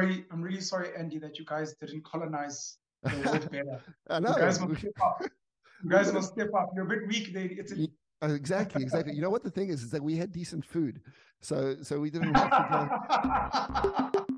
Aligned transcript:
sorry. 0.00 0.24
I'm 0.30 0.42
really 0.42 0.60
sorry, 0.60 0.88
Andy, 0.98 1.18
that 1.18 1.38
you 1.38 1.44
guys 1.44 1.74
didn't 1.80 2.04
colonize 2.04 2.78
the 3.02 3.16
world 3.24 3.50
better. 3.50 3.80
I 4.08 4.20
know. 4.20 4.30
You 4.30 4.42
guys 4.42 4.60
must 4.60 4.80
step 4.80 4.92
up. 5.02 5.22
You 5.84 5.90
guys 5.90 6.12
must 6.12 6.32
step 6.32 6.50
up. 6.58 6.70
You're 6.74 6.84
a 6.84 6.88
bit 6.88 7.06
weak 7.08 7.32
there. 7.32 7.48
It's 7.50 7.72
a, 7.72 7.76
Uh, 8.22 8.32
Exactly, 8.34 8.82
exactly. 8.82 9.14
You 9.14 9.22
know 9.22 9.30
what 9.30 9.44
the 9.44 9.50
thing 9.50 9.68
is? 9.68 9.82
Is 9.82 9.90
that 9.90 10.02
we 10.02 10.16
had 10.16 10.32
decent 10.32 10.64
food, 10.64 11.00
so 11.40 11.76
so 11.82 12.00
we 12.00 12.10
didn't 12.10 12.34
have 12.34 12.50
to 12.50 14.10
go. 14.12 14.22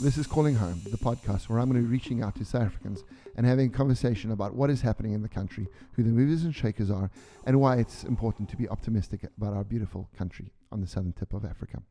This 0.00 0.16
is 0.16 0.28
Calling 0.28 0.54
Home, 0.54 0.80
the 0.92 0.96
podcast 0.96 1.48
where 1.48 1.58
I'm 1.58 1.68
going 1.68 1.82
to 1.82 1.86
be 1.88 1.92
reaching 1.92 2.22
out 2.22 2.36
to 2.36 2.44
South 2.44 2.62
Africans 2.62 3.02
and 3.36 3.44
having 3.44 3.66
a 3.66 3.76
conversation 3.76 4.30
about 4.30 4.54
what 4.54 4.70
is 4.70 4.80
happening 4.80 5.12
in 5.12 5.22
the 5.22 5.28
country, 5.28 5.66
who 5.94 6.04
the 6.04 6.10
movers 6.10 6.44
and 6.44 6.54
shakers 6.54 6.88
are, 6.88 7.10
and 7.46 7.60
why 7.60 7.78
it's 7.78 8.04
important 8.04 8.48
to 8.50 8.56
be 8.56 8.68
optimistic 8.68 9.24
about 9.36 9.54
our 9.54 9.64
beautiful 9.64 10.08
country 10.16 10.52
on 10.70 10.80
the 10.80 10.86
southern 10.86 11.12
tip 11.14 11.32
of 11.34 11.44
Africa. 11.44 11.82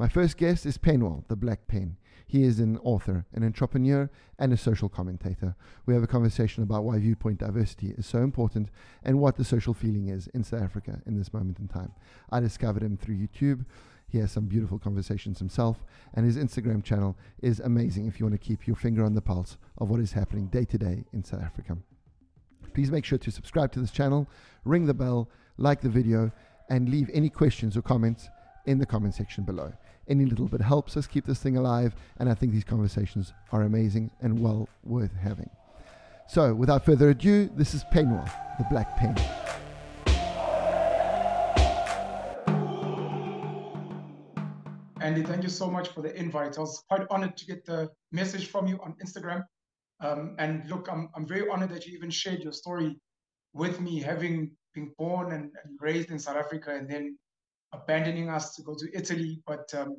My 0.00 0.06
first 0.06 0.36
guest 0.36 0.64
is 0.64 0.78
Penwell, 0.78 1.26
the 1.26 1.34
Black 1.34 1.66
Pen. 1.66 1.96
He 2.28 2.44
is 2.44 2.60
an 2.60 2.78
author, 2.84 3.26
an 3.32 3.42
entrepreneur, 3.42 4.08
and 4.38 4.52
a 4.52 4.56
social 4.56 4.88
commentator. 4.88 5.56
We 5.86 5.94
have 5.94 6.04
a 6.04 6.06
conversation 6.06 6.62
about 6.62 6.84
why 6.84 7.00
viewpoint 7.00 7.38
diversity 7.38 7.94
is 7.98 8.06
so 8.06 8.18
important 8.18 8.68
and 9.02 9.18
what 9.18 9.36
the 9.36 9.44
social 9.44 9.74
feeling 9.74 10.06
is 10.06 10.28
in 10.28 10.44
South 10.44 10.62
Africa 10.62 11.02
in 11.04 11.18
this 11.18 11.34
moment 11.34 11.58
in 11.58 11.66
time. 11.66 11.90
I 12.30 12.38
discovered 12.38 12.84
him 12.84 12.96
through 12.96 13.16
YouTube. 13.16 13.64
He 14.06 14.18
has 14.18 14.30
some 14.30 14.46
beautiful 14.46 14.78
conversations 14.78 15.40
himself, 15.40 15.84
and 16.14 16.24
his 16.24 16.36
Instagram 16.36 16.84
channel 16.84 17.16
is 17.42 17.58
amazing 17.58 18.06
if 18.06 18.20
you 18.20 18.26
want 18.26 18.40
to 18.40 18.46
keep 18.46 18.68
your 18.68 18.76
finger 18.76 19.04
on 19.04 19.16
the 19.16 19.20
pulse 19.20 19.56
of 19.78 19.90
what 19.90 19.98
is 19.98 20.12
happening 20.12 20.46
day 20.46 20.64
to 20.66 20.78
day 20.78 21.06
in 21.12 21.24
South 21.24 21.42
Africa. 21.42 21.76
Please 22.72 22.92
make 22.92 23.04
sure 23.04 23.18
to 23.18 23.32
subscribe 23.32 23.72
to 23.72 23.80
this 23.80 23.90
channel, 23.90 24.28
ring 24.64 24.86
the 24.86 24.94
bell, 24.94 25.28
like 25.56 25.80
the 25.80 25.88
video, 25.88 26.30
and 26.70 26.88
leave 26.88 27.10
any 27.12 27.28
questions 27.28 27.76
or 27.76 27.82
comments 27.82 28.28
in 28.64 28.78
the 28.78 28.86
comment 28.86 29.14
section 29.14 29.42
below. 29.42 29.72
Any 30.08 30.24
little 30.24 30.46
bit 30.46 30.62
helps 30.62 30.96
us 30.96 31.06
keep 31.06 31.26
this 31.26 31.38
thing 31.38 31.58
alive, 31.58 31.94
and 32.18 32.30
I 32.30 32.34
think 32.34 32.52
these 32.52 32.64
conversations 32.64 33.34
are 33.52 33.62
amazing 33.62 34.10
and 34.22 34.40
well 34.40 34.66
worth 34.82 35.14
having. 35.14 35.50
So, 36.26 36.54
without 36.54 36.82
further 36.82 37.10
ado, 37.10 37.50
this 37.54 37.74
is 37.74 37.84
Penwell, 37.92 38.24
the 38.58 38.64
Black 38.70 38.96
Pen. 38.96 39.14
Andy, 45.02 45.22
thank 45.22 45.42
you 45.42 45.50
so 45.50 45.70
much 45.70 45.88
for 45.88 46.00
the 46.00 46.14
invite. 46.18 46.56
I 46.56 46.62
was 46.62 46.82
quite 46.88 47.06
honored 47.10 47.36
to 47.36 47.46
get 47.46 47.66
the 47.66 47.90
message 48.10 48.46
from 48.46 48.66
you 48.66 48.80
on 48.82 48.94
Instagram. 49.04 49.44
Um, 50.00 50.36
and 50.38 50.68
look, 50.70 50.88
I'm, 50.90 51.10
I'm 51.14 51.26
very 51.26 51.48
honored 51.50 51.70
that 51.70 51.86
you 51.86 51.94
even 51.96 52.10
shared 52.10 52.40
your 52.40 52.52
story 52.52 52.98
with 53.52 53.78
me, 53.78 54.00
having 54.00 54.52
been 54.74 54.90
born 54.96 55.32
and, 55.32 55.50
and 55.64 55.78
raised 55.80 56.10
in 56.10 56.18
South 56.18 56.36
Africa 56.36 56.74
and 56.74 56.88
then 56.88 57.18
abandoning 57.72 58.28
us 58.30 58.54
to 58.56 58.62
go 58.62 58.74
to 58.74 58.88
Italy. 58.94 59.40
But 59.46 59.72
um, 59.74 59.96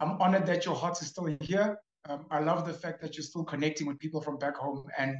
I'm 0.00 0.20
honored 0.20 0.46
that 0.46 0.64
your 0.64 0.74
heart 0.74 1.00
is 1.02 1.08
still 1.08 1.36
here. 1.40 1.78
Um, 2.08 2.26
I 2.30 2.40
love 2.40 2.66
the 2.66 2.72
fact 2.72 3.00
that 3.02 3.16
you're 3.16 3.24
still 3.24 3.44
connecting 3.44 3.86
with 3.86 3.98
people 3.98 4.20
from 4.20 4.38
back 4.38 4.56
home. 4.56 4.84
And 4.98 5.16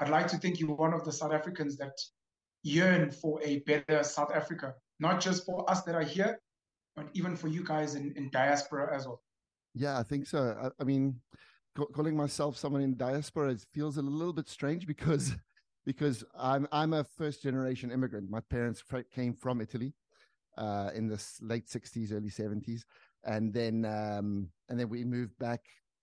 I'd 0.00 0.08
like 0.08 0.26
to 0.28 0.38
think 0.38 0.58
you're 0.58 0.74
one 0.74 0.92
of 0.92 1.04
the 1.04 1.12
South 1.12 1.32
Africans 1.32 1.76
that 1.78 1.92
yearn 2.62 3.10
for 3.10 3.40
a 3.42 3.60
better 3.60 4.02
South 4.02 4.32
Africa, 4.34 4.74
not 4.98 5.20
just 5.20 5.46
for 5.46 5.68
us 5.70 5.82
that 5.82 5.94
are 5.94 6.02
here, 6.02 6.40
but 6.96 7.06
even 7.14 7.36
for 7.36 7.48
you 7.48 7.64
guys 7.64 7.94
in, 7.94 8.12
in 8.16 8.30
diaspora 8.30 8.94
as 8.94 9.06
well. 9.06 9.22
Yeah, 9.74 9.98
I 9.98 10.02
think 10.02 10.26
so. 10.26 10.56
I, 10.60 10.82
I 10.82 10.84
mean, 10.84 11.20
ca- 11.76 11.86
calling 11.86 12.16
myself 12.16 12.56
someone 12.56 12.82
in 12.82 12.96
diaspora 12.96 13.56
feels 13.72 13.96
a 13.96 14.02
little 14.02 14.32
bit 14.32 14.48
strange 14.48 14.86
because 14.86 15.36
because 15.86 16.24
I'm 16.36 16.66
I'm 16.72 16.92
a 16.92 17.04
first 17.04 17.42
generation 17.42 17.90
immigrant. 17.90 18.30
My 18.30 18.40
parents 18.40 18.82
came 19.12 19.34
from 19.34 19.60
Italy 19.60 19.94
uh, 20.60 20.90
in 20.94 21.08
the 21.08 21.20
late 21.40 21.66
'60s, 21.66 22.12
early 22.12 22.30
'70s, 22.30 22.82
and 23.24 23.52
then 23.52 23.84
um, 23.84 24.48
and 24.68 24.78
then 24.78 24.88
we 24.88 25.04
moved 25.04 25.36
back 25.38 25.60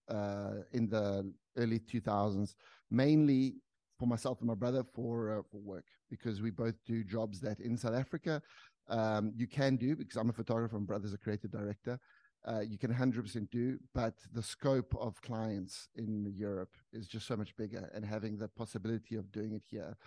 uh, 0.09 0.55
in 0.73 0.89
the 0.89 1.31
early 1.58 1.80
2000s, 1.80 2.55
mainly 2.91 3.55
for 3.97 4.08
myself 4.08 4.39
and 4.39 4.47
my 4.47 4.55
brother 4.55 4.83
for 4.94 5.39
uh, 5.39 5.41
for 5.49 5.61
work 5.61 5.86
because 6.09 6.41
we 6.41 6.49
both 6.49 6.75
do 6.86 7.04
jobs 7.04 7.39
that 7.42 7.59
in 7.59 7.77
South 7.77 7.95
Africa 7.95 8.42
um, 8.89 9.33
you 9.36 9.48
can 9.48 9.76
do 9.76 9.95
because 9.95 10.17
I'm 10.17 10.30
a 10.30 10.33
photographer 10.33 10.77
and 10.77 10.87
brother's 10.87 11.14
a 11.14 11.17
creative 11.17 11.52
director. 11.52 11.99
Uh, 12.48 12.61
you 12.61 12.77
can 12.77 12.93
100% 12.93 13.49
do, 13.49 13.77
but 13.93 14.14
the 14.31 14.43
scope 14.43 14.95
of 14.99 15.21
clients 15.21 15.89
in 15.95 16.31
Europe 16.33 16.77
is 16.93 17.08
just 17.08 17.27
so 17.27 17.36
much 17.36 17.54
bigger, 17.58 17.92
and 17.93 18.05
having 18.05 18.37
the 18.37 18.48
possibility 18.48 19.15
of 19.15 19.30
doing 19.31 19.54
it 19.54 19.64
here. 19.70 19.98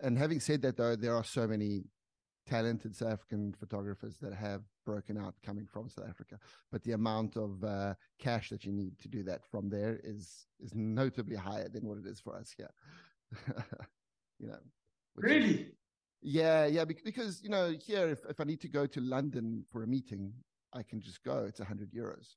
And 0.00 0.18
having 0.18 0.40
said 0.40 0.62
that, 0.62 0.76
though, 0.76 0.96
there 0.96 1.14
are 1.14 1.22
so 1.22 1.46
many 1.46 1.84
talented 2.52 2.96
South 2.96 3.12
African 3.12 3.52
photographers 3.58 4.16
that 4.22 4.32
have 4.32 4.62
broken 4.86 5.18
out 5.18 5.34
coming 5.44 5.66
from 5.66 5.88
South 5.88 6.08
Africa, 6.08 6.38
but 6.72 6.82
the 6.82 6.92
amount 6.92 7.36
of 7.36 7.62
uh, 7.62 7.94
cash 8.18 8.48
that 8.50 8.64
you 8.64 8.72
need 8.72 8.98
to 8.98 9.08
do 9.08 9.22
that 9.24 9.44
from 9.44 9.68
there 9.68 10.00
is 10.02 10.46
is 10.60 10.74
notably 10.74 11.36
higher 11.36 11.68
than 11.68 11.86
what 11.86 11.98
it 11.98 12.06
is 12.06 12.20
for 12.20 12.34
us 12.36 12.52
here. 12.56 12.70
you 14.38 14.48
know, 14.48 14.58
which 15.14 15.30
is- 15.30 15.30
Really? 15.30 15.66
yeah, 16.22 16.66
yeah, 16.66 16.84
because 16.84 17.42
you 17.42 17.50
know 17.50 17.74
here, 17.86 18.08
if, 18.08 18.20
if 18.28 18.40
I 18.40 18.44
need 18.44 18.60
to 18.62 18.68
go 18.68 18.86
to 18.86 19.00
London 19.00 19.64
for 19.70 19.82
a 19.82 19.86
meeting, 19.86 20.32
I 20.72 20.82
can 20.82 21.00
just 21.00 21.22
go. 21.22 21.44
It's 21.46 21.60
a 21.60 21.64
hundred 21.64 21.92
euros. 21.92 22.28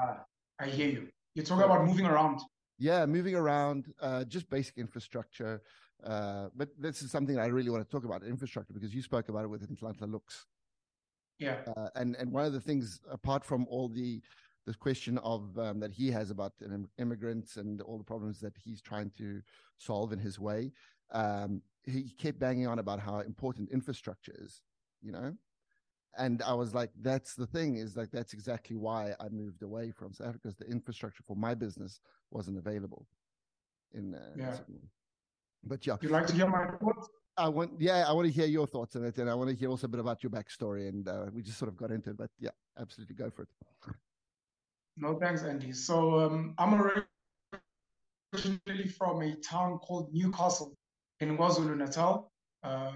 Ah, 0.00 0.24
I 0.60 0.66
hear 0.66 0.88
you. 0.88 1.08
You're 1.34 1.44
talking 1.44 1.64
about 1.64 1.84
moving 1.84 2.06
around. 2.06 2.40
Yeah, 2.78 3.06
moving 3.06 3.34
around, 3.36 3.92
uh, 4.00 4.24
just 4.24 4.48
basic 4.50 4.78
infrastructure. 4.78 5.62
Uh, 6.04 6.48
but 6.54 6.68
this 6.78 7.02
is 7.02 7.10
something 7.10 7.38
I 7.38 7.46
really 7.46 7.70
want 7.70 7.82
to 7.84 7.90
talk 7.90 8.04
about 8.04 8.22
infrastructure 8.22 8.74
because 8.74 8.94
you 8.94 9.02
spoke 9.02 9.28
about 9.28 9.44
it 9.44 9.48
with 9.48 9.68
Nhlanhla 9.68 10.12
Lux. 10.12 10.46
Yeah. 11.38 11.56
Uh, 11.76 11.88
and 11.96 12.14
and 12.16 12.30
one 12.30 12.44
of 12.44 12.52
the 12.52 12.60
things, 12.60 13.00
apart 13.10 13.44
from 13.44 13.66
all 13.68 13.88
the 13.88 14.20
the 14.66 14.74
question 14.74 15.18
of 15.18 15.58
um, 15.58 15.80
that 15.80 15.92
he 15.92 16.10
has 16.10 16.30
about 16.30 16.52
immigrants 16.98 17.56
and 17.56 17.80
all 17.82 17.98
the 17.98 18.04
problems 18.04 18.40
that 18.40 18.54
he's 18.56 18.80
trying 18.80 19.10
to 19.18 19.42
solve 19.78 20.12
in 20.12 20.18
his 20.18 20.38
way, 20.38 20.72
um, 21.12 21.60
he 21.84 22.10
kept 22.18 22.38
banging 22.38 22.66
on 22.66 22.78
about 22.78 23.00
how 23.00 23.20
important 23.20 23.70
infrastructure 23.70 24.34
is. 24.38 24.62
You 25.02 25.12
know, 25.12 25.34
and 26.16 26.42
I 26.42 26.54
was 26.54 26.74
like, 26.74 26.90
that's 27.00 27.34
the 27.34 27.46
thing 27.46 27.76
is 27.76 27.96
like 27.96 28.10
that's 28.10 28.32
exactly 28.32 28.76
why 28.76 29.14
I 29.20 29.28
moved 29.30 29.62
away 29.62 29.90
from 29.90 30.12
South 30.12 30.28
Africa 30.28 30.40
because 30.44 30.56
the 30.56 30.70
infrastructure 30.70 31.22
for 31.26 31.36
my 31.36 31.54
business 31.54 32.00
wasn't 32.30 32.58
available. 32.58 33.06
In, 33.92 34.14
uh, 34.14 34.20
Yeah. 34.36 34.54
Sydney. 34.54 34.88
But 35.66 35.86
yeah, 35.86 35.96
You'd 36.00 36.10
like 36.10 36.26
to 36.26 36.34
hear 36.34 36.48
my 36.48 36.66
thoughts? 36.66 37.08
I 37.36 37.48
want, 37.48 37.72
yeah, 37.80 38.04
I 38.06 38.12
want 38.12 38.26
to 38.26 38.32
hear 38.32 38.46
your 38.46 38.66
thoughts 38.66 38.94
on 38.94 39.04
it, 39.04 39.18
and 39.18 39.28
I 39.28 39.34
want 39.34 39.50
to 39.50 39.56
hear 39.56 39.68
also 39.68 39.86
a 39.86 39.90
bit 39.90 39.98
about 40.00 40.22
your 40.22 40.30
backstory. 40.30 40.88
And 40.88 41.08
uh, 41.08 41.26
we 41.32 41.42
just 41.42 41.58
sort 41.58 41.68
of 41.68 41.76
got 41.76 41.90
into 41.90 42.10
it, 42.10 42.16
but 42.16 42.30
yeah, 42.38 42.50
absolutely 42.78 43.16
go 43.16 43.30
for 43.30 43.42
it. 43.42 43.48
No, 44.96 45.18
thanks, 45.18 45.42
Andy. 45.42 45.72
So 45.72 46.20
um, 46.20 46.54
I'm 46.58 46.74
originally 48.34 48.86
from 48.96 49.22
a 49.22 49.34
town 49.36 49.78
called 49.78 50.10
Newcastle 50.12 50.76
in 51.20 51.36
KwaZulu 51.36 51.76
Natal, 51.76 52.30
uh, 52.62 52.92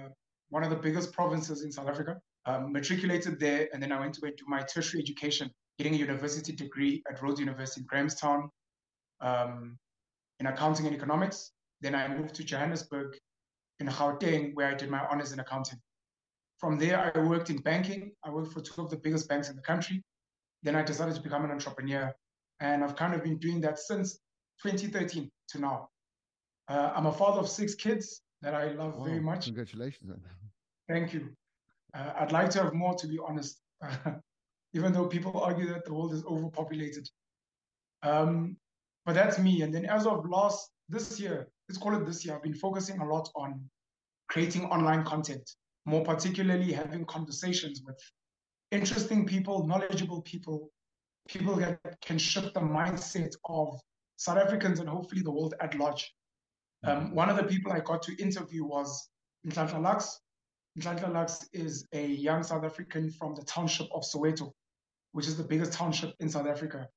one 0.51 0.63
of 0.63 0.71
the 0.71 0.77
biggest 0.77 1.13
provinces 1.13 1.65
in 1.65 1.73
South 1.73 1.89
Africa. 1.89 2.21
Um, 2.47 2.73
matriculated 2.73 3.39
there, 3.39 3.69
and 3.75 3.83
then 3.83 3.93
I 3.93 4.01
went 4.01 4.15
to 4.15 4.21
do 4.21 4.45
my 4.47 4.61
tertiary 4.63 5.03
education, 5.03 5.51
getting 5.77 5.95
a 5.95 5.99
university 5.99 6.53
degree 6.53 7.03
at 7.11 7.21
Rhodes 7.21 7.41
University 7.41 7.83
in 7.83 7.87
Grahamstown 7.87 8.49
um, 9.21 9.77
in 10.41 10.47
accounting 10.47 10.87
and 10.87 10.95
economics. 10.95 11.51
Then 11.81 11.95
I 11.95 12.09
moved 12.09 12.35
to 12.37 12.45
Johannesburg 12.45 13.17
in 13.81 13.87
Gauteng, 13.87 14.55
where 14.55 14.69
I 14.69 14.75
did 14.75 14.91
my 14.91 15.07
honors 15.07 15.33
in 15.33 15.41
accounting. 15.41 15.79
From 16.59 16.79
there, 16.79 17.13
I 17.15 17.19
worked 17.21 17.51
in 17.51 17.59
banking. 17.59 18.13
I 18.25 18.31
worked 18.31 18.53
for 18.53 18.61
two 18.61 18.83
of 18.83 18.91
the 18.91 18.97
biggest 18.97 19.29
banks 19.29 19.49
in 19.49 19.57
the 19.57 19.63
country. 19.63 20.03
Then 20.63 20.75
I 20.75 20.83
decided 20.83 21.15
to 21.15 21.21
become 21.21 21.45
an 21.45 21.53
entrepreneur, 21.53 22.13
and 22.61 22.83
I've 22.83 22.97
kind 22.97 23.15
of 23.15 23.23
been 23.23 23.39
doing 23.39 23.61
that 23.61 23.79
since 23.79 24.19
2013 24.65 25.31
to 25.51 25.59
now. 25.61 25.89
Uh, 26.67 26.93
I'm 26.95 27.07
a 27.07 27.13
father 27.13 27.41
of 27.41 27.49
six 27.49 27.75
kids 27.75 28.23
that 28.43 28.55
I 28.55 28.73
love 28.73 28.99
very 29.05 29.21
much. 29.21 29.45
Congratulations. 29.45 30.11
Thank 30.89 31.15
you. 31.15 31.31
Uh, 31.95 32.13
I'd 32.19 32.33
like 32.33 32.51
to 32.51 32.63
have 32.63 32.75
more, 32.75 32.95
to 32.95 33.07
be 33.07 33.19
honest, 33.25 33.61
even 34.75 34.93
though 34.93 35.07
people 35.07 35.41
argue 35.41 35.69
that 35.69 35.85
the 35.85 35.95
world 35.95 36.13
is 36.13 36.25
overpopulated. 36.25 37.09
Um, 38.03 38.57
but 39.07 39.15
that's 39.15 39.39
me. 39.39 39.63
And 39.63 39.73
then 39.73 39.87
as 39.87 40.07
of 40.07 40.29
last 40.29 40.71
this 40.89 41.19
year, 41.21 41.49
let's 41.69 41.79
call 41.79 41.95
it 41.95 42.07
this 42.07 42.25
year, 42.25 42.35
I've 42.35 42.43
been 42.43 42.55
focusing 42.55 43.01
a 43.01 43.05
lot 43.05 43.29
on 43.35 43.61
creating 44.29 44.67
online 44.67 45.05
content, 45.05 45.49
more 45.85 46.03
particularly 46.03 46.73
having 46.73 47.05
conversations 47.05 47.83
with 47.85 47.99
interesting 48.71 49.27
people, 49.27 49.67
knowledgeable 49.67 50.23
people, 50.23 50.71
people 51.29 51.57
that 51.57 51.79
can 52.05 52.19
shift 52.19 52.55
the 52.55 52.61
mindset 52.61 53.35
of 53.47 53.79
South 54.17 54.39
Africans 54.39 54.81
and 54.81 54.89
hopefully 54.89 55.23
the 55.23 55.31
world 55.31 55.55
at 55.61 55.79
large. 55.79 56.13
Um, 56.85 57.15
one 57.15 57.29
of 57.29 57.37
the 57.37 57.45
people 57.45 57.73
I 57.73 57.81
got 57.81 58.03
to 58.03 58.23
interview 58.23 58.65
was 58.65 59.11
Nhlanhla 59.47 59.83
Lux. 59.83 60.21
Nhlanhla 60.79 61.13
Lux 61.13 61.49
is 61.53 61.87
a 61.93 62.07
young 62.07 62.43
South 62.43 62.65
African 62.65 63.11
from 63.11 63.35
the 63.35 63.43
township 63.43 63.89
of 63.93 64.03
Soweto, 64.03 64.53
which 65.13 65.27
is 65.27 65.37
the 65.37 65.45
biggest 65.45 65.73
township 65.73 66.15
in 66.21 66.29
South 66.29 66.47
Africa. 66.47 66.89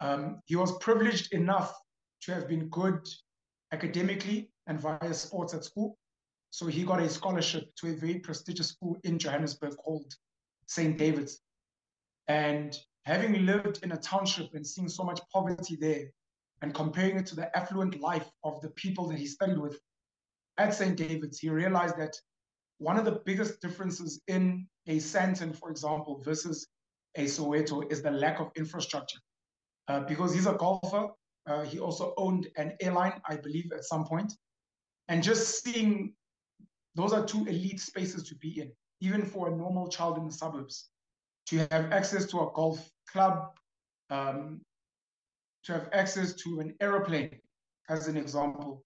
Um, 0.00 0.40
he 0.46 0.56
was 0.56 0.76
privileged 0.78 1.32
enough 1.32 1.72
to 2.22 2.34
have 2.34 2.48
been 2.48 2.68
good 2.68 3.06
academically 3.72 4.50
and 4.66 4.80
via 4.80 5.14
sports 5.14 5.54
at 5.54 5.64
school. 5.64 5.98
So 6.50 6.66
he 6.66 6.84
got 6.84 7.00
a 7.00 7.08
scholarship 7.08 7.74
to 7.76 7.88
a 7.88 7.96
very 7.96 8.18
prestigious 8.18 8.68
school 8.68 8.96
in 9.04 9.18
Johannesburg 9.18 9.76
called 9.76 10.14
St. 10.66 10.96
David's. 10.98 11.40
And 12.28 12.76
having 13.04 13.46
lived 13.46 13.80
in 13.82 13.92
a 13.92 13.96
township 13.96 14.54
and 14.54 14.66
seeing 14.66 14.88
so 14.88 15.02
much 15.02 15.20
poverty 15.32 15.76
there, 15.76 16.04
and 16.62 16.72
comparing 16.72 17.16
it 17.16 17.26
to 17.26 17.34
the 17.34 17.54
affluent 17.56 18.00
life 18.00 18.30
of 18.44 18.60
the 18.60 18.70
people 18.70 19.08
that 19.08 19.18
he 19.18 19.26
studied 19.26 19.58
with 19.58 19.78
at 20.58 20.72
St. 20.72 20.96
David's, 20.96 21.40
he 21.40 21.50
realized 21.50 21.98
that 21.98 22.14
one 22.78 22.96
of 22.96 23.04
the 23.04 23.20
biggest 23.24 23.60
differences 23.60 24.20
in 24.28 24.66
a 24.86 24.96
Sandton, 24.96 25.56
for 25.56 25.70
example, 25.70 26.22
versus 26.24 26.68
a 27.16 27.24
Soweto 27.24 27.90
is 27.90 28.02
the 28.02 28.10
lack 28.10 28.40
of 28.40 28.50
infrastructure. 28.56 29.18
Uh, 29.88 30.00
because 30.00 30.32
he's 30.32 30.46
a 30.46 30.52
golfer, 30.52 31.08
uh, 31.46 31.62
he 31.62 31.78
also 31.78 32.14
owned 32.16 32.48
an 32.56 32.76
airline, 32.80 33.20
I 33.28 33.36
believe, 33.36 33.72
at 33.72 33.84
some 33.84 34.04
point. 34.04 34.32
And 35.08 35.22
just 35.22 35.62
seeing 35.62 36.14
those 36.94 37.12
are 37.12 37.24
two 37.24 37.44
elite 37.46 37.80
spaces 37.80 38.22
to 38.24 38.34
be 38.36 38.60
in, 38.60 38.72
even 39.00 39.24
for 39.24 39.48
a 39.48 39.56
normal 39.56 39.88
child 39.88 40.18
in 40.18 40.26
the 40.26 40.32
suburbs. 40.32 40.90
To 41.46 41.58
have 41.70 41.90
access 41.92 42.26
to 42.26 42.40
a 42.40 42.52
golf 42.54 42.88
club, 43.10 43.50
um, 44.10 44.60
to 45.64 45.72
have 45.72 45.88
access 45.92 46.34
to 46.34 46.60
an 46.60 46.74
aeroplane, 46.80 47.38
as 47.88 48.08
an 48.08 48.16
example, 48.16 48.84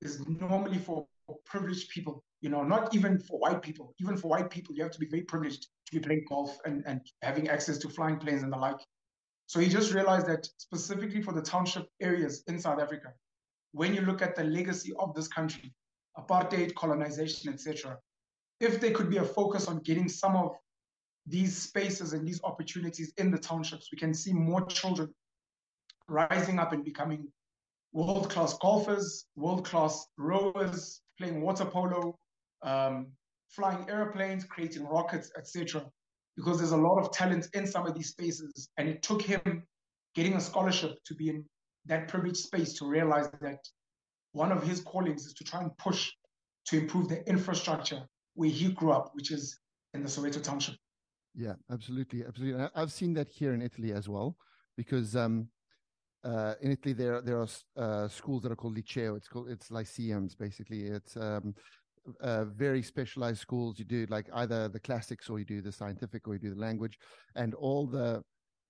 is 0.00 0.26
normally 0.28 0.78
for 0.78 1.06
privileged 1.44 1.90
people. 1.90 2.22
You 2.40 2.50
know, 2.50 2.62
not 2.62 2.94
even 2.94 3.18
for 3.18 3.40
white 3.40 3.62
people. 3.62 3.94
Even 4.00 4.16
for 4.16 4.28
white 4.28 4.48
people, 4.48 4.74
you 4.74 4.82
have 4.84 4.92
to 4.92 5.00
be 5.00 5.06
very 5.06 5.22
privileged 5.22 5.66
to 5.86 5.92
be 5.92 5.98
playing 5.98 6.24
golf 6.28 6.56
and, 6.64 6.84
and 6.86 7.00
having 7.22 7.48
access 7.48 7.78
to 7.78 7.88
flying 7.88 8.16
planes 8.16 8.44
and 8.44 8.52
the 8.52 8.56
like. 8.56 8.78
So 9.48 9.60
he 9.60 9.68
just 9.68 9.94
realized 9.94 10.26
that 10.26 10.46
specifically 10.58 11.22
for 11.22 11.32
the 11.32 11.40
township 11.40 11.88
areas 12.02 12.44
in 12.48 12.58
South 12.58 12.78
Africa, 12.78 13.14
when 13.72 13.94
you 13.94 14.02
look 14.02 14.20
at 14.20 14.36
the 14.36 14.44
legacy 14.44 14.92
of 14.98 15.14
this 15.14 15.26
country, 15.26 15.72
apartheid, 16.18 16.74
colonization, 16.74 17.50
etc., 17.50 17.98
if 18.60 18.78
there 18.78 18.90
could 18.90 19.08
be 19.08 19.16
a 19.16 19.24
focus 19.24 19.66
on 19.66 19.78
getting 19.78 20.06
some 20.06 20.36
of 20.36 20.54
these 21.26 21.56
spaces 21.56 22.12
and 22.12 22.28
these 22.28 22.42
opportunities 22.44 23.14
in 23.16 23.30
the 23.30 23.38
townships, 23.38 23.88
we 23.90 23.96
can 23.96 24.12
see 24.12 24.34
more 24.34 24.66
children 24.66 25.08
rising 26.08 26.58
up 26.58 26.74
and 26.74 26.84
becoming 26.84 27.26
world 27.92 28.28
class 28.28 28.58
golfers, 28.58 29.24
world 29.34 29.64
class 29.64 30.08
rowers, 30.18 31.00
playing 31.16 31.40
water 31.40 31.64
polo, 31.64 32.18
um, 32.62 33.06
flying 33.48 33.88
airplanes, 33.88 34.44
creating 34.44 34.84
rockets, 34.84 35.30
etc. 35.38 35.86
Because 36.38 36.58
there's 36.58 36.78
a 36.80 36.84
lot 36.88 36.98
of 37.00 37.10
talent 37.10 37.48
in 37.52 37.66
some 37.66 37.84
of 37.84 37.94
these 37.94 38.10
spaces, 38.10 38.68
and 38.76 38.88
it 38.88 39.02
took 39.02 39.20
him 39.20 39.64
getting 40.14 40.34
a 40.34 40.40
scholarship 40.40 40.92
to 41.06 41.14
be 41.14 41.30
in 41.30 41.44
that 41.86 42.06
privileged 42.06 42.36
space 42.36 42.74
to 42.74 42.86
realize 42.86 43.28
that 43.40 43.58
one 44.32 44.52
of 44.52 44.62
his 44.62 44.80
callings 44.80 45.26
is 45.26 45.34
to 45.34 45.42
try 45.42 45.60
and 45.60 45.76
push 45.78 46.12
to 46.66 46.78
improve 46.78 47.08
the 47.08 47.28
infrastructure 47.28 48.02
where 48.34 48.50
he 48.50 48.70
grew 48.72 48.92
up, 48.92 49.10
which 49.14 49.32
is 49.32 49.58
in 49.94 50.02
the 50.02 50.08
Soweto 50.08 50.40
township. 50.40 50.76
Yeah, 51.34 51.54
absolutely, 51.72 52.24
absolutely. 52.24 52.68
I've 52.74 52.92
seen 52.92 53.14
that 53.14 53.28
here 53.28 53.52
in 53.52 53.62
Italy 53.62 53.92
as 53.92 54.08
well, 54.08 54.36
because 54.76 55.16
um, 55.16 55.48
uh, 56.24 56.54
in 56.60 56.70
Italy 56.70 56.92
there 56.92 57.20
there 57.20 57.40
are 57.40 57.48
uh, 57.76 58.06
schools 58.08 58.42
that 58.42 58.52
are 58.52 58.56
called 58.56 58.76
liceo. 58.76 59.16
It's 59.16 59.28
called 59.28 59.48
it's 59.48 59.70
lyceums 59.70 60.36
basically. 60.36 60.82
It's 60.84 61.16
um, 61.16 61.54
uh, 62.20 62.44
very 62.44 62.82
specialized 62.82 63.40
schools. 63.40 63.78
You 63.78 63.84
do 63.84 64.06
like 64.08 64.28
either 64.34 64.68
the 64.68 64.80
classics 64.80 65.28
or 65.28 65.38
you 65.38 65.44
do 65.44 65.60
the 65.60 65.72
scientific 65.72 66.26
or 66.26 66.34
you 66.34 66.40
do 66.40 66.54
the 66.54 66.60
language, 66.60 66.98
and 67.34 67.54
all 67.54 67.86
the 67.86 68.22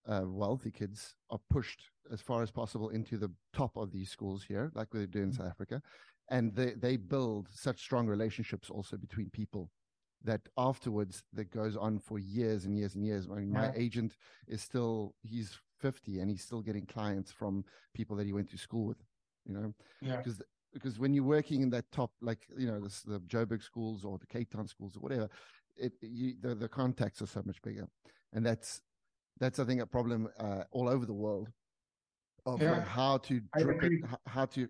uh, 0.06 0.22
wealthy 0.24 0.70
kids 0.70 1.14
are 1.30 1.40
pushed 1.50 1.82
as 2.12 2.20
far 2.20 2.42
as 2.42 2.50
possible 2.50 2.88
into 2.90 3.18
the 3.18 3.30
top 3.52 3.76
of 3.76 3.92
these 3.92 4.10
schools 4.10 4.44
here, 4.46 4.70
like 4.74 4.92
we 4.92 5.06
do 5.06 5.20
in 5.20 5.30
mm-hmm. 5.30 5.42
South 5.42 5.50
Africa, 5.50 5.82
and 6.30 6.54
they 6.54 6.72
they 6.72 6.96
build 6.96 7.48
such 7.52 7.80
strong 7.80 8.06
relationships 8.06 8.70
also 8.70 8.96
between 8.96 9.30
people 9.30 9.70
that 10.24 10.40
afterwards 10.56 11.22
that 11.32 11.50
goes 11.50 11.76
on 11.76 11.98
for 11.98 12.18
years 12.18 12.64
and 12.64 12.76
years 12.76 12.94
and 12.94 13.04
years. 13.04 13.28
I 13.30 13.36
mean, 13.36 13.52
yeah. 13.52 13.60
my 13.60 13.72
agent 13.76 14.16
is 14.46 14.62
still 14.62 15.14
he's 15.22 15.58
50 15.80 16.18
and 16.18 16.30
he's 16.30 16.42
still 16.42 16.60
getting 16.60 16.86
clients 16.86 17.30
from 17.30 17.64
people 17.94 18.16
that 18.16 18.26
he 18.26 18.32
went 18.32 18.50
to 18.50 18.58
school 18.58 18.86
with, 18.86 18.98
you 19.46 19.54
know, 19.54 19.74
yeah. 20.00 20.16
Because 20.72 20.98
when 20.98 21.14
you're 21.14 21.24
working 21.24 21.62
in 21.62 21.70
that 21.70 21.90
top, 21.92 22.10
like 22.20 22.46
you 22.56 22.66
know, 22.66 22.80
the, 22.80 23.02
the 23.06 23.20
Joburg 23.20 23.62
schools 23.62 24.04
or 24.04 24.18
the 24.18 24.26
Cape 24.26 24.50
Town 24.50 24.66
schools 24.66 24.96
or 24.96 25.00
whatever, 25.00 25.28
it 25.76 25.92
you, 26.00 26.34
the 26.40 26.54
the 26.54 26.68
contacts 26.68 27.22
are 27.22 27.26
so 27.26 27.42
much 27.44 27.60
bigger, 27.62 27.88
and 28.32 28.44
that's 28.44 28.82
that's 29.38 29.58
I 29.58 29.64
think 29.64 29.80
a 29.80 29.86
problem 29.86 30.28
uh, 30.38 30.64
all 30.70 30.88
over 30.88 31.06
the 31.06 31.14
world 31.14 31.48
of 32.46 32.62
yeah. 32.62 32.82
how 32.82 33.18
to 33.18 33.40
it, 33.56 34.04
how 34.26 34.46
to 34.46 34.68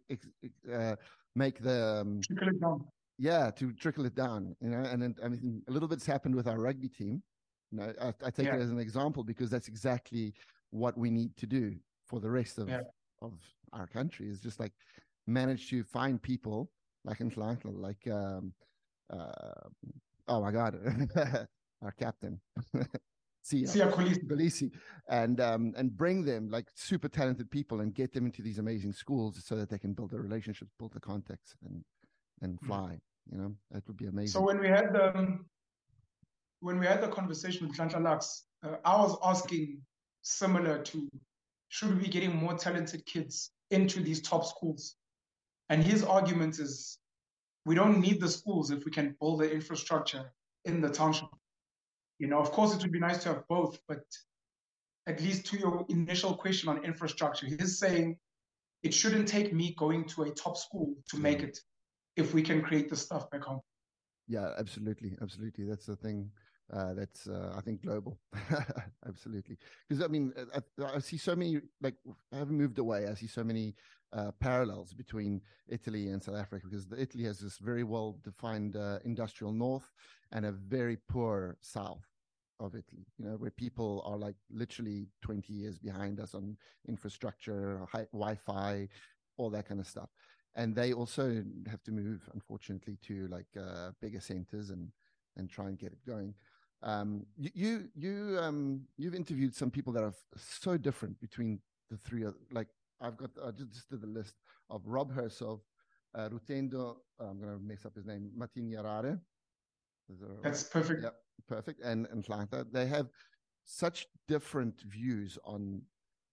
uh, 0.73 0.97
make 1.35 1.61
the 1.61 2.01
um, 2.01 2.21
trickle 2.23 2.49
it 2.49 2.61
down. 2.61 2.85
Yeah, 3.19 3.51
to 3.57 3.73
trickle 3.73 4.07
it 4.07 4.15
down, 4.15 4.55
you 4.61 4.71
know, 4.71 4.79
and 4.79 5.03
then 5.03 5.15
I 5.23 5.29
mean 5.29 5.63
a 5.69 5.73
little 5.73 5.89
bit's 5.89 6.07
happened 6.07 6.35
with 6.35 6.47
our 6.47 6.59
rugby 6.59 6.89
team. 6.89 7.23
You 7.71 7.79
know, 7.79 7.93
I, 8.01 8.09
I 8.25 8.31
take 8.31 8.47
yeah. 8.47 8.57
it 8.57 8.63
as 8.63 8.71
an 8.71 8.79
example 8.79 9.25
because 9.25 9.51
that's 9.51 9.69
exactly 9.69 10.35
what 10.71 10.97
we 10.97 11.11
need 11.11 11.37
to 11.37 11.47
do 11.47 11.75
for 12.07 12.21
the 12.21 12.31
rest 12.31 12.59
of 12.59 12.69
yeah. 12.69 12.83
of 13.23 13.35
our 13.73 13.87
country. 13.87 14.29
Is 14.29 14.41
just 14.41 14.61
like 14.61 14.73
manage 15.29 15.69
to 15.71 15.85
find 15.85 16.21
people 16.21 16.71
like 17.05 17.21
in 17.21 17.29
Atlanta, 17.29 17.71
like 17.71 18.07
um, 18.11 18.53
uh, 19.13 19.69
oh 20.27 20.41
my 20.41 20.51
god, 20.51 20.77
our 21.83 21.93
captain. 21.93 22.41
Siya 23.47 23.91
Kolisi, 23.91 24.71
and 25.09 25.41
um, 25.41 25.73
and 25.77 25.97
bring 25.97 26.23
them 26.25 26.51
like 26.51 26.67
super 26.75 27.09
talented 27.09 27.51
people 27.51 27.81
and 27.81 27.95
get 27.95 28.13
them 28.13 28.27
into 28.27 28.43
these 28.43 28.59
amazing 28.59 28.93
schools 28.93 29.43
so 29.43 29.57
that 29.57 29.71
they 29.71 29.79
can 29.79 29.95
build 29.95 30.11
the 30.11 30.19
relationships, 30.19 30.71
build 30.79 30.93
the 30.93 31.01
contacts, 31.01 31.55
and 31.65 31.83
and 32.43 32.61
mm. 32.61 32.67
fly. 32.67 32.91
Mm. 32.91 33.33
You 33.33 33.39
know, 33.39 33.55
that 33.71 33.87
would 33.87 33.97
be 33.97 34.07
amazing. 34.07 34.33
So 34.33 34.43
when 34.43 34.59
we 34.59 34.69
had 34.69 34.93
the 34.93 35.39
when 36.61 36.79
we 36.79 36.87
had 36.87 37.01
the 37.01 37.09
conversation 37.09 37.67
with 37.67 37.77
Nhlanhla 37.77 38.03
Lux, 38.03 38.45
uh, 38.63 38.77
I 38.85 38.97
was 38.97 39.17
asking 39.25 39.81
similar 40.23 40.83
to 40.83 41.09
should 41.69 41.95
we 41.95 42.05
be 42.05 42.09
getting 42.09 42.35
more 42.35 42.55
talented 42.55 43.07
kids 43.07 43.51
into 43.71 44.01
these 44.01 44.21
top 44.21 44.45
schools? 44.45 44.97
And 45.69 45.83
his 45.83 46.03
argument 46.03 46.59
is 46.59 46.99
we 47.65 47.75
don't 47.75 48.01
need 48.01 48.21
the 48.21 48.29
schools 48.29 48.71
if 48.71 48.85
we 48.85 48.91
can 48.91 49.17
build 49.21 49.41
the 49.41 49.51
infrastructure 49.51 50.33
in 50.65 50.81
the 50.81 50.89
township. 50.89 51.29
You 52.19 52.27
know, 52.27 52.39
of 52.39 52.51
course, 52.51 52.75
it 52.75 52.83
would 52.83 52.93
be 52.93 52.99
nice 52.99 53.23
to 53.25 53.29
have 53.29 53.47
both, 53.49 53.79
but 53.87 54.03
at 55.07 55.21
least 55.21 55.47
to 55.47 55.59
your 55.59 55.85
initial 55.89 56.35
question 56.35 56.69
on 56.69 56.85
infrastructure, 56.85 57.47
he's 57.47 57.79
saying 57.79 58.17
it 58.83 58.95
shouldn't 58.95 59.29
take 59.29 59.53
me 59.53 59.75
going 59.79 60.05
to 60.05 60.23
a 60.23 60.31
top 60.31 60.57
school 60.57 60.95
to 61.09 61.17
mm. 61.17 61.21
make 61.21 61.43
it 61.43 61.59
if 62.17 62.35
we 62.35 62.43
can 62.43 62.63
create 62.63 62.89
the 62.89 62.97
stuff 62.97 63.31
back 63.31 63.43
home. 63.43 63.61
Yeah, 64.27 64.51
absolutely. 64.59 65.17
Absolutely. 65.23 65.65
That's 65.65 65.87
the 65.87 65.97
thing. 65.97 66.31
Uh, 66.73 66.93
that's 66.93 67.27
uh, 67.27 67.55
I 67.57 67.63
think 67.63 67.83
global, 67.83 68.19
absolutely. 69.07 69.57
Because 69.89 70.05
I 70.05 70.09
mean, 70.09 70.35
I, 70.55 70.97
I, 70.97 70.99
see 70.99 71.17
so 71.17 71.35
many 71.35 71.63
like 71.81 71.95
I 72.33 72.37
haven't 72.37 72.59
moved 72.59 72.79
away. 72.79 73.07
I 73.07 73.15
see 73.15 73.27
so 73.27 73.43
many 73.43 73.75
uh, 74.13 74.33
parallels 74.39 74.93
between 74.93 75.41
Italy 75.69 76.09
and 76.09 76.23
South 76.23 76.37
Africa 76.37 76.67
because 76.69 76.87
Italy 76.97 77.25
has 77.25 77.39
this 77.39 77.57
very 77.57 77.85
well 77.85 78.19
defined 78.23 78.77
uh, 78.77 78.99
industrial 79.07 79.53
north 79.53 79.91
and 80.33 80.45
a 80.45 80.53
very 80.53 80.99
poor 81.09 81.57
south 81.63 82.05
of 82.61 82.75
Italy. 82.75 83.07
You 83.19 83.25
know, 83.25 83.37
where 83.37 83.51
people 83.51 84.03
are 84.05 84.19
like 84.19 84.37
literally 84.51 85.07
twenty 85.23 85.55
years 85.55 85.79
behind 85.79 86.21
us 86.21 86.35
on 86.35 86.59
infrastructure, 86.87 87.87
Wi-Fi, 88.13 88.89
all 89.39 89.49
that 89.51 89.67
kind 89.67 89.81
of 89.81 89.87
stuff, 89.87 90.11
and 90.55 90.75
they 90.75 90.93
also 90.93 91.43
have 91.67 91.83
to 91.85 91.93
move, 91.93 92.29
unfortunately, 92.35 92.99
to 93.05 93.27
like 93.29 93.47
uh, 93.59 93.93
bigger 94.03 94.21
centers 94.21 94.69
and 94.69 94.91
and 95.39 95.49
try 95.49 95.69
and 95.69 95.79
get 95.79 95.93
it 95.93 96.05
going. 96.07 96.35
Um, 96.83 97.27
you 97.37 97.89
you 97.95 98.39
um, 98.41 98.83
you've 98.97 99.15
interviewed 99.15 99.55
some 99.55 99.71
people 99.71 99.93
that 99.95 100.05
are 100.05 100.15
so 100.37 100.77
different 100.77 101.21
between 101.21 101.61
the 101.91 101.97
three. 101.97 102.25
Like 102.53 102.69
I've 103.01 103.17
got 103.17 103.31
I 103.45 103.51
just 103.51 103.91
did 103.91 104.01
the 104.01 104.07
list 104.07 104.35
of 104.71 104.83
Rob 104.85 105.13
Hersov, 105.13 105.61
uh, 106.15 106.29
Rutendo. 106.29 106.97
Uh, 107.21 107.25
I'm 107.25 107.41
going 107.41 107.53
to 107.53 107.63
mess 107.63 107.85
up 107.85 107.97
his 107.97 108.07
name. 108.07 108.31
Matinyarare. 108.39 109.19
That 110.09 110.43
That's 110.43 110.63
right? 110.65 110.71
perfect. 110.73 111.03
Yeah, 111.03 111.11
perfect. 111.49 111.83
And 111.83 112.07
and 112.13 112.23
Atlanta. 112.23 112.65
They 112.71 112.87
have 112.87 113.09
such 113.65 114.07
different 114.29 114.81
views 114.83 115.39
on 115.45 115.83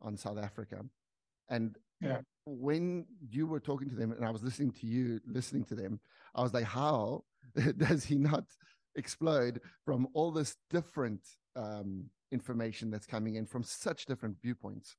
on 0.01 0.15
South 0.15 0.37
Africa, 0.37 0.81
and 1.49 1.75
yeah. 2.01 2.19
when 2.45 3.05
you 3.29 3.47
were 3.47 3.59
talking 3.59 3.89
to 3.89 3.95
them, 3.95 4.11
and 4.11 4.23
I 4.25 4.29
was 4.29 4.43
listening 4.43 4.71
to 4.73 4.85
you 4.85 5.19
listening 5.25 5.65
to 5.65 5.75
them, 5.75 5.99
I 6.35 6.43
was 6.43 6.53
like, 6.53 6.65
how 6.65 7.23
does 7.77 8.03
he 8.05 8.15
not? 8.15 8.45
Explode 8.95 9.61
from 9.83 10.07
all 10.13 10.31
this 10.31 10.55
different 10.69 11.21
um, 11.55 12.05
information 12.31 12.91
that's 12.91 13.05
coming 13.05 13.35
in 13.35 13.45
from 13.45 13.63
such 13.63 14.05
different 14.05 14.35
viewpoints. 14.41 14.95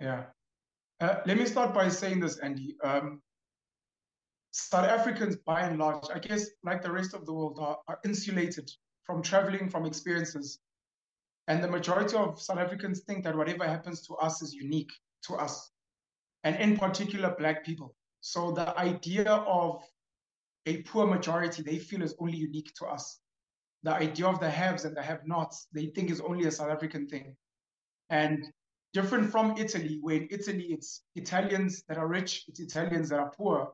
Yeah. 0.00 0.24
Uh, 1.00 1.16
let 1.26 1.36
me 1.38 1.46
start 1.46 1.74
by 1.74 1.88
saying 1.88 2.20
this, 2.20 2.38
Andy. 2.38 2.76
Um, 2.82 3.22
South 4.52 4.86
Africans, 4.86 5.36
by 5.36 5.60
and 5.60 5.78
large, 5.78 6.06
I 6.12 6.18
guess, 6.18 6.46
like 6.64 6.82
the 6.82 6.90
rest 6.90 7.14
of 7.14 7.26
the 7.26 7.32
world, 7.32 7.58
are, 7.60 7.78
are 7.86 7.98
insulated 8.04 8.70
from 9.04 9.22
traveling, 9.22 9.68
from 9.68 9.86
experiences. 9.86 10.58
And 11.46 11.62
the 11.62 11.68
majority 11.68 12.16
of 12.16 12.40
South 12.40 12.58
Africans 12.58 13.00
think 13.00 13.24
that 13.24 13.36
whatever 13.36 13.66
happens 13.66 14.06
to 14.06 14.14
us 14.14 14.42
is 14.42 14.52
unique 14.52 14.90
to 15.24 15.34
us, 15.34 15.70
and 16.44 16.56
in 16.56 16.76
particular, 16.76 17.34
Black 17.38 17.64
people. 17.64 17.94
So 18.20 18.50
the 18.52 18.76
idea 18.78 19.30
of 19.30 19.82
a 20.68 20.82
poor 20.82 21.06
majority 21.06 21.62
they 21.62 21.78
feel 21.78 22.02
is 22.02 22.14
only 22.18 22.36
unique 22.36 22.72
to 22.78 22.84
us. 22.84 23.20
The 23.84 23.94
idea 23.94 24.26
of 24.26 24.38
the 24.38 24.50
haves 24.50 24.84
and 24.84 24.94
the 24.94 25.02
have 25.02 25.26
nots, 25.26 25.66
they 25.72 25.86
think 25.86 26.10
is 26.10 26.20
only 26.20 26.44
a 26.46 26.50
South 26.50 26.70
African 26.70 27.08
thing. 27.08 27.34
And 28.10 28.44
different 28.92 29.30
from 29.30 29.56
Italy, 29.56 29.98
where 30.02 30.16
in 30.16 30.28
Italy 30.30 30.66
it's 30.76 31.02
Italians 31.14 31.84
that 31.88 31.96
are 31.96 32.06
rich, 32.06 32.44
it's 32.48 32.60
Italians 32.60 33.08
that 33.08 33.18
are 33.18 33.30
poor. 33.30 33.72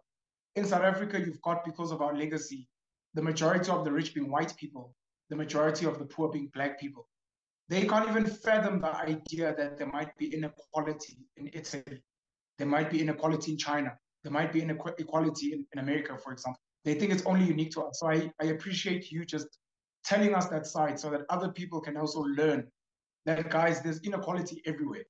In 0.55 0.65
South 0.65 0.83
Africa, 0.83 1.19
you've 1.19 1.43
got, 1.43 1.65
because 1.65 1.91
of 1.91 2.01
our 2.01 2.15
legacy, 2.17 2.69
the 3.15 3.23
majority 3.23 3.71
of 3.73 3.85
the 3.85 3.91
rich 3.91 4.15
being 4.15 4.31
white 4.31 4.55
people, 4.57 4.95
the 5.31 5.37
majority 5.37 5.87
of 5.87 5.99
the 5.99 6.05
poor 6.05 6.29
being 6.29 6.49
black 6.55 6.79
people. 6.79 7.09
They 7.69 7.87
can't 7.87 8.09
even 8.09 8.27
fathom 8.27 8.81
the 8.81 8.95
idea 8.95 9.55
that 9.57 9.79
there 9.79 9.91
might 9.99 10.17
be 10.17 10.27
inequality 10.33 11.19
in 11.39 11.51
Italy. 11.53 12.05
There 12.59 12.69
might 12.69 12.89
be 12.91 13.01
inequality 13.01 13.53
in 13.53 13.59
China. 13.59 13.99
There 14.23 14.33
might 14.33 14.53
be 14.53 14.61
inequality 14.63 15.55
in, 15.55 15.67
in 15.73 15.79
America, 15.81 16.17
for 16.23 16.33
example. 16.33 16.61
They 16.85 16.95
think 16.95 17.12
it's 17.12 17.25
only 17.25 17.47
unique 17.47 17.73
to 17.73 17.83
us. 17.83 18.00
So 18.00 18.09
I, 18.09 18.31
I 18.41 18.47
appreciate 18.47 19.11
you 19.11 19.25
just 19.25 19.49
telling 20.05 20.35
us 20.35 20.47
that 20.47 20.67
side 20.67 20.99
so 21.00 21.11
that 21.11 21.23
other 21.31 21.49
people 21.49 21.81
can 21.81 21.97
also 21.97 22.21
learn 22.21 22.67
that, 23.25 23.50
guys, 23.50 23.83
there's 23.83 24.00
inequality 24.00 24.62
everywhere. 24.67 25.05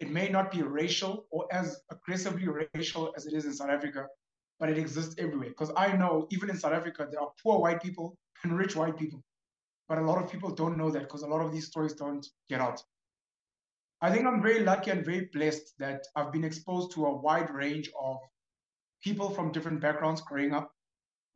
It 0.00 0.10
may 0.10 0.28
not 0.28 0.50
be 0.50 0.62
racial 0.62 1.26
or 1.30 1.46
as 1.52 1.80
aggressively 1.90 2.48
racial 2.74 3.12
as 3.16 3.26
it 3.26 3.34
is 3.34 3.44
in 3.44 3.52
South 3.52 3.68
Africa, 3.68 4.06
but 4.58 4.70
it 4.70 4.78
exists 4.78 5.16
everywhere. 5.18 5.50
Because 5.50 5.70
I 5.76 5.94
know 5.96 6.26
even 6.30 6.48
in 6.48 6.58
South 6.58 6.72
Africa, 6.72 7.06
there 7.10 7.20
are 7.20 7.30
poor 7.42 7.58
white 7.58 7.82
people 7.82 8.16
and 8.42 8.56
rich 8.56 8.74
white 8.74 8.96
people. 8.96 9.22
But 9.88 9.98
a 9.98 10.02
lot 10.02 10.22
of 10.22 10.30
people 10.30 10.50
don't 10.50 10.78
know 10.78 10.90
that 10.90 11.02
because 11.02 11.22
a 11.22 11.26
lot 11.26 11.44
of 11.44 11.52
these 11.52 11.66
stories 11.66 11.94
don't 11.94 12.26
get 12.48 12.60
out. 12.60 12.82
I 14.00 14.10
think 14.10 14.26
I'm 14.26 14.40
very 14.40 14.60
lucky 14.60 14.92
and 14.92 15.04
very 15.04 15.28
blessed 15.32 15.74
that 15.78 16.06
I've 16.14 16.32
been 16.32 16.44
exposed 16.44 16.92
to 16.92 17.06
a 17.06 17.16
wide 17.16 17.50
range 17.50 17.90
of 18.00 18.18
people 19.02 19.30
from 19.30 19.50
different 19.50 19.80
backgrounds 19.80 20.20
growing 20.20 20.54
up, 20.54 20.72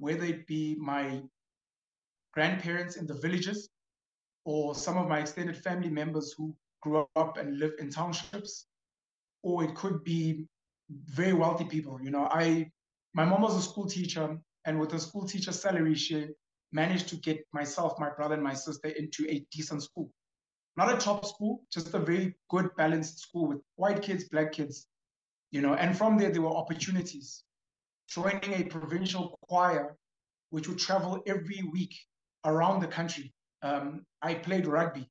whether 0.02 0.24
it 0.24 0.48
be 0.48 0.74
my 0.80 1.22
grandparents 2.34 2.96
in 2.96 3.06
the 3.06 3.14
villages 3.14 3.68
or 4.44 4.74
some 4.74 4.98
of 4.98 5.08
my 5.08 5.20
extended 5.20 5.56
family 5.56 5.88
members 5.88 6.34
who 6.36 6.52
grew 6.80 7.06
up 7.14 7.36
and 7.36 7.60
live 7.60 7.74
in 7.78 7.88
townships, 7.88 8.66
or 9.44 9.62
it 9.62 9.76
could 9.76 10.02
be 10.02 10.44
very 10.90 11.32
wealthy 11.32 11.64
people. 11.64 12.00
You 12.02 12.10
know, 12.10 12.26
I 12.32 12.68
my 13.14 13.24
mom 13.24 13.42
was 13.42 13.56
a 13.56 13.62
school 13.62 13.86
teacher, 13.86 14.36
and 14.64 14.80
with 14.80 14.92
a 14.92 14.98
school 14.98 15.24
teacher 15.24 15.52
salary, 15.52 15.94
she 15.94 16.26
managed 16.72 17.08
to 17.10 17.16
get 17.16 17.46
myself, 17.52 17.96
my 18.00 18.10
brother, 18.10 18.34
and 18.34 18.42
my 18.42 18.54
sister 18.54 18.88
into 18.88 19.24
a 19.28 19.46
decent 19.52 19.84
school. 19.84 20.10
Not 20.76 20.92
a 20.92 20.96
top 20.96 21.24
school, 21.26 21.62
just 21.72 21.94
a 21.94 22.00
very 22.00 22.34
good 22.50 22.70
balanced 22.76 23.20
school 23.20 23.46
with 23.46 23.60
white 23.76 24.02
kids, 24.02 24.24
black 24.24 24.50
kids, 24.50 24.88
you 25.52 25.60
know, 25.60 25.74
and 25.74 25.96
from 25.96 26.18
there 26.18 26.30
there 26.30 26.42
were 26.42 26.56
opportunities. 26.62 27.44
Joining 28.08 28.54
a 28.54 28.64
provincial 28.64 29.38
choir, 29.48 29.96
which 30.50 30.68
would 30.68 30.78
travel 30.78 31.22
every 31.26 31.62
week 31.72 31.94
around 32.44 32.80
the 32.80 32.86
country. 32.88 33.32
Um, 33.62 34.04
I 34.20 34.34
played 34.34 34.66
rugby, 34.66 35.08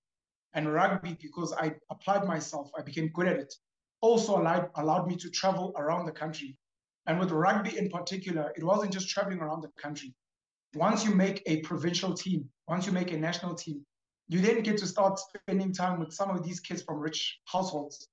and 0.53 0.71
rugby 0.71 1.17
because 1.21 1.53
I 1.53 1.75
applied 1.89 2.25
myself, 2.27 2.69
I 2.77 2.81
became 2.81 3.07
good 3.09 3.27
at 3.27 3.37
it. 3.37 3.53
Also 4.01 4.37
allowed 4.37 4.69
allowed 4.75 5.07
me 5.07 5.15
to 5.17 5.29
travel 5.29 5.73
around 5.77 6.05
the 6.05 6.11
country, 6.11 6.57
and 7.07 7.19
with 7.19 7.31
rugby 7.31 7.77
in 7.77 7.89
particular, 7.89 8.51
it 8.55 8.63
wasn't 8.63 8.93
just 8.93 9.09
traveling 9.09 9.39
around 9.39 9.61
the 9.61 9.71
country. 9.81 10.13
Once 10.75 11.03
you 11.03 11.13
make 11.13 11.41
a 11.45 11.61
provincial 11.61 12.13
team, 12.13 12.49
once 12.67 12.85
you 12.85 12.91
make 12.91 13.11
a 13.11 13.17
national 13.17 13.55
team, 13.55 13.85
you 14.27 14.39
then 14.39 14.63
get 14.63 14.77
to 14.77 14.87
start 14.87 15.19
spending 15.19 15.73
time 15.73 15.99
with 15.99 16.13
some 16.13 16.29
of 16.29 16.43
these 16.43 16.59
kids 16.59 16.81
from 16.83 16.99
rich 16.99 17.39
households, 17.45 18.07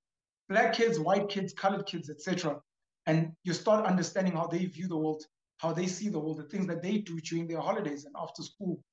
black 0.48 0.72
kids, 0.72 0.98
white 0.98 1.28
kids, 1.28 1.52
colored 1.52 1.86
kids, 1.86 2.10
etc. 2.10 2.60
And 3.08 3.32
you 3.42 3.54
start 3.54 3.86
understanding 3.86 4.34
how 4.34 4.46
they 4.46 4.66
view 4.66 4.86
the 4.86 4.96
world, 4.96 5.24
how 5.56 5.72
they 5.72 5.86
see 5.86 6.10
the 6.10 6.18
world, 6.18 6.36
the 6.36 6.42
things 6.42 6.66
that 6.66 6.82
they 6.82 6.98
do 6.98 7.18
during 7.20 7.48
their 7.48 7.58
holidays 7.58 8.04
and 8.04 8.14
after 8.20 8.42
school. 8.42 8.84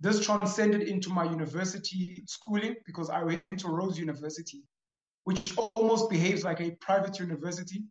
This 0.00 0.20
transcended 0.20 0.82
into 0.82 1.08
my 1.08 1.24
university 1.24 2.22
schooling 2.26 2.76
because 2.84 3.08
I 3.08 3.22
went 3.24 3.42
to 3.56 3.68
Rhodes 3.68 3.98
University, 3.98 4.62
which 5.24 5.56
almost 5.74 6.10
behaves 6.10 6.44
like 6.44 6.60
a 6.60 6.72
private 6.72 7.18
university. 7.18 7.84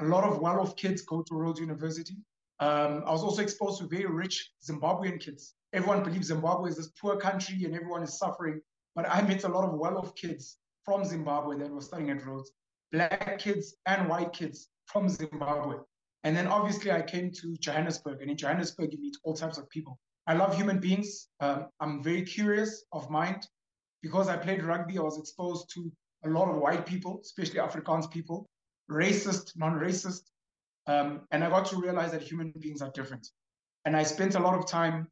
A 0.00 0.04
lot 0.04 0.24
of 0.24 0.40
well-off 0.40 0.76
kids 0.76 1.00
go 1.00 1.22
to 1.22 1.34
Rhodes 1.34 1.58
University. 1.58 2.18
Um, 2.60 3.02
I 3.06 3.10
was 3.10 3.22
also 3.22 3.40
exposed 3.40 3.80
to 3.80 3.86
very 3.86 4.06
rich 4.06 4.52
Zimbabwean 4.62 5.18
kids. 5.18 5.54
Everyone 5.72 6.04
believes 6.04 6.26
Zimbabwe 6.26 6.68
is 6.68 6.76
this 6.76 6.92
poor 7.00 7.16
country 7.16 7.64
and 7.64 7.74
everyone 7.74 8.02
is 8.02 8.18
suffering. 8.18 8.60
But 8.94 9.08
I 9.08 9.22
met 9.22 9.44
a 9.44 9.48
lot 9.48 9.64
of 9.64 9.72
well-off 9.72 10.14
kids 10.16 10.58
from 10.84 11.02
Zimbabwe 11.06 11.56
that 11.58 11.70
were 11.70 11.80
studying 11.80 12.10
at 12.10 12.26
Rhodes, 12.26 12.52
black 12.92 13.38
kids 13.38 13.74
and 13.86 14.06
white 14.06 14.34
kids 14.34 14.68
from 14.92 15.08
Zimbabwe. 15.08 15.76
And 16.24 16.36
then 16.36 16.46
obviously 16.46 16.90
I 16.90 17.02
came 17.02 17.30
to 17.40 17.56
Johannesburg, 17.60 18.20
and 18.20 18.30
in 18.30 18.36
Johannesburg 18.36 18.92
you 18.92 19.00
meet 19.00 19.16
all 19.24 19.34
types 19.34 19.58
of 19.58 19.68
people. 19.70 19.98
I 20.26 20.34
love 20.34 20.54
human 20.54 20.80
beings. 20.80 21.28
Um, 21.40 21.68
I'm 21.80 22.02
very 22.02 22.22
curious 22.22 22.84
of 22.92 23.08
mind. 23.10 23.46
Because 24.00 24.28
I 24.28 24.36
played 24.36 24.62
rugby, 24.62 24.96
I 24.96 25.02
was 25.02 25.18
exposed 25.18 25.74
to 25.74 25.90
a 26.24 26.28
lot 26.28 26.48
of 26.48 26.58
white 26.58 26.86
people, 26.86 27.18
especially 27.20 27.58
Afrikaans 27.58 28.08
people, 28.08 28.48
racist, 28.88 29.56
non-racist, 29.56 30.22
um, 30.86 31.22
and 31.32 31.42
I 31.42 31.50
got 31.50 31.66
to 31.70 31.76
realize 31.76 32.12
that 32.12 32.22
human 32.22 32.52
beings 32.60 32.80
are 32.80 32.92
different. 32.92 33.26
And 33.84 33.96
I 33.96 34.04
spent 34.04 34.36
a 34.36 34.38
lot 34.38 34.56
of 34.56 34.68
time 34.68 35.08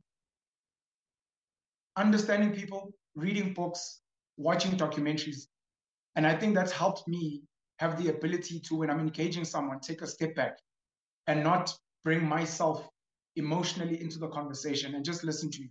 understanding 1.96 2.52
people, 2.52 2.92
reading 3.16 3.54
books, 3.54 4.02
watching 4.36 4.76
documentaries, 4.76 5.48
and 6.14 6.24
I 6.24 6.36
think 6.36 6.54
that's 6.54 6.70
helped 6.70 7.08
me 7.08 7.42
have 7.78 8.02
the 8.02 8.10
ability 8.10 8.60
to, 8.60 8.76
when 8.76 8.90
I'm 8.90 9.00
engaging 9.00 9.44
someone, 9.44 9.80
take 9.80 10.02
a 10.02 10.06
step 10.06 10.34
back 10.34 10.58
and 11.26 11.42
not 11.42 11.76
bring 12.04 12.24
myself 12.26 12.88
emotionally 13.36 14.00
into 14.00 14.18
the 14.18 14.28
conversation 14.28 14.94
and 14.94 15.04
just 15.04 15.24
listen 15.24 15.50
to 15.50 15.62
you. 15.62 15.68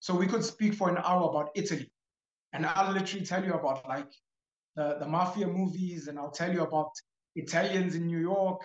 So 0.00 0.14
we 0.14 0.26
could 0.26 0.44
speak 0.44 0.74
for 0.74 0.88
an 0.90 0.98
hour 0.98 1.28
about 1.30 1.50
Italy, 1.54 1.90
and 2.52 2.66
I'll 2.66 2.92
literally 2.92 3.24
tell 3.24 3.44
you 3.44 3.54
about 3.54 3.88
like 3.88 4.12
the, 4.76 4.96
the 5.00 5.06
mafia 5.06 5.46
movies, 5.46 6.08
and 6.08 6.18
I'll 6.18 6.30
tell 6.30 6.52
you 6.52 6.62
about 6.62 6.90
Italians 7.36 7.94
in 7.94 8.06
New 8.06 8.18
York, 8.18 8.62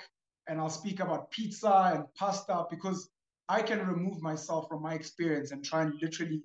and 0.48 0.60
I'll 0.60 0.70
speak 0.70 1.00
about 1.00 1.32
pizza 1.32 1.92
and 1.96 2.04
pasta 2.16 2.66
because 2.70 3.10
I 3.48 3.62
can 3.62 3.88
remove 3.88 4.22
myself 4.22 4.68
from 4.68 4.84
my 4.84 4.94
experience 4.94 5.52
and 5.52 5.64
try 5.64 5.84
and 5.84 5.94
literally 6.02 6.44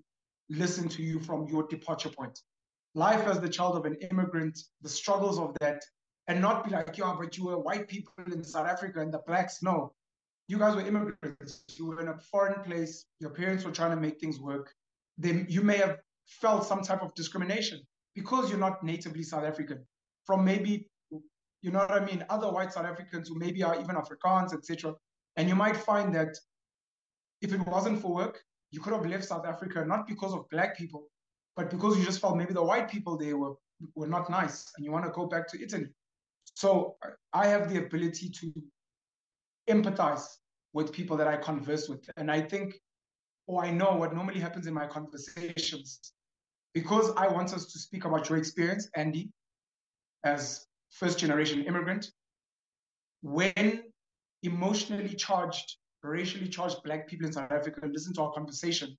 listen 0.49 0.88
to 0.90 1.02
you 1.02 1.21
from 1.21 1.47
your 1.49 1.66
departure 1.66 2.09
point. 2.09 2.38
Life 2.95 3.26
as 3.26 3.40
the 3.40 3.49
child 3.49 3.76
of 3.76 3.85
an 3.85 3.97
immigrant, 4.11 4.59
the 4.83 4.88
struggles 4.88 5.38
of 5.38 5.54
that, 5.61 5.83
and 6.28 6.40
not 6.40 6.64
be 6.64 6.71
like, 6.71 6.97
yeah, 6.97 7.14
but 7.19 7.37
you 7.37 7.45
were 7.45 7.59
white 7.59 7.88
people 7.88 8.12
in 8.26 8.43
South 8.45 8.66
Africa 8.66 9.00
and 9.00 9.12
the 9.12 9.21
blacks. 9.26 9.62
No, 9.62 9.93
you 10.49 10.59
guys 10.59 10.75
were 10.75 10.87
immigrants. 10.87 11.64
You 11.76 11.87
were 11.87 12.00
in 12.00 12.09
a 12.09 12.19
foreign 12.19 12.62
place. 12.62 13.04
Your 13.21 13.31
parents 13.31 13.64
were 13.64 13.71
trying 13.71 13.90
to 13.90 14.00
make 14.00 14.21
things 14.21 14.38
work. 14.38 14.73
Then 15.19 15.47
you 15.49 15.62
may 15.62 15.76
have 15.76 15.99
felt 16.26 16.66
some 16.66 16.83
type 16.83 17.02
of 17.02 17.14
discrimination 17.14 17.81
because 18.14 18.49
you're 18.49 18.59
not 18.59 18.83
natively 18.83 19.23
South 19.23 19.45
African 19.45 19.85
from 20.25 20.45
maybe, 20.45 20.88
you 21.62 21.71
know 21.71 21.81
what 21.81 21.90
I 21.90 22.04
mean, 22.04 22.25
other 22.31 22.50
white 22.50 22.73
South 22.73 22.87
Africans 22.87 23.28
who 23.28 23.38
maybe 23.38 23.62
are 23.62 23.75
even 23.75 23.97
Afrikaans, 23.97 24.54
etc. 24.54 24.95
And 25.37 25.49
you 25.49 25.54
might 25.54 25.76
find 25.76 26.14
that 26.14 26.37
if 27.43 27.52
it 27.52 27.66
wasn't 27.66 28.00
for 28.00 28.14
work, 28.14 28.40
you 28.71 28.81
could 28.81 28.93
have 28.93 29.07
left 29.07 29.25
South 29.25 29.47
Africa 29.47 29.85
not 29.87 30.07
because 30.07 30.33
of 30.33 30.49
black 30.50 30.76
people, 30.76 31.09
but 31.57 31.71
because 31.71 31.99
you 31.99 32.04
just 32.04 32.21
felt 32.21 32.37
maybe 32.37 32.54
the 32.54 32.62
white 32.62 32.90
people 32.90 33.16
there 33.19 33.37
were 33.37 33.54
were 33.95 34.07
not 34.07 34.31
nice 34.31 34.71
and 34.76 34.85
you 34.85 34.93
want 34.93 35.04
to 35.04 35.11
go 35.11 35.26
back 35.26 35.49
to 35.49 35.62
Italy. 35.62 35.88
So 36.54 36.96
I 37.32 37.49
have 37.49 37.68
the 37.73 37.78
ability 37.84 38.30
to 38.30 38.52
empathize 39.68 40.25
with 40.73 40.92
people 40.92 41.16
that 41.16 41.26
I 41.26 41.37
converse 41.37 41.88
with. 41.88 42.08
And 42.16 42.30
I 42.30 42.40
think, 42.40 42.75
or 43.46 43.64
I 43.64 43.70
know 43.70 43.94
what 43.96 44.14
normally 44.14 44.40
happens 44.40 44.66
in 44.66 44.75
my 44.75 44.87
conversations, 44.87 46.12
because 46.73 47.12
I 47.16 47.28
want 47.28 47.52
us 47.52 47.66
to 47.73 47.78
speak 47.78 48.04
about 48.04 48.28
your 48.28 48.38
experience, 48.38 48.88
Andy, 48.96 49.30
as 50.25 50.66
first 50.90 51.18
generation 51.18 51.64
immigrant, 51.64 52.11
when 53.23 53.82
emotionally 54.42 55.14
charged, 55.14 55.76
racially 56.02 56.49
charged 56.49 56.82
black 56.84 57.08
people 57.08 57.26
in 57.26 57.32
South 57.32 57.50
Africa 57.50 57.87
listen 57.87 58.12
to 58.14 58.23
our 58.23 58.32
conversation, 58.32 58.96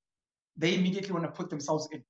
they 0.58 0.76
immediately 0.76 1.12
want 1.12 1.26
to 1.26 1.32
put 1.32 1.50
themselves 1.50 1.88
in. 1.92 2.04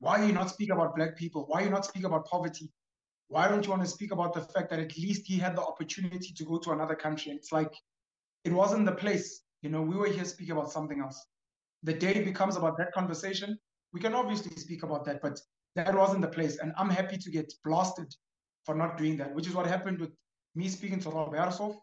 Why 0.00 0.20
are 0.20 0.26
you 0.26 0.32
not 0.32 0.50
speak 0.50 0.70
about 0.70 0.96
black 0.96 1.16
people? 1.16 1.44
Why 1.46 1.60
are 1.60 1.64
you 1.64 1.70
not 1.70 1.84
speak 1.84 2.04
about 2.04 2.26
poverty? 2.26 2.70
Why 3.28 3.48
don't 3.48 3.64
you 3.64 3.70
want 3.70 3.82
to 3.82 3.88
speak 3.88 4.12
about 4.12 4.34
the 4.34 4.42
fact 4.42 4.70
that 4.70 4.78
at 4.78 4.96
least 4.96 5.26
he 5.26 5.38
had 5.38 5.56
the 5.56 5.62
opportunity 5.62 6.32
to 6.32 6.44
go 6.44 6.58
to 6.58 6.72
another 6.72 6.94
country? 6.94 7.32
It's 7.32 7.52
like 7.52 7.72
it 8.44 8.52
wasn't 8.52 8.86
the 8.86 8.92
place. 8.92 9.42
You 9.62 9.70
know, 9.70 9.82
we 9.82 9.96
were 9.96 10.08
here 10.08 10.24
speaking 10.24 10.52
about 10.52 10.70
something 10.70 11.00
else. 11.00 11.24
The 11.82 11.94
day 11.94 12.22
becomes 12.22 12.56
about 12.56 12.76
that 12.78 12.92
conversation. 12.92 13.58
We 13.92 14.00
can 14.00 14.14
obviously 14.14 14.54
speak 14.56 14.82
about 14.82 15.04
that, 15.06 15.22
but 15.22 15.40
that 15.76 15.94
wasn't 15.94 16.22
the 16.22 16.28
place. 16.28 16.58
And 16.58 16.72
I'm 16.76 16.90
happy 16.90 17.16
to 17.16 17.30
get 17.30 17.52
blasted 17.64 18.14
for 18.64 18.74
not 18.74 18.98
doing 18.98 19.16
that, 19.18 19.34
which 19.34 19.46
is 19.46 19.54
what 19.54 19.66
happened 19.66 20.00
with 20.00 20.10
me 20.54 20.68
speaking 20.68 21.00
to 21.00 21.10
Rob 21.10 21.32
Roberto, 21.32 21.82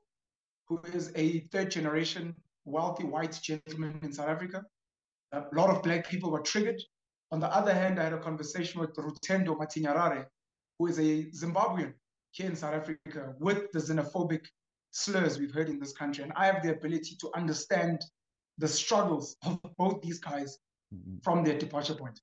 who 0.67 0.81
is 0.93 1.11
a 1.15 1.41
third 1.51 1.71
generation 1.71 2.35
wealthy 2.65 3.03
white 3.03 3.39
gentleman 3.41 3.99
in 4.03 4.13
South 4.13 4.29
Africa. 4.29 4.63
A 5.33 5.43
lot 5.53 5.69
of 5.69 5.81
black 5.83 6.07
people 6.07 6.31
were 6.31 6.41
triggered. 6.41 6.81
On 7.31 7.39
the 7.39 7.47
other 7.47 7.73
hand, 7.73 7.99
I 7.99 8.03
had 8.03 8.13
a 8.13 8.19
conversation 8.19 8.81
with 8.81 8.93
Rutendo 8.95 9.57
Matinyarare, 9.57 10.25
who 10.81 10.87
is 10.87 10.97
a 10.97 11.25
Zimbabwean 11.31 11.93
here 12.31 12.47
in 12.49 12.55
South 12.55 12.73
Africa 12.73 13.35
with 13.39 13.71
the 13.71 13.77
xenophobic 13.77 14.45
slurs 14.89 15.37
we've 15.37 15.53
heard 15.53 15.69
in 15.69 15.79
this 15.79 15.93
country. 15.93 16.23
And 16.23 16.33
I 16.35 16.47
have 16.47 16.63
the 16.63 16.71
ability 16.71 17.17
to 17.21 17.29
understand 17.35 18.03
the 18.57 18.67
struggles 18.67 19.35
of 19.45 19.59
both 19.77 20.01
these 20.01 20.17
guys 20.17 20.57
mm-hmm. 20.93 21.17
from 21.23 21.43
their 21.43 21.57
departure 21.57 21.93
point. 21.93 22.19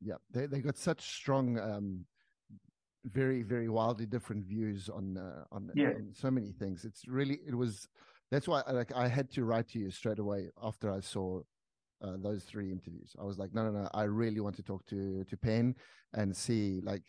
Yeah, 0.00 0.14
they, 0.30 0.46
they 0.46 0.60
got 0.60 0.76
such 0.76 1.16
strong 1.16 1.58
um, 1.58 2.04
very 3.04 3.42
very 3.42 3.68
wildly 3.68 4.06
different 4.06 4.44
views 4.44 4.88
on 4.88 5.16
uh, 5.16 5.44
on, 5.50 5.70
Yeah. 5.74 5.88
on 5.88 6.10
so 6.12 6.30
many 6.30 6.52
things. 6.52 6.84
It's 6.84 7.08
really 7.08 7.40
it 7.44 7.54
was 7.54 7.88
that's 8.30 8.46
why 8.46 8.62
I, 8.68 8.72
like 8.72 8.94
I 8.94 9.08
had 9.08 9.28
to 9.32 9.44
write 9.44 9.68
to 9.70 9.80
you 9.80 9.90
straight 9.90 10.20
away 10.20 10.50
after 10.62 10.92
I 10.92 11.00
saw 11.00 11.40
uh, 12.00 12.16
those 12.22 12.44
three 12.44 12.70
interviews. 12.70 13.16
I 13.20 13.24
was 13.24 13.38
like, 13.38 13.52
no, 13.52 13.64
no, 13.64 13.72
no. 13.82 13.88
I 13.92 14.04
really 14.04 14.38
want 14.38 14.54
to 14.56 14.62
talk 14.62 14.86
to 14.86 15.24
to 15.24 15.36
Penn 15.36 15.74
and 16.14 16.36
see 16.36 16.80
like 16.84 17.02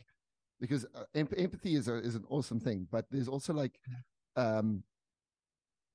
because 0.59 0.85
uh, 0.95 1.03
em- 1.15 1.29
empathy 1.37 1.75
is 1.75 1.87
a, 1.87 1.95
is 1.95 2.15
an 2.15 2.25
awesome 2.29 2.59
thing, 2.59 2.87
but 2.91 3.05
there's 3.11 3.27
also 3.27 3.53
like 3.53 3.79
um 4.35 4.83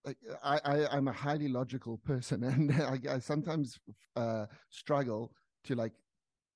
like 0.04 0.18
I, 0.42 0.61
I 0.64 0.97
I'm 0.97 1.09
a 1.09 1.12
highly 1.12 1.49
logical 1.49 1.99
person, 1.99 2.44
and 2.44 2.73
I, 2.73 2.99
I 3.14 3.18
sometimes 3.18 3.78
uh 4.16 4.47
struggle 4.71 5.33
to 5.64 5.75
like 5.75 5.92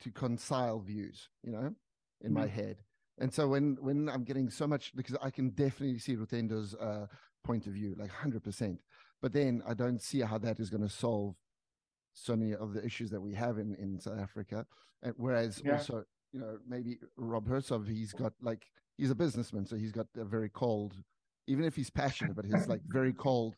to 0.01 0.11
concile 0.11 0.85
views, 0.85 1.29
you 1.43 1.53
know, 1.53 1.75
in 2.21 2.33
my 2.33 2.47
head. 2.47 2.77
And 3.19 3.33
so 3.33 3.49
when 3.49 3.77
when 3.81 4.09
I'm 4.09 4.25
getting 4.25 4.51
so 4.51 4.67
much 4.67 4.95
because 4.95 5.17
I 5.23 5.31
can 5.31 5.51
definitely 5.51 5.99
see 5.99 6.17
Rutendo's 6.17 6.75
uh, 6.75 7.07
point 7.45 7.67
of 7.67 7.73
view, 7.73 7.95
like 7.99 8.11
hundred 8.11 8.45
percent, 8.45 8.81
but 9.21 9.33
then 9.33 9.63
I 9.67 9.75
don't 9.75 10.01
see 10.03 10.21
how 10.21 10.39
that 10.39 10.61
is 10.61 10.71
going 10.71 10.83
to 10.83 10.89
solve 10.89 11.35
so 12.13 12.37
many 12.37 12.55
of 12.55 12.75
the 12.75 12.85
issues 12.85 13.11
that 13.11 13.21
we 13.21 13.35
have 13.35 13.59
in 13.59 13.75
in 13.77 14.01
South 14.01 14.19
Africa. 14.19 14.67
And 15.03 15.15
whereas 15.17 15.63
Yeah. 15.65 15.73
also, 15.75 16.05
you 16.33 16.41
know, 16.41 16.59
maybe 16.67 16.99
Rob 17.17 17.49
Hersov, 17.49 17.89
he's 17.89 18.13
got 18.13 18.33
like 18.41 18.67
he's 18.97 19.11
a 19.11 19.15
businessman, 19.15 19.67
so 19.67 19.77
he's 19.77 19.93
got 19.93 20.07
a 20.17 20.25
very 20.25 20.49
cold, 20.49 20.95
even 21.47 21.65
if 21.65 21.75
he's 21.77 21.91
passionate, 21.91 22.37
but 22.37 22.45
he's 22.45 22.67
like 22.69 22.83
very 22.87 23.13
cold. 23.13 23.57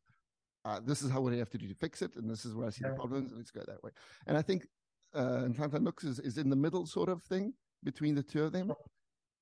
Uh, 0.65 0.79
this 0.85 1.03
is 1.03 1.11
how 1.11 1.21
what 1.21 1.33
I 1.33 1.37
have 1.37 1.51
to 1.51 1.59
do 1.59 1.67
to 1.69 1.75
fix 1.75 2.03
it, 2.03 2.17
and 2.17 2.31
this 2.31 2.45
is 2.45 2.55
where 2.55 2.67
I 2.67 2.71
see 2.71 2.83
Yeah. 2.85 2.91
the 2.91 2.97
problems. 2.97 3.33
Let's 3.35 3.51
go 3.51 3.63
that 3.67 3.83
way. 3.83 3.91
And 4.27 4.37
I 4.37 4.43
think 4.43 4.67
uh, 5.15 5.49
Nooks 5.81 6.05
is, 6.05 6.21
is 6.21 6.39
in 6.39 6.51
the 6.51 6.57
middle 6.57 6.87
sort 6.87 7.09
of 7.09 7.23
thing 7.23 7.55
between 7.83 8.15
the 8.15 8.23
two 8.23 8.45
of 8.45 8.53
them. 8.53 8.73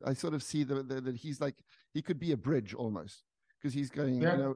I 0.05 0.15
sort 0.15 0.33
of 0.33 0.43
see 0.45 0.63
the, 0.63 0.83
the, 0.83 1.01
that 1.01 1.17
he's 1.17 1.41
like 1.41 1.57
he 1.93 2.03
could 2.03 2.21
be 2.21 2.33
a 2.33 2.37
bridge 2.37 2.73
almost 2.73 3.25
because 3.61 3.75
he's 3.75 3.91
going. 3.91 4.23
Yeah. 4.23 4.33
You 4.33 4.39
know, 4.43 4.55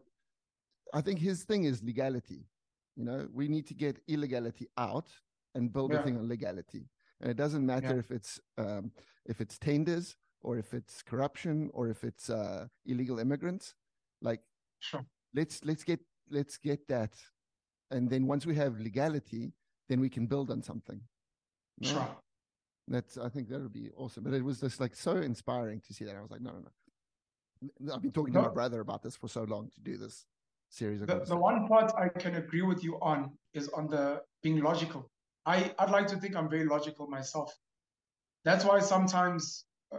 I 0.95 1.01
think 1.01 1.19
his 1.19 1.43
thing 1.45 1.65
is 1.65 1.83
legality. 1.83 2.47
You 2.97 3.05
know, 3.05 3.27
we 3.33 3.49
need 3.49 3.67
to 3.69 3.75
get 3.75 3.99
illegality 4.07 4.69
out 4.79 5.09
and 5.55 5.73
build 5.73 5.93
a 5.95 6.03
thing 6.03 6.17
on 6.17 6.29
legality. 6.29 6.89
And 7.23 7.31
it 7.31 7.37
doesn't 7.37 7.65
matter 7.65 7.95
Yeah. 7.95 7.99
if 8.01 8.11
it's 8.11 8.41
um, 8.59 8.93
if 9.25 9.41
it's 9.41 9.59
tenders 9.59 10.17
or 10.43 10.59
if 10.59 10.75
it's 10.75 11.03
corruption 11.03 11.71
or 11.73 11.89
if 11.89 12.03
it's 12.05 12.29
uh, 12.29 12.67
illegal 12.85 13.19
immigrants. 13.19 13.75
Like 14.21 14.41
Sure. 14.81 15.05
let's 15.35 15.65
let's 15.65 15.85
get 15.85 16.01
let's 16.31 16.59
get 16.59 16.87
that, 16.89 17.15
and 17.91 18.11
then 18.11 18.27
once 18.27 18.45
we 18.47 18.55
have 18.57 18.81
legality, 18.81 19.53
then 19.89 20.01
we 20.01 20.09
can 20.09 20.27
build 20.27 20.51
on 20.51 20.63
something. 20.63 21.01
No? 21.79 21.89
Sure. 21.89 22.17
That's 22.89 23.17
I 23.17 23.29
think 23.29 23.49
that 23.49 23.61
would 23.61 23.73
be 23.73 23.91
awesome. 23.97 24.25
But 24.25 24.35
it 24.35 24.45
was 24.45 24.61
just 24.61 24.81
like 24.81 24.97
so 24.97 25.17
inspiring 25.17 25.81
to 25.87 25.95
see 25.95 26.05
that. 26.05 26.17
I 26.17 26.21
was 26.21 26.31
like, 26.33 26.41
no, 26.41 26.51
no, 26.51 26.59
no. 27.79 27.95
I've 27.95 28.03
been 28.03 28.11
talking 28.11 28.35
to 28.35 28.43
my 28.43 28.49
brother 28.49 28.81
about 28.81 29.03
this 29.05 29.15
for 29.17 29.29
so 29.29 29.45
long 29.45 29.71
to 29.71 29.81
do 29.81 29.97
this 29.97 30.27
series 30.69 31.01
of 31.01 31.07
The, 31.07 31.21
the 31.21 31.37
one 31.37 31.69
part 31.69 31.93
I 31.97 32.09
can 32.09 32.35
agree 32.35 32.63
with 32.63 32.83
you 32.83 32.99
on 33.01 33.39
is 33.55 33.69
on 33.69 33.87
the 33.87 34.23
being 34.43 34.61
logical. 34.61 35.12
I, 35.47 35.75
I'd 35.79 35.91
like 35.91 36.07
to 36.09 36.17
think 36.17 36.37
I'm 36.37 36.49
very 36.49 36.65
logical 36.65 37.07
myself. 37.07 37.53
That's 38.45 38.65
why 38.65 38.81
sometimes 38.81 39.65
uh, 39.95 39.99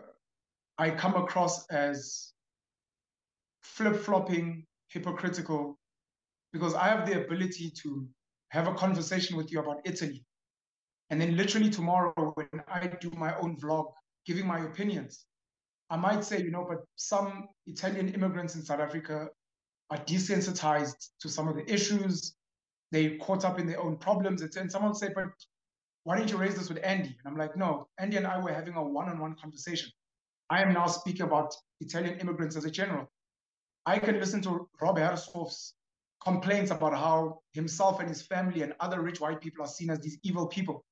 I 0.77 0.91
come 0.91 1.15
across 1.15 1.65
as 1.67 2.33
flip 3.61 3.95
flopping, 3.95 4.65
hypocritical, 4.87 5.77
because 6.51 6.73
I 6.75 6.87
have 6.89 7.07
the 7.07 7.23
ability 7.25 7.71
to 7.83 8.07
have 8.49 8.67
a 8.67 8.73
conversation 8.75 9.35
with 9.35 9.51
you 9.51 9.59
about 9.59 9.81
Italy. 9.85 10.23
And 11.09 11.19
then 11.19 11.35
literally 11.35 11.69
tomorrow, 11.69 12.13
when 12.35 12.47
I 12.67 12.87
do 12.87 13.11
my 13.17 13.37
own 13.39 13.57
vlog, 13.57 13.91
giving 14.25 14.47
my 14.47 14.59
opinions, 14.59 15.25
I 15.89 15.97
might 15.97 16.23
say, 16.23 16.41
you 16.41 16.51
know, 16.51 16.65
but 16.67 16.79
some 16.95 17.47
Italian 17.67 18.13
immigrants 18.13 18.55
in 18.55 18.63
South 18.63 18.79
Africa 18.79 19.27
are 19.89 19.97
desensitized 19.97 21.09
to 21.19 21.29
some 21.29 21.47
of 21.47 21.55
the 21.55 21.71
issues. 21.71 22.35
They 22.93 23.17
caught 23.17 23.43
up 23.43 23.59
in 23.59 23.65
their 23.65 23.81
own 23.81 23.97
problems. 23.97 24.43
And 24.43 24.71
someone 24.71 24.93
said, 24.93 25.13
but 25.15 25.25
why 26.03 26.15
didn't 26.15 26.31
you 26.31 26.37
raise 26.37 26.55
this 26.55 26.69
with 26.69 26.79
Andy? 26.83 27.09
And 27.09 27.25
I'm 27.25 27.37
like, 27.37 27.57
no, 27.57 27.87
Andy 27.99 28.17
and 28.17 28.27
I 28.27 28.37
were 28.37 28.53
having 28.53 28.75
a 28.75 28.83
one-on-one 28.83 29.35
conversation. 29.41 29.89
I 30.49 30.61
am 30.61 30.73
now 30.73 30.85
speaking 30.85 31.23
about 31.23 31.55
Italian 31.81 32.19
immigrants 32.19 32.55
as 32.55 32.65
a 32.65 32.71
general. 32.71 33.11
I 33.87 33.97
can 33.97 34.19
listen 34.19 34.41
to 34.43 34.69
Rob 34.79 34.97
Hersov's 34.97 35.73
complaints 36.23 36.69
about 36.69 36.93
how 36.93 37.39
himself 37.53 37.99
and 37.99 38.07
his 38.07 38.21
family 38.21 38.61
and 38.61 38.73
other 38.79 39.01
rich 39.01 39.19
white 39.19 39.41
people 39.41 39.65
are 39.65 39.67
seen 39.67 39.89
as 39.89 39.99
these 39.99 40.19
evil 40.23 40.45
people. 40.45 40.85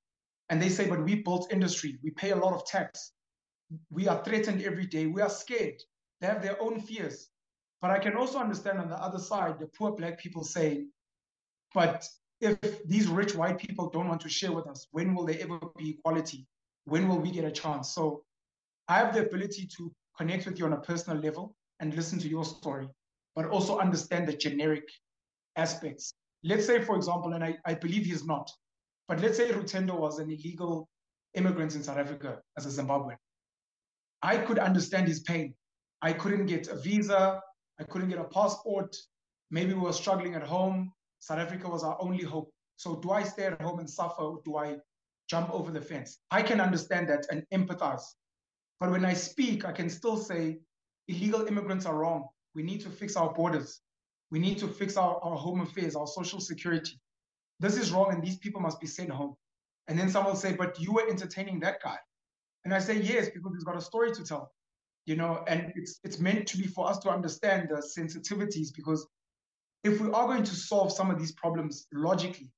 And 0.50 0.60
they 0.62 0.70
say, 0.70 0.90
but 0.90 1.06
we 1.06 1.16
built 1.16 1.54
industry, 1.54 2.00
we 2.04 2.10
pay 2.10 2.32
a 2.32 2.36
lot 2.36 2.54
of 2.54 2.66
tax, 2.66 3.12
we 3.92 4.08
are 4.08 4.24
threatened 4.24 4.64
every 4.64 4.88
day, 4.88 5.06
we 5.06 5.22
are 5.22 5.30
scared. 5.30 5.80
They 6.20 6.28
have 6.28 6.42
their 6.42 6.62
own 6.62 6.82
fears. 6.82 7.30
But 7.82 7.92
I 7.92 8.00
can 8.00 8.18
also 8.18 8.40
understand 8.40 8.80
on 8.80 8.90
the 8.90 8.98
other 8.98 9.20
side, 9.20 9.60
the 9.60 9.68
poor 9.68 9.92
black 9.92 10.20
people 10.20 10.44
saying, 10.44 10.90
but 11.74 12.08
if 12.40 12.84
these 12.86 13.08
rich 13.08 13.36
white 13.36 13.60
people 13.60 13.90
don't 13.90 14.08
want 14.08 14.22
to 14.22 14.30
share 14.30 14.52
with 14.52 14.68
us, 14.68 14.88
when 14.92 15.14
will 15.14 15.26
there 15.26 15.40
ever 15.40 15.60
be 15.78 15.92
equality? 15.92 16.48
When 16.86 17.08
will 17.08 17.20
we 17.20 17.32
get 17.32 17.46
a 17.46 17.52
chance? 17.52 17.94
So 17.94 18.24
I 18.88 18.98
have 18.98 19.14
the 19.14 19.22
ability 19.22 19.68
to 19.78 19.92
connect 20.18 20.46
with 20.46 20.58
you 20.58 20.66
on 20.66 20.74
a 20.74 20.82
personal 20.82 21.22
level 21.22 21.56
and 21.80 21.94
listen 21.94 22.20
to 22.20 22.28
your 22.28 22.44
story, 22.44 22.88
but 23.36 23.46
also 23.48 23.80
understand 23.80 24.28
the 24.28 24.34
generic 24.34 24.84
aspects. 25.56 26.14
Let's 26.44 26.66
say, 26.66 26.82
for 26.82 26.96
example, 26.96 27.34
and 27.34 27.44
I, 27.44 27.58
I 27.66 27.76
believe 27.76 28.06
he's 28.06 28.26
not, 28.26 28.50
but 29.08 29.22
let's 29.22 29.38
say 29.38 29.52
Rutendo 29.52 29.98
was 29.98 30.20
an 30.20 30.32
illegal 30.32 30.90
immigrant 31.36 31.76
in 31.76 31.84
South 31.84 31.98
Africa 31.98 32.40
as 32.58 32.66
a 32.66 32.82
Zimbabwean. 32.82 33.18
I 34.22 34.38
could 34.38 34.60
understand 34.60 35.08
his 35.08 35.22
pain. 35.22 35.54
I 36.02 36.14
couldn't 36.14 36.48
get 36.48 36.68
a 36.68 36.76
visa. 36.76 37.42
I 37.80 37.84
couldn't 37.84 38.10
get 38.10 38.20
a 38.20 38.26
passport. 38.26 38.96
Maybe 39.50 39.74
we 39.74 39.82
were 39.82 39.94
struggling 39.94 40.36
at 40.36 40.44
home. 40.44 40.92
South 41.22 41.38
Africa 41.38 41.70
was 41.70 41.84
our 41.84 41.98
only 42.02 42.24
hope. 42.24 42.52
So 42.76 42.96
do 42.96 43.12
I 43.12 43.24
stay 43.24 43.46
at 43.46 43.62
home 43.62 43.80
and 43.80 43.90
suffer 43.90 44.24
or 44.24 44.42
do 44.44 44.58
I 44.58 44.78
jump 45.30 45.54
over 45.54 45.72
the 45.72 45.80
fence? 45.80 46.18
I 46.32 46.42
can 46.42 46.60
understand 46.60 47.08
that 47.10 47.28
and 47.32 47.46
empathize. 47.54 48.04
But 48.80 48.90
when 48.90 49.06
I 49.06 49.14
speak, 49.14 49.64
I 49.64 49.72
can 49.72 49.90
still 49.90 50.18
say 50.18 50.58
illegal 51.08 51.46
immigrants 51.46 51.86
are 51.86 51.96
wrong. 51.96 52.28
We 52.56 52.64
need 52.64 52.82
to 52.82 52.90
fix 52.90 53.16
our 53.16 53.32
borders. 53.32 53.82
We 54.32 54.40
need 54.40 54.58
to 54.60 54.68
fix 54.68 54.98
our, 54.98 55.20
our 55.24 55.38
home 55.38 55.62
affairs, 55.62 55.96
our 55.96 56.08
social 56.08 56.40
security. 56.40 57.00
This 57.60 57.78
is 57.78 57.92
wrong 57.92 58.12
and 58.12 58.24
these 58.24 58.38
people 58.38 58.60
must 58.60 58.82
be 58.82 58.88
sent 58.88 59.12
home. 59.12 59.36
And 59.88 60.00
then 60.00 60.10
someone 60.10 60.34
will 60.34 60.40
say, 60.40 60.54
but 60.54 60.80
you 60.80 60.92
were 60.94 61.08
entertaining 61.08 61.60
that 61.60 61.84
guy. 61.84 61.98
And 62.66 62.74
I 62.74 62.80
say, 62.80 63.00
yes, 63.00 63.30
because 63.30 63.54
he's 63.54 63.64
got 63.64 63.78
a 63.78 63.82
story 63.82 64.12
to 64.14 64.24
tell. 64.24 64.52
You 65.06 65.16
know, 65.16 65.44
and 65.48 65.72
it's 65.76 66.00
it's 66.04 66.20
meant 66.20 66.48
to 66.48 66.58
be 66.58 66.68
for 66.68 66.88
us 66.88 67.00
to 67.00 67.10
understand 67.10 67.70
the 67.70 67.78
sensitivities 67.78 68.70
because 68.74 69.08
if 69.84 70.00
we 70.00 70.08
are 70.12 70.28
going 70.28 70.44
to 70.44 70.56
solve 70.56 70.92
some 70.92 71.10
of 71.10 71.18
these 71.20 71.32
problems 71.32 71.88
logically, 71.94 72.50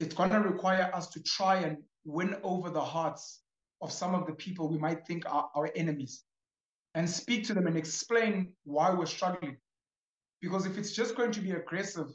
it's 0.00 0.14
going 0.14 0.30
to 0.30 0.40
require 0.40 0.90
us 0.94 1.08
to 1.08 1.22
try 1.22 1.56
and 1.56 1.76
win 2.04 2.36
over 2.42 2.70
the 2.70 2.80
hearts 2.80 3.42
of 3.82 3.92
some 3.92 4.14
of 4.14 4.26
the 4.26 4.32
people 4.32 4.68
we 4.68 4.78
might 4.78 5.06
think 5.06 5.24
are 5.26 5.48
our 5.54 5.70
enemies 5.76 6.24
and 6.94 7.08
speak 7.08 7.44
to 7.44 7.54
them 7.54 7.66
and 7.66 7.76
explain 7.76 8.52
why 8.64 8.90
we're 8.90 9.06
struggling. 9.06 9.56
Because 10.40 10.66
if 10.66 10.78
it's 10.78 10.92
just 10.92 11.16
going 11.16 11.32
to 11.32 11.40
be 11.40 11.52
aggressive, 11.52 12.08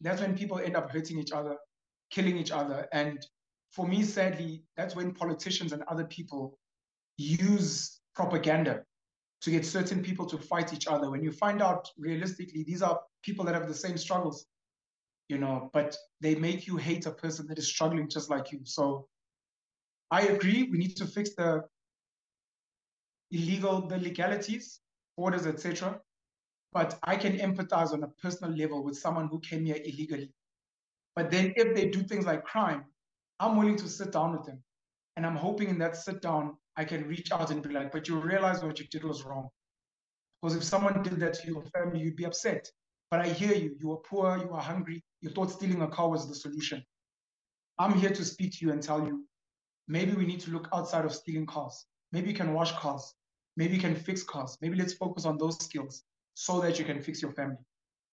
that's 0.00 0.20
when 0.20 0.36
people 0.36 0.58
end 0.58 0.76
up 0.76 0.90
hurting 0.90 1.18
each 1.18 1.32
other, 1.32 1.56
killing 2.10 2.36
each 2.36 2.50
other. 2.50 2.88
And 2.92 3.24
for 3.70 3.86
me, 3.86 4.02
sadly, 4.02 4.64
that's 4.76 4.96
when 4.96 5.12
politicians 5.12 5.72
and 5.72 5.82
other 5.88 6.04
people 6.04 6.58
use 7.16 8.00
propaganda 8.14 8.82
to 9.42 9.50
get 9.50 9.64
certain 9.64 10.02
people 10.02 10.26
to 10.26 10.38
fight 10.38 10.72
each 10.72 10.86
other. 10.86 11.10
When 11.10 11.22
you 11.22 11.32
find 11.32 11.62
out 11.62 11.88
realistically, 11.98 12.64
these 12.64 12.82
are 12.82 13.00
people 13.22 13.44
that 13.44 13.54
have 13.54 13.68
the 13.68 13.74
same 13.74 13.96
struggles, 13.96 14.46
you 15.28 15.38
know, 15.38 15.70
but 15.72 15.96
they 16.20 16.34
make 16.34 16.66
you 16.66 16.76
hate 16.76 17.06
a 17.06 17.10
person 17.10 17.46
that 17.48 17.58
is 17.58 17.68
struggling 17.68 18.08
just 18.08 18.30
like 18.30 18.52
you. 18.52 18.60
So 18.64 19.06
I 20.10 20.22
agree, 20.22 20.68
we 20.70 20.78
need 20.78 20.96
to 20.96 21.06
fix 21.06 21.34
the 21.34 21.62
illegal, 23.30 23.86
the 23.86 23.98
legalities, 23.98 24.80
borders, 25.16 25.46
etc. 25.46 26.00
But 26.72 26.98
I 27.02 27.16
can 27.16 27.38
empathize 27.38 27.92
on 27.92 28.02
a 28.02 28.08
personal 28.22 28.56
level 28.56 28.82
with 28.82 28.96
someone 28.96 29.28
who 29.28 29.40
came 29.40 29.64
here 29.64 29.78
illegally. 29.84 30.32
But 31.16 31.30
then 31.30 31.52
if 31.56 31.74
they 31.74 31.88
do 31.88 32.02
things 32.02 32.26
like 32.26 32.44
crime, 32.44 32.84
I'm 33.38 33.56
willing 33.56 33.76
to 33.76 33.88
sit 33.88 34.12
down 34.12 34.32
with 34.32 34.46
them. 34.46 34.62
And 35.16 35.26
I'm 35.26 35.36
hoping 35.36 35.68
in 35.68 35.78
that 35.78 35.96
sit 35.96 36.22
down, 36.22 36.56
I 36.76 36.84
can 36.84 37.06
reach 37.06 37.32
out 37.32 37.50
and 37.50 37.62
be 37.62 37.70
like, 37.70 37.92
but 37.92 38.08
you 38.08 38.20
realize 38.20 38.62
what 38.62 38.78
you 38.78 38.86
did 38.86 39.04
was 39.04 39.24
wrong. 39.24 39.48
Because 40.40 40.56
if 40.56 40.64
someone 40.64 41.02
did 41.02 41.18
that 41.20 41.34
to 41.34 41.46
your 41.46 41.62
family, 41.74 42.00
you'd 42.00 42.16
be 42.16 42.24
upset. 42.24 42.70
But 43.10 43.20
I 43.20 43.28
hear 43.28 43.54
you. 43.54 43.76
You 43.80 43.88
were 43.88 43.96
poor, 43.96 44.38
you 44.38 44.48
were 44.48 44.60
hungry, 44.60 45.02
you 45.20 45.30
thought 45.30 45.50
stealing 45.50 45.82
a 45.82 45.88
car 45.88 46.08
was 46.08 46.28
the 46.28 46.34
solution. 46.34 46.82
I'm 47.78 47.94
here 47.94 48.10
to 48.10 48.24
speak 48.24 48.58
to 48.58 48.66
you 48.66 48.72
and 48.72 48.82
tell 48.82 49.04
you 49.06 49.24
maybe 49.88 50.12
we 50.12 50.26
need 50.26 50.40
to 50.40 50.50
look 50.50 50.68
outside 50.72 51.04
of 51.04 51.14
stealing 51.14 51.46
cars. 51.46 51.86
Maybe 52.12 52.28
you 52.28 52.36
can 52.36 52.52
wash 52.52 52.72
cars. 52.72 53.14
Maybe 53.56 53.74
you 53.74 53.80
can 53.80 53.94
fix 53.94 54.22
cars. 54.22 54.56
Maybe 54.60 54.76
let's 54.76 54.94
focus 54.94 55.24
on 55.24 55.38
those 55.38 55.62
skills 55.64 56.04
so 56.34 56.60
that 56.60 56.78
you 56.78 56.84
can 56.84 57.00
fix 57.00 57.20
your 57.20 57.32
family. 57.32 57.64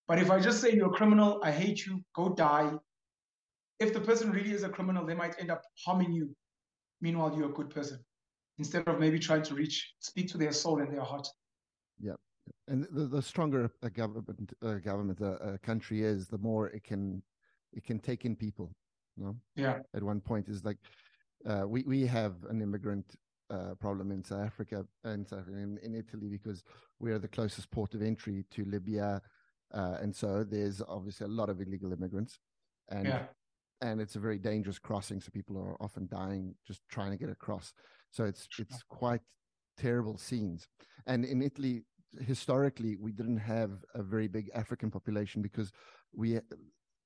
But 0.08 0.20
if 0.20 0.32
I 0.32 0.40
just 0.40 0.62
say 0.62 0.72
you're 0.74 0.88
a 0.88 0.98
criminal, 0.98 1.40
I 1.44 1.52
hate 1.52 1.86
you, 1.86 2.02
go 2.16 2.30
die, 2.30 2.72
if 3.80 3.94
the 3.94 4.00
person 4.00 4.32
really 4.32 4.52
is 4.52 4.64
a 4.64 4.70
criminal, 4.70 5.06
they 5.06 5.14
might 5.14 5.36
end 5.40 5.52
up 5.52 5.62
harming 5.86 6.12
you. 6.14 6.36
Meanwhile, 7.02 7.36
you're 7.38 7.50
a 7.50 7.54
good 7.54 7.70
person. 7.70 8.00
instead 8.58 8.88
of 8.88 9.00
maybe 9.00 9.20
trying 9.20 9.44
to 9.44 9.56
reach, 9.56 9.94
speak 10.00 10.28
to 10.30 10.38
their 10.38 10.52
soul 10.52 10.80
and 10.82 10.92
their 10.92 11.04
heart. 11.04 11.28
Yeah. 12.00 12.14
And 12.68 12.88
the, 12.92 13.06
the 13.08 13.22
stronger 13.22 13.72
a 13.82 13.90
government, 13.90 14.54
a 14.62 14.76
government, 14.76 15.22
a, 15.22 15.54
a 15.54 15.58
country 15.58 16.04
is, 16.04 16.28
the 16.28 16.38
more 16.38 16.68
it 16.70 16.84
can, 16.84 17.22
it 17.74 17.84
can 17.84 18.00
take 18.00 18.26
in 18.26 18.36
people. 18.36 18.76
You 19.16 19.24
know? 19.24 19.36
Yeah. 19.56 19.80
At 19.96 20.04
one 20.04 20.22
point, 20.22 20.48
is 20.50 20.64
like, 20.64 20.78
uh, 21.46 21.66
we 21.68 21.84
we 21.84 22.06
have 22.06 22.34
an 22.50 22.62
immigrant 22.62 23.16
uh, 23.50 23.76
problem 23.80 24.12
in 24.12 24.24
South 24.24 24.46
Africa 24.46 24.86
and 25.04 25.28
in, 25.48 25.80
in 25.84 25.96
Italy 25.96 26.28
because 26.28 26.64
we 27.00 27.12
are 27.12 27.20
the 27.20 27.28
closest 27.28 27.72
port 27.72 27.94
of 27.94 28.02
entry 28.02 28.46
to 28.52 28.66
Libya, 28.66 29.22
uh, 29.74 29.98
and 30.02 30.16
so 30.16 30.44
there's 30.44 30.82
obviously 30.88 31.26
a 31.26 31.30
lot 31.30 31.50
of 31.50 31.62
illegal 31.62 31.94
immigrants, 31.94 32.40
and 32.90 33.08
Yeah. 33.08 33.26
and 33.82 34.02
it's 34.02 34.16
a 34.16 34.20
very 34.20 34.40
dangerous 34.40 34.80
crossing. 34.80 35.22
So 35.22 35.30
people 35.32 35.58
are 35.58 35.82
often 35.82 36.08
dying 36.08 36.56
just 36.66 36.82
trying 36.90 37.12
to 37.12 37.18
get 37.18 37.30
across. 37.30 37.74
So 38.12 38.26
it's 38.26 38.48
it's 38.60 38.84
quite 38.84 39.22
terrible 39.78 40.18
scenes. 40.18 40.68
And 41.06 41.24
in 41.24 41.42
Italy, 41.42 41.86
historically, 42.20 42.96
we 42.96 43.12
didn't 43.12 43.38
have 43.38 43.72
a 43.94 44.04
very 44.04 44.28
big 44.28 44.50
African 44.54 44.90
population 44.92 45.42
because 45.42 45.72
we, 46.14 46.40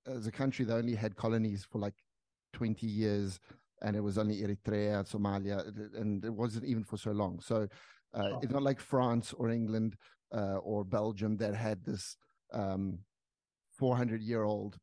as 0.08 0.28
a 0.28 0.32
country, 0.32 0.66
they 0.66 0.74
only 0.74 0.96
had 0.96 1.16
colonies 1.16 1.66
for 1.70 1.80
like 1.80 1.96
20 2.54 2.86
years, 2.86 3.40
and 3.82 3.96
it 3.96 4.02
was 4.02 4.18
only 4.18 4.42
Eritrea, 4.42 5.10
Somalia, 5.10 5.66
and 5.96 6.24
it 6.24 6.34
wasn't 6.34 6.66
even 6.66 6.84
for 6.84 6.98
so 6.98 7.12
long. 7.12 7.40
So 7.40 7.68
uh, 8.14 8.28
Sure. 8.30 8.40
it's 8.42 8.52
not 8.52 8.64
like 8.64 8.80
France 8.80 9.34
or 9.34 9.50
England 9.50 9.96
uh, 10.36 10.58
or 10.58 10.84
Belgium 10.84 11.38
that 11.38 11.56
had 11.56 11.84
this 11.86 12.18
um, 12.54 13.00
400 13.78 14.22
year 14.22 14.44
old 14.44 14.78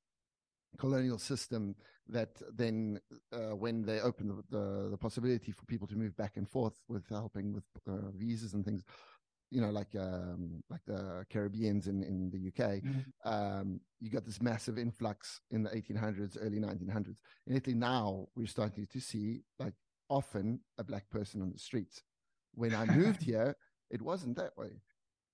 colonial 0.79 1.19
system 1.19 1.75
that 2.09 2.31
then 2.55 2.99
uh, 3.33 3.55
when 3.55 3.83
they 3.83 4.01
opened 4.01 4.31
the, 4.31 4.57
the, 4.57 4.89
the 4.91 4.97
possibility 4.97 5.53
for 5.53 5.65
people 5.67 5.87
to 5.87 5.97
move 5.97 6.17
back 6.17 6.37
and 6.37 6.49
forth 6.49 6.81
with 6.89 7.07
helping 7.09 7.53
with 7.53 7.65
uh, 7.87 8.11
visas 8.15 8.55
and 8.55 8.65
things 8.65 8.83
you 9.51 9.61
know 9.61 9.71
like 9.71 9.95
um, 9.99 10.63
like 10.71 10.81
the 10.87 11.25
caribbeans 11.31 11.87
in, 11.87 12.03
in 12.03 12.31
the 12.31 12.49
uk 12.49 12.83
Mhm. 12.83 13.13
um, 13.25 13.81
you 14.01 14.11
got 14.11 14.25
this 14.25 14.41
massive 14.43 14.79
influx 14.79 15.41
in 15.51 15.63
the 15.63 15.71
1800s 15.75 16.37
early 16.41 16.59
1900s 16.59 17.19
in 17.47 17.57
italy 17.57 17.75
now 17.75 18.27
we're 18.37 18.47
starting 18.47 18.87
to 18.87 19.01
see 19.01 19.43
like 19.59 19.75
often 20.09 20.61
a 20.79 20.85
black 20.85 21.09
person 21.11 21.43
on 21.43 21.51
the 21.51 21.59
streets 21.59 22.03
when 22.55 22.75
i 22.75 22.85
moved 22.85 23.23
here 23.33 23.55
it 23.91 24.01
wasn't 24.03 24.37
that 24.37 24.57
way 24.57 24.81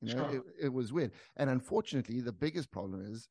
you 0.00 0.08
know 0.14 0.20
Sure. 0.20 0.28
it, 0.28 0.42
it 0.66 0.72
was 0.72 0.92
weird 0.92 1.12
and 1.36 1.50
unfortunately 1.50 2.20
the 2.20 2.32
biggest 2.32 2.70
problem 2.70 3.00
is 3.12 3.28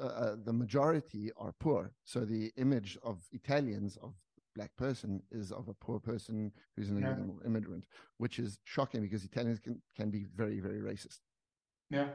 uh, 0.00 0.04
uh, 0.06 0.36
the 0.44 0.52
majority 0.52 1.30
are 1.36 1.52
poor. 1.58 1.92
So 2.04 2.20
the 2.24 2.52
image 2.56 2.98
of 3.02 3.22
Italians 3.32 3.96
of 4.02 4.14
black 4.54 4.74
person 4.76 5.22
is 5.30 5.52
of 5.52 5.68
a 5.68 5.74
poor 5.74 5.98
person 5.98 6.52
who's 6.76 6.90
an 6.90 7.00
Yeah. 7.02 7.46
immigrant, 7.46 7.84
which 8.18 8.38
is 8.38 8.58
shocking 8.64 9.02
because 9.02 9.24
Italians 9.24 9.58
can, 9.58 9.80
can 9.96 10.10
be 10.10 10.24
very 10.34 10.60
very 10.60 10.80
racist. 10.80 11.20
Yeah. 11.90 12.08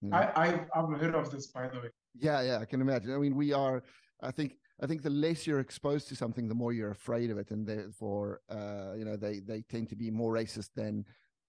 you 0.00 0.10
know? 0.10 0.16
I, 0.16 0.32
I've, 0.36 0.60
I've 0.74 1.00
heard 1.00 1.14
of 1.14 1.30
this, 1.30 1.46
by 1.48 1.68
the 1.68 1.80
way. 1.80 1.90
yeah, 2.14 2.40
yeah, 2.42 2.58
I 2.58 2.64
can 2.64 2.80
imagine. 2.80 3.12
I 3.14 3.18
mean, 3.18 3.34
we 3.34 3.52
are. 3.52 3.82
I 4.20 4.30
think 4.30 4.56
I 4.82 4.86
think 4.86 5.02
the 5.02 5.10
less 5.10 5.46
you're 5.46 5.60
exposed 5.60 6.08
to 6.08 6.16
something, 6.16 6.48
the 6.48 6.54
more 6.54 6.72
you're 6.72 6.90
afraid 6.90 7.30
of 7.30 7.38
it, 7.38 7.50
and 7.50 7.66
therefore, 7.66 8.40
uh, 8.50 8.92
you 8.98 9.04
know, 9.04 9.16
they 9.16 9.40
they 9.40 9.62
tend 9.62 9.88
to 9.90 9.96
be 9.96 10.10
more 10.10 10.32
racist 10.34 10.70
than 10.74 11.04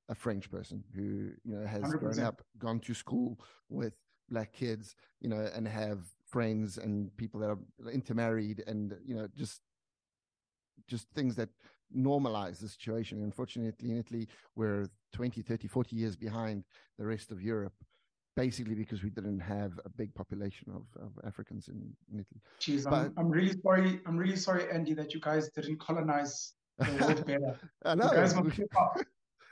a 0.10 0.15
French 0.15 0.49
person 0.49 0.83
who 0.95 1.31
you 1.43 1.55
know 1.55 1.65
has 1.67 1.93
grown 1.95 2.13
100%. 2.13 2.23
up, 2.23 2.41
gone 2.57 2.79
to 2.79 2.93
school 2.93 3.39
with 3.69 3.93
black 4.29 4.51
kids, 4.53 4.95
you 5.21 5.29
know, 5.29 5.49
and 5.55 5.67
have 5.67 5.99
friends 6.25 6.77
and 6.77 7.15
people 7.17 7.39
that 7.41 7.49
are 7.49 7.60
intermarried, 7.91 8.63
and 8.67 8.95
you 9.05 9.15
know, 9.15 9.27
just 9.36 9.62
just 10.88 11.08
things 11.13 11.36
that 11.36 11.50
normalize 11.95 12.60
the 12.60 12.67
situation. 12.67 13.23
Unfortunately, 13.23 13.89
in 13.89 13.97
Italy, 13.97 14.28
we're 14.56 14.88
20, 15.13 15.41
30, 15.41 15.67
40 15.67 15.95
years 15.95 16.15
behind 16.15 16.63
the 16.97 17.06
rest 17.06 17.32
of 17.32 17.41
Europe, 17.41 17.73
basically 18.36 18.76
because 18.76 19.04
we 19.04 19.10
didn't 19.10 19.39
have 19.39 19.80
a 19.86 19.89
big 19.89 20.13
population 20.15 20.71
of, 20.73 20.86
of 21.02 21.12
Africans 21.26 21.67
in, 21.67 21.93
in 22.12 22.19
Italy. 22.19 22.41
Jeez, 22.60 22.91
I'm, 22.91 23.13
I'm 23.17 23.30
really 23.30 23.56
sorry. 23.63 24.00
I'm 24.06 24.17
really 24.17 24.36
sorry, 24.36 24.69
Andy, 24.71 24.93
that 24.95 25.13
you 25.13 25.19
guys 25.19 25.50
didn't 25.50 25.80
colonize 25.80 26.54
the 26.80 26.91
world 27.06 27.26
better. 27.26 27.60
I 27.86 27.91
You 27.91 27.95
know. 27.97 28.10
guys 28.10 28.36
must 28.36 28.54
step 28.56 28.67
up. 28.80 28.97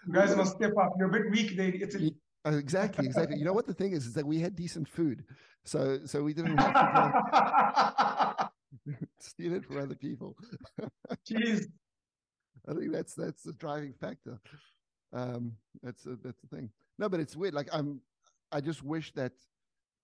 You 0.07 0.13
guys 0.13 0.35
must 0.35 0.55
step 0.55 0.73
up. 0.79 0.93
You're 0.97 1.09
a 1.09 1.11
bit 1.11 1.31
weak 1.31 1.57
there 1.57 1.69
in 1.69 1.81
Italy. 1.81 2.15
Uh, 2.45 2.51
exactly, 2.57 3.05
exactly. 3.07 3.37
You 3.39 3.45
know 3.45 3.53
what 3.53 3.65
the 3.65 3.73
thing 3.73 3.93
is? 3.93 4.05
Is 4.05 4.13
that 4.13 4.25
we 4.25 4.39
had 4.39 4.55
decent 4.55 4.87
food, 4.87 5.23
so 5.63 5.99
so 6.05 6.21
we 6.21 6.31
didn't 6.31 6.57
have 6.57 6.73
to 6.73 8.49
steal 9.19 9.53
it 9.53 9.65
from 9.65 9.77
other 9.77 9.95
people. 9.95 10.35
Jeez. 11.29 11.65
I 12.67 12.73
think 12.73 12.91
that's 12.91 13.13
that's 13.13 13.43
the 13.43 13.53
driving 13.53 13.93
factor. 13.93 14.39
Um, 15.13 15.53
that's 15.83 16.05
a, 16.05 16.17
that's 16.23 16.41
the 16.41 16.55
thing. 16.55 16.69
No, 16.97 17.09
but 17.09 17.19
it's 17.19 17.35
weird. 17.35 17.53
Like 17.53 17.69
I'm, 17.71 18.01
I 18.51 18.61
just 18.61 18.83
wish 18.83 19.13
that 19.13 19.33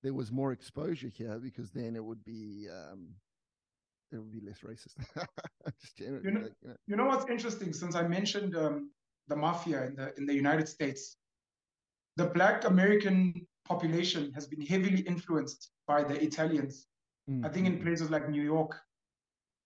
there 0.03 0.13
was 0.13 0.31
more 0.31 0.51
exposure 0.51 1.09
here 1.09 1.39
because 1.39 1.71
then 1.71 1.95
it 1.95 2.03
would 2.03 2.23
be 2.23 2.67
um, 2.71 3.09
it 4.11 4.17
would 4.17 4.31
be 4.31 4.41
less 4.45 4.59
racist. 4.59 4.95
You 5.97 6.11
know- 6.11 6.41
like, 6.41 6.53
you 6.61 6.67
know. 6.69 6.75
You 6.87 6.95
know 6.95 7.05
what's 7.05 7.29
interesting? 7.29 7.73
Since 7.73 7.95
I 7.95 8.03
mentioned 8.07 8.55
um, 8.55 8.91
the 9.27 9.35
mafia 9.35 9.85
in 9.85 9.95
the 9.95 10.13
in 10.17 10.25
the 10.25 10.33
United 10.33 10.67
States, 10.67 11.17
the 12.17 12.25
Black 12.25 12.65
American 12.65 13.47
population 13.65 14.31
has 14.33 14.47
been 14.47 14.61
heavily 14.61 15.01
influenced 15.01 15.71
by 15.87 16.03
the 16.03 16.21
Italians. 16.21 16.87
Mm, 17.29 17.45
I 17.45 17.49
think 17.49 17.67
in 17.67 17.77
mm, 17.77 17.83
places 17.83 18.09
like 18.09 18.29
New 18.29 18.43
York. 18.43 18.75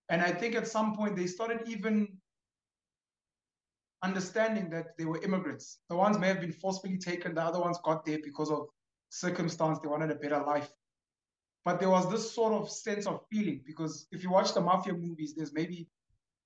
And 0.09 0.21
I 0.21 0.31
think 0.31 0.55
at 0.55 0.67
some 0.67 0.95
point 0.95 1.15
they 1.15 1.27
started 1.27 1.67
even 1.67 2.17
understanding 4.03 4.69
that 4.69 4.97
they 4.97 5.05
were 5.05 5.21
immigrants. 5.23 5.79
The 5.89 5.95
ones 5.95 6.17
may 6.19 6.27
have 6.27 6.41
been 6.41 6.51
forcefully 6.51 6.97
taken, 6.97 7.33
the 7.33 7.41
other 7.41 7.59
ones 7.59 7.79
got 7.83 8.05
there 8.05 8.19
because 8.23 8.51
of 8.51 8.67
circumstance, 9.09 9.79
they 9.79 9.87
wanted 9.87 10.11
a 10.11 10.15
better 10.15 10.43
life. 10.45 10.69
But 11.63 11.79
there 11.79 11.89
was 11.89 12.09
this 12.11 12.31
sort 12.31 12.53
of 12.53 12.69
sense 12.69 13.07
of 13.07 13.21
feeling 13.31 13.61
because 13.65 14.07
if 14.11 14.23
you 14.23 14.29
watch 14.29 14.53
the 14.53 14.61
mafia 14.61 14.93
movies, 14.93 15.33
there's 15.35 15.53
maybe 15.53 15.87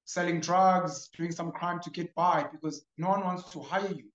selling 0.05 0.39
drugs, 0.39 1.09
doing 1.15 1.31
some 1.31 1.51
crime 1.51 1.81
to 1.81 1.89
get 1.89 2.15
by 2.15 2.47
because 2.51 2.85
no 2.97 3.09
one 3.09 3.25
wants 3.25 3.51
to 3.51 3.59
hire 3.59 3.91
you. 3.91 4.05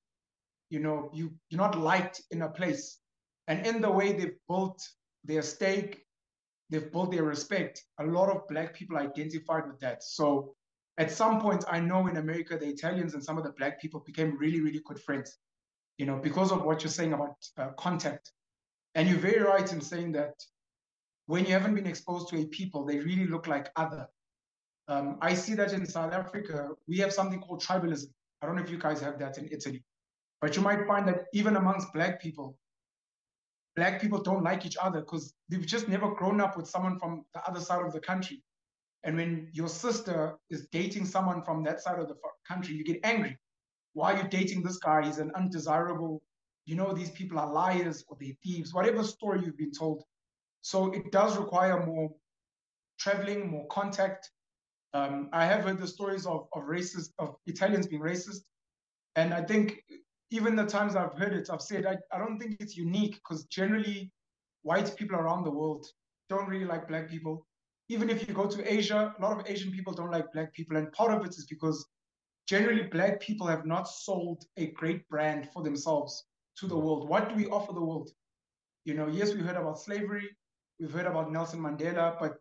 You 0.71 0.81
know, 0.81 1.11
you, 1.13 1.35
you're 1.51 1.61
not 1.61 1.79
liked 1.79 2.23
in 2.31 2.41
a 2.43 2.49
place. 2.49 2.99
And 3.47 3.67
in 3.67 3.83
the 3.83 3.91
way 3.91 4.13
they've 4.13 4.39
built 4.49 4.83
their 5.25 5.43
stake, 5.43 6.04
they've 6.71 6.91
built 6.91 7.13
their 7.13 7.25
respect. 7.25 7.83
A 8.01 8.05
lot 8.05 8.31
of 8.31 8.49
black 8.49 8.75
people 8.75 8.97
identified 8.97 9.67
with 9.67 9.79
that. 9.81 10.03
So 10.03 10.55
at 10.99 11.11
some 11.11 11.41
point, 11.41 11.65
I 11.69 11.81
know 11.81 12.07
in 12.07 12.17
America, 12.17 12.57
the 12.57 12.69
Italians 12.69 13.15
and 13.15 13.23
some 13.23 13.37
of 13.37 13.45
the 13.45 13.53
black 13.53 13.81
people 13.81 14.01
became 14.01 14.39
really, 14.39 14.61
really 14.61 14.81
good 14.85 15.01
friends, 15.01 15.39
you 15.99 16.07
know, 16.07 16.17
because 16.17 16.53
of 16.53 16.65
what 16.65 16.83
you're 16.83 16.91
saying 16.91 17.13
about 17.13 17.37
uh, 17.59 17.71
contact. 17.77 18.31
And 18.95 19.09
you're 19.09 19.19
very 19.19 19.43
right 19.43 19.71
in 19.73 19.81
saying 19.81 20.13
that 20.13 20.35
when 21.27 21.47
you 21.47 21.53
haven't 21.53 21.75
been 21.75 21.87
exposed 21.87 22.29
to 22.29 22.41
a 22.41 22.47
people, 22.47 22.85
they 22.85 22.99
really 22.99 23.27
look 23.27 23.47
like 23.47 23.71
other. 23.77 24.07
Um, 24.87 25.19
I 25.21 25.35
see 25.35 25.55
that 25.55 25.73
in 25.73 25.87
South 25.87 26.13
Africa, 26.13 26.69
we 26.87 26.99
have 26.99 27.13
something 27.13 27.41
called 27.41 27.63
tribalism. 27.63 28.09
I 28.41 28.47
don't 28.47 28.57
know 28.57 28.63
if 28.63 28.71
you 28.71 28.79
guys 28.79 29.01
have 29.01 29.19
that 29.19 29.39
in 29.39 29.49
Italy, 29.51 29.83
but 30.41 30.55
you 30.55 30.63
might 30.63 30.87
find 30.87 31.09
that 31.09 31.25
even 31.33 31.57
amongst 31.57 31.93
black 31.93 32.21
people, 32.21 32.57
black 33.77 34.01
people 34.01 34.23
don't 34.23 34.45
like 34.45 34.65
each 34.65 34.77
other 34.81 35.01
because 35.01 35.35
they've 35.49 35.67
just 35.67 35.89
never 35.89 36.11
grown 36.11 36.41
up 36.41 36.57
with 36.57 36.69
someone 36.69 36.99
from 36.99 37.25
the 37.35 37.43
other 37.49 37.61
side 37.61 37.85
of 37.85 37.93
the 37.93 38.01
country. 38.01 38.43
And 39.03 39.17
when 39.17 39.49
your 39.53 39.69
sister 39.69 40.37
is 40.51 40.69
dating 40.73 41.07
someone 41.07 41.43
from 41.43 41.63
that 41.65 41.81
side 41.81 41.99
of 41.99 42.09
the 42.09 42.17
country, 42.49 42.75
you 42.75 42.85
get 42.85 43.01
angry. 43.05 43.37
Why 43.93 44.15
are 44.15 44.23
you 44.23 44.29
dating 44.29 44.63
this 44.63 44.79
guy? 44.79 45.05
He's 45.05 45.19
an 45.19 45.31
undesirable, 45.37 46.23
you 46.67 46.75
know, 46.77 46.93
these 46.93 47.11
people 47.11 47.39
are 47.39 47.53
liars 47.53 48.05
or 48.09 48.17
they're 48.19 48.33
thieves, 48.43 48.73
whatever 48.73 49.05
story 49.05 49.43
you've 49.45 49.59
been 49.59 49.73
told. 49.73 50.03
So 50.63 50.93
it 50.93 51.13
does 51.13 51.37
require 51.37 51.85
more 51.85 52.11
traveling, 52.99 53.51
more 53.51 53.67
contact. 53.69 54.31
Um, 54.95 55.29
I 55.33 55.45
have 55.45 55.65
heard 55.65 55.79
the 55.79 55.87
stories 55.87 56.25
of, 56.25 56.47
of 56.55 56.63
racist, 56.63 57.11
of 57.19 57.37
Italians 57.47 57.87
being 57.87 58.03
racist. 58.03 58.43
And 59.17 59.35
I 59.35 59.43
think 59.43 59.85
even 60.35 60.57
the 60.57 60.67
times 60.67 60.97
I've 60.97 61.17
heard 61.17 61.33
it, 61.33 61.49
I've 61.49 61.63
said 61.63 61.87
I, 61.87 61.97
I 62.13 62.19
don't 62.19 62.41
think 62.41 62.57
it's 62.59 62.77
unique 62.77 63.15
because 63.15 63.45
generally 63.45 64.11
white 64.63 64.97
people 64.97 65.17
around 65.17 65.45
the 65.45 65.51
world 65.51 65.87
don't 66.29 66.49
really 66.49 66.65
like 66.65 66.89
black 66.89 67.09
people. 67.09 67.47
Even 67.89 68.11
if 68.11 68.27
you 68.27 68.35
go 68.35 68.47
to 68.49 68.73
Asia, 68.73 69.15
a 69.17 69.23
lot 69.23 69.39
of 69.39 69.49
Asian 69.49 69.71
people 69.71 69.93
don't 69.93 70.11
like 70.11 70.33
black 70.33 70.53
people. 70.53 70.77
And 70.77 70.91
part 70.91 71.13
of 71.13 71.25
it 71.25 71.37
is 71.39 71.47
because 71.47 71.87
generally 72.49 72.83
black 72.83 73.21
people 73.21 73.47
have 73.47 73.65
not 73.65 73.87
sold 73.87 74.43
a 74.57 74.73
great 74.73 75.09
brand 75.09 75.49
for 75.53 75.63
themselves 75.63 76.25
to 76.59 76.67
the 76.67 76.75
mm. 76.75 76.83
world. 76.83 77.09
What 77.09 77.29
do 77.29 77.37
we 77.37 77.47
offer 77.47 77.73
the 77.73 77.85
world? 77.85 78.11
You 78.85 78.95
know, 78.95 79.07
yes, 79.07 79.35
we 79.35 79.41
heard 79.41 79.57
about 79.57 79.79
slavery, 79.79 80.29
we've 80.81 80.91
heard 80.91 81.07
about 81.07 81.31
Nelson 81.31 81.61
Mandela, 81.61 82.17
but 82.19 82.39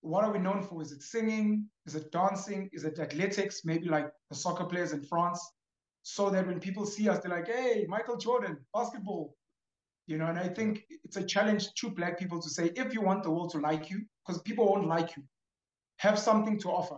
what 0.00 0.24
are 0.24 0.32
we 0.32 0.38
known 0.38 0.62
for? 0.62 0.80
Is 0.80 0.92
it 0.92 1.02
singing? 1.02 1.66
Is 1.84 1.94
it 1.94 2.10
dancing? 2.12 2.70
Is 2.72 2.84
it 2.84 2.98
athletics? 2.98 3.60
Maybe 3.66 3.88
like 3.88 4.08
the 4.30 4.36
soccer 4.36 4.64
players 4.64 4.92
in 4.92 5.02
France 5.02 5.40
so 6.02 6.30
that 6.30 6.46
when 6.46 6.60
people 6.60 6.86
see 6.86 7.08
us, 7.08 7.20
they're 7.20 7.30
like, 7.30 7.48
hey, 7.48 7.86
Michael 7.88 8.16
Jordan, 8.16 8.58
basketball. 8.74 9.34
You 10.06 10.18
know, 10.18 10.26
and 10.26 10.38
I 10.38 10.48
think 10.48 10.84
it's 11.04 11.16
a 11.16 11.22
challenge 11.22 11.72
to 11.74 11.90
black 11.90 12.18
people 12.18 12.42
to 12.42 12.50
say, 12.50 12.72
if 12.74 12.92
you 12.92 13.00
want 13.00 13.22
the 13.22 13.30
world 13.30 13.50
to 13.52 13.58
like 13.58 13.90
you, 13.90 14.02
because 14.26 14.42
people 14.42 14.66
won't 14.66 14.88
like 14.88 15.16
you, 15.16 15.22
have 15.98 16.18
something 16.18 16.58
to 16.60 16.68
offer. 16.68 16.96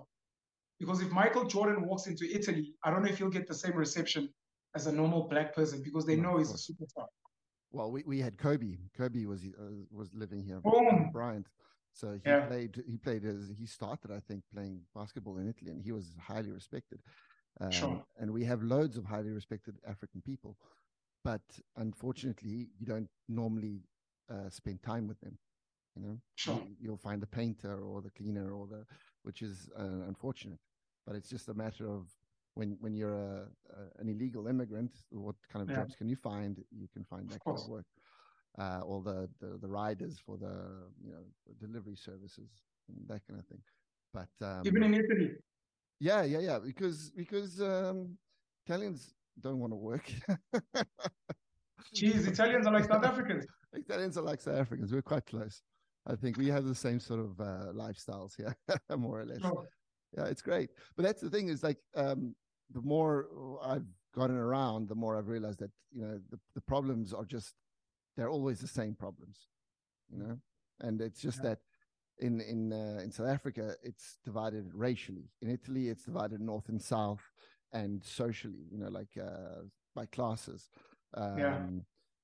Because 0.80 1.00
if 1.02 1.10
Michael 1.10 1.44
Jordan 1.44 1.86
walks 1.86 2.06
into 2.06 2.24
Italy, 2.24 2.74
I 2.82 2.90
don't 2.90 3.02
know 3.02 3.10
if 3.10 3.18
he'll 3.18 3.28
get 3.28 3.46
the 3.46 3.54
same 3.54 3.74
reception 3.74 4.28
as 4.74 4.86
a 4.86 4.92
normal 4.92 5.28
black 5.28 5.54
person 5.54 5.82
because 5.82 6.06
they 6.06 6.16
no, 6.16 6.32
know 6.32 6.38
he's 6.38 6.50
a 6.50 6.72
superstar. 6.72 7.06
Well, 7.70 7.90
we, 7.90 8.02
we 8.06 8.20
had 8.20 8.38
Kobe. 8.38 8.78
Kobe 8.96 9.24
was 9.26 9.44
uh, 9.44 9.84
was 9.90 10.12
living 10.14 10.42
here. 10.42 10.60
Boom. 10.60 11.10
Bryant. 11.12 11.46
So 11.92 12.18
he 12.24 12.30
yeah. 12.30 12.46
played. 12.46 12.82
He 12.86 12.96
played 12.96 13.24
as 13.24 13.52
he 13.58 13.66
started, 13.66 14.10
I 14.10 14.20
think, 14.20 14.42
playing 14.52 14.80
basketball 14.94 15.38
in 15.38 15.48
Italy, 15.48 15.70
and 15.72 15.82
he 15.82 15.92
was 15.92 16.12
highly 16.20 16.50
respected. 16.50 17.00
Um, 17.60 17.70
sure. 17.70 18.04
And 18.18 18.30
we 18.30 18.44
have 18.44 18.62
loads 18.62 18.96
of 18.96 19.04
highly 19.04 19.30
respected 19.30 19.76
African 19.86 20.22
people, 20.22 20.56
but 21.24 21.42
unfortunately, 21.76 22.68
you 22.78 22.86
don't 22.86 23.08
normally 23.28 23.82
uh, 24.30 24.48
spend 24.48 24.82
time 24.82 25.06
with 25.06 25.20
them. 25.20 25.38
You 25.96 26.02
know, 26.02 26.18
sure. 26.36 26.62
you, 26.80 26.90
will 26.90 26.96
find 26.96 27.20
the 27.20 27.26
painter 27.26 27.84
or 27.84 28.00
the 28.00 28.10
cleaner 28.10 28.52
or 28.52 28.66
the, 28.66 28.86
which 29.24 29.42
is 29.42 29.68
uh, 29.78 30.06
unfortunate. 30.08 30.58
But 31.06 31.16
it's 31.16 31.28
just 31.28 31.48
a 31.48 31.54
matter 31.54 31.86
of 31.86 32.08
when 32.54 32.78
when 32.80 32.94
you're 32.94 33.14
a, 33.14 33.46
a 33.70 34.00
an 34.00 34.08
illegal 34.08 34.46
immigrant, 34.46 34.92
what 35.10 35.36
kind 35.52 35.62
of 35.62 35.68
yeah. 35.68 35.82
jobs 35.82 35.94
can 35.94 36.08
you 36.08 36.16
find? 36.16 36.64
You 36.70 36.88
can 36.92 37.04
find 37.04 37.28
that 37.28 37.44
kind 37.44 37.58
of 37.58 37.68
work. 37.68 37.86
Uh, 38.58 38.80
all 38.84 39.00
the, 39.00 39.30
the, 39.40 39.56
the 39.62 39.68
riders 39.68 40.18
for 40.24 40.36
the 40.36 40.52
you 41.02 41.10
know 41.10 41.24
the 41.46 41.66
delivery 41.66 41.96
services 41.96 42.50
and 42.88 43.08
that 43.08 43.20
kind 43.26 43.40
of 43.40 43.46
thing. 43.46 43.62
But 44.12 44.46
um, 44.46 44.62
even 44.64 44.82
in 44.82 44.94
Italy, 44.94 45.30
yeah, 46.02 46.24
yeah, 46.24 46.40
yeah, 46.40 46.58
because 46.58 47.12
because 47.16 47.60
um, 47.60 48.18
Italians 48.66 49.14
don't 49.40 49.60
want 49.60 49.72
to 49.72 49.76
work. 49.76 50.10
Jeez, 51.94 52.26
Italians 52.26 52.66
are 52.66 52.72
like 52.72 52.86
South 52.86 53.04
Africans. 53.04 53.46
Italians 53.72 54.18
are 54.18 54.22
like 54.22 54.40
South 54.40 54.56
Africans. 54.56 54.92
We're 54.92 55.02
quite 55.02 55.26
close. 55.26 55.62
I 56.08 56.16
think 56.16 56.38
we 56.38 56.48
have 56.48 56.64
the 56.64 56.74
same 56.74 56.98
sort 56.98 57.20
of 57.20 57.40
uh, 57.40 57.72
lifestyles 57.72 58.32
here, 58.36 58.56
more 58.96 59.20
or 59.20 59.24
less. 59.24 59.42
Sure. 59.42 59.68
Yeah, 60.16 60.24
it's 60.24 60.42
great. 60.42 60.70
But 60.96 61.04
that's 61.04 61.20
the 61.20 61.30
thing 61.30 61.48
is 61.48 61.62
like 61.62 61.78
um, 61.94 62.34
the 62.72 62.82
more 62.82 63.28
I've 63.64 63.86
gotten 64.12 64.36
around, 64.36 64.88
the 64.88 64.96
more 64.96 65.16
I've 65.16 65.28
realized 65.28 65.60
that 65.60 65.70
you 65.92 66.02
know 66.02 66.18
the, 66.30 66.38
the 66.56 66.62
problems 66.62 67.14
are 67.14 67.24
just 67.24 67.54
they're 68.16 68.28
always 68.28 68.58
the 68.58 68.66
same 68.66 68.96
problems, 68.96 69.46
you 70.10 70.18
know, 70.18 70.36
and 70.80 71.00
it's 71.00 71.20
just 71.20 71.38
yeah. 71.44 71.50
that 71.50 71.58
in 72.22 72.40
in 72.40 72.72
uh, 72.72 73.00
in 73.04 73.10
South 73.10 73.28
Africa 73.28 73.74
it's 73.82 74.18
divided 74.24 74.70
racially. 74.74 75.28
In 75.42 75.50
Italy, 75.50 75.88
it's 75.88 76.04
divided 76.04 76.40
north 76.40 76.68
and 76.68 76.80
south, 76.80 77.22
and 77.72 78.02
socially, 78.02 78.64
you 78.70 78.78
know, 78.78 78.88
like 78.88 79.10
uh, 79.20 79.62
by 79.94 80.06
classes. 80.06 80.70
Um, 81.14 81.38
yeah. 81.38 81.58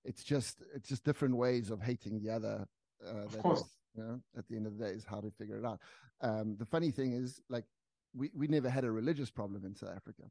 It's 0.04 0.24
just 0.24 0.62
it's 0.74 0.88
just 0.88 1.04
different 1.04 1.37
ways 1.37 1.70
of 1.70 1.82
hating 1.82 2.22
the 2.22 2.30
other. 2.30 2.66
Uh, 3.04 3.24
of 3.26 3.38
course. 3.38 3.61
Is, 3.61 3.66
you 3.94 4.02
know, 4.04 4.20
at 4.38 4.46
the 4.48 4.56
end 4.56 4.66
of 4.66 4.78
the 4.78 4.84
day, 4.84 4.92
is 4.92 5.04
how 5.04 5.20
to 5.20 5.30
figure 5.38 5.58
it 5.58 5.66
out. 5.66 5.80
Um, 6.20 6.56
the 6.58 6.64
funny 6.66 6.90
thing 6.90 7.12
is, 7.12 7.40
like, 7.48 7.64
we 8.14 8.30
we 8.34 8.46
never 8.46 8.70
had 8.70 8.84
a 8.84 8.90
religious 8.90 9.30
problem 9.30 9.64
in 9.64 9.74
South 9.74 9.94
Africa. 9.94 10.22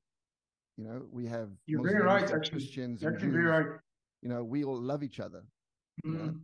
You 0.77 0.85
know, 0.85 1.01
we 1.11 1.25
have 1.25 1.49
you're 1.65 1.79
Muslims, 1.79 1.93
very 1.93 2.05
right, 2.05 2.23
actually. 2.23 2.49
Christians, 2.49 3.01
you're 3.01 3.13
actually 3.13 3.27
Jews. 3.27 3.35
very 3.35 3.45
right. 3.45 3.67
You 4.21 4.29
know, 4.29 4.43
we 4.43 4.63
all 4.63 4.79
love 4.79 5.03
each 5.03 5.19
other. 5.19 5.43
Mm. 6.05 6.11
You 6.11 6.17
know? 6.17 6.35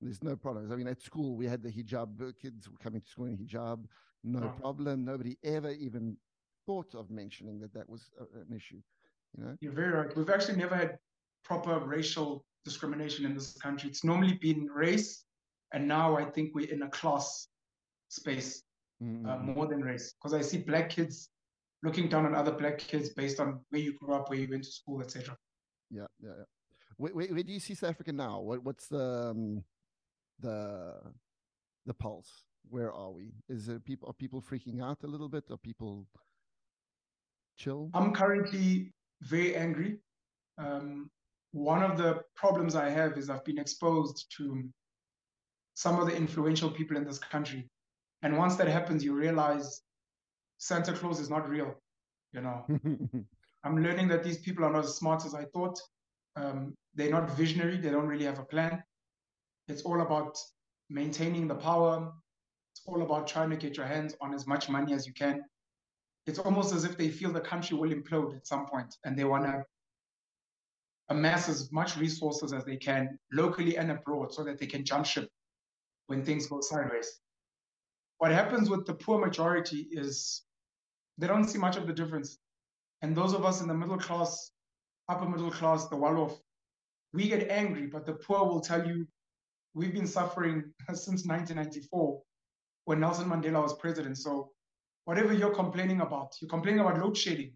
There's 0.00 0.22
no 0.22 0.34
problems. 0.36 0.72
I 0.72 0.76
mean, 0.76 0.88
at 0.88 1.02
school 1.02 1.36
we 1.36 1.46
had 1.46 1.62
the 1.62 1.70
hijab 1.70 2.20
uh, 2.20 2.32
kids 2.40 2.68
coming 2.82 3.00
to 3.02 3.08
school 3.08 3.26
in 3.26 3.36
hijab, 3.36 3.84
no 4.24 4.44
oh. 4.44 4.60
problem. 4.60 5.04
Nobody 5.04 5.36
ever 5.44 5.70
even 5.70 6.16
thought 6.66 6.94
of 6.94 7.10
mentioning 7.10 7.60
that 7.60 7.74
that 7.74 7.88
was 7.88 8.10
a, 8.18 8.22
an 8.40 8.54
issue. 8.54 8.80
You 9.36 9.44
know, 9.44 9.56
you're 9.60 9.72
very 9.72 9.90
right. 9.90 10.16
We've 10.16 10.30
actually 10.30 10.56
never 10.56 10.74
had 10.74 10.98
proper 11.44 11.78
racial 11.78 12.44
discrimination 12.64 13.24
in 13.24 13.34
this 13.34 13.56
country. 13.58 13.90
It's 13.90 14.04
normally 14.04 14.34
been 14.34 14.66
race, 14.66 15.24
and 15.72 15.86
now 15.86 16.16
I 16.16 16.24
think 16.24 16.54
we're 16.54 16.70
in 16.70 16.82
a 16.82 16.88
class 16.88 17.48
space 18.08 18.62
mm-hmm. 19.02 19.28
uh, 19.28 19.38
more 19.38 19.66
than 19.66 19.82
race. 19.82 20.14
Because 20.14 20.34
I 20.34 20.42
see 20.42 20.58
black 20.58 20.90
kids 20.90 21.30
looking 21.82 22.08
down 22.08 22.26
on 22.26 22.34
other 22.34 22.52
black 22.52 22.78
kids 22.78 23.10
based 23.10 23.40
on 23.40 23.60
where 23.70 23.80
you 23.80 23.94
grew 23.94 24.14
up, 24.14 24.28
where 24.30 24.38
you 24.38 24.48
went 24.50 24.64
to 24.64 24.70
school, 24.70 25.00
etc. 25.00 25.36
Yeah, 25.90 26.06
yeah, 26.20 26.30
yeah. 26.38 26.44
Where, 26.96 27.12
where, 27.12 27.26
where, 27.28 27.42
do 27.42 27.52
you 27.52 27.60
see 27.60 27.74
South 27.74 27.90
Africa 27.90 28.12
now? 28.12 28.40
What, 28.40 28.62
what's 28.62 28.88
the 28.88 29.30
um, 29.30 29.64
the 30.40 30.94
the 31.86 31.94
pulse? 31.94 32.44
Where 32.68 32.92
are 32.92 33.10
we? 33.10 33.32
Is 33.48 33.68
it 33.68 33.84
people 33.84 34.08
are 34.08 34.14
people 34.14 34.42
freaking 34.42 34.82
out 34.82 35.02
a 35.02 35.06
little 35.06 35.28
bit? 35.28 35.44
Are 35.50 35.56
people 35.56 36.06
chill? 37.56 37.90
I'm 37.94 38.12
currently 38.12 38.92
very 39.22 39.56
angry. 39.56 39.98
Um, 40.58 41.10
one 41.52 41.82
of 41.82 41.98
the 41.98 42.22
problems 42.36 42.74
I 42.74 42.90
have 42.90 43.18
is 43.18 43.28
I've 43.28 43.44
been 43.44 43.58
exposed 43.58 44.26
to 44.36 44.68
some 45.74 45.98
of 45.98 46.06
the 46.06 46.14
influential 46.14 46.70
people 46.70 46.96
in 46.96 47.04
this 47.04 47.18
country, 47.18 47.68
and 48.22 48.36
once 48.36 48.56
that 48.56 48.68
happens, 48.68 49.02
you 49.02 49.14
realize 49.14 49.82
Santa 50.58 50.92
Claus 50.92 51.18
is 51.20 51.30
not 51.30 51.48
real. 51.48 51.74
You 52.32 52.42
know, 52.42 52.64
I'm 53.64 53.82
learning 53.82 54.08
that 54.08 54.22
these 54.22 54.38
people 54.38 54.64
are 54.64 54.72
not 54.72 54.84
as 54.84 54.96
smart 54.96 55.24
as 55.24 55.34
I 55.34 55.44
thought. 55.46 55.80
Um, 56.36 56.74
they're 56.94 57.10
not 57.10 57.36
visionary. 57.36 57.78
They 57.78 57.90
don't 57.90 58.06
really 58.06 58.24
have 58.24 58.38
a 58.38 58.44
plan. 58.44 58.82
It's 59.70 59.82
all 59.82 60.00
about 60.00 60.36
maintaining 60.88 61.46
the 61.46 61.54
power. 61.54 62.12
It's 62.72 62.82
all 62.86 63.02
about 63.02 63.28
trying 63.28 63.50
to 63.50 63.56
get 63.56 63.76
your 63.76 63.86
hands 63.86 64.16
on 64.20 64.34
as 64.34 64.46
much 64.46 64.68
money 64.68 64.92
as 64.92 65.06
you 65.06 65.12
can. 65.12 65.44
It's 66.26 66.40
almost 66.40 66.74
as 66.74 66.84
if 66.84 66.98
they 66.98 67.08
feel 67.08 67.32
the 67.32 67.40
country 67.40 67.76
will 67.76 67.90
implode 67.90 68.36
at 68.36 68.46
some 68.46 68.66
point 68.66 68.94
and 69.04 69.16
they 69.16 69.24
want 69.24 69.44
to 69.44 69.64
amass 71.08 71.48
as 71.48 71.72
much 71.72 71.96
resources 71.96 72.52
as 72.52 72.64
they 72.64 72.76
can 72.76 73.18
locally 73.32 73.76
and 73.76 73.90
abroad 73.90 74.32
so 74.32 74.44
that 74.44 74.58
they 74.58 74.66
can 74.66 74.84
jump 74.84 75.06
ship 75.06 75.28
when 76.06 76.24
things 76.24 76.46
go 76.46 76.60
sideways. 76.60 77.20
What 78.18 78.32
happens 78.32 78.68
with 78.68 78.86
the 78.86 78.94
poor 78.94 79.18
majority 79.18 79.88
is 79.90 80.42
they 81.16 81.26
don't 81.26 81.48
see 81.48 81.58
much 81.58 81.76
of 81.76 81.86
the 81.86 81.92
difference. 81.92 82.38
And 83.02 83.16
those 83.16 83.32
of 83.32 83.44
us 83.44 83.60
in 83.60 83.68
the 83.68 83.74
middle 83.74 83.98
class, 83.98 84.50
upper 85.08 85.28
middle 85.28 85.50
class, 85.50 85.88
the 85.88 85.96
well 85.96 86.18
off, 86.18 86.40
we 87.12 87.28
get 87.28 87.48
angry, 87.48 87.86
but 87.86 88.04
the 88.04 88.12
poor 88.12 88.44
will 88.44 88.60
tell 88.60 88.86
you 88.86 89.06
we've 89.74 89.92
been 89.92 90.06
suffering 90.06 90.72
since 90.88 91.26
1994 91.26 92.20
when 92.84 93.00
Nelson 93.00 93.28
Mandela 93.28 93.62
was 93.62 93.74
president. 93.74 94.18
So 94.18 94.50
whatever 95.04 95.32
you're 95.32 95.54
complaining 95.54 96.00
about, 96.00 96.34
you're 96.40 96.48
complaining 96.48 96.80
about 96.80 96.98
load 96.98 97.16
shedding. 97.16 97.52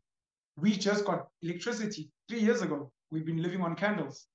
We 0.57 0.73
just 0.73 1.05
got 1.05 1.27
electricity 1.43 2.11
three 2.29 2.41
years 2.41 2.63
ago. 2.63 2.93
We've 3.11 3.27
been 3.27 3.43
living 3.43 3.61
on 3.61 3.75
candles. 3.75 4.27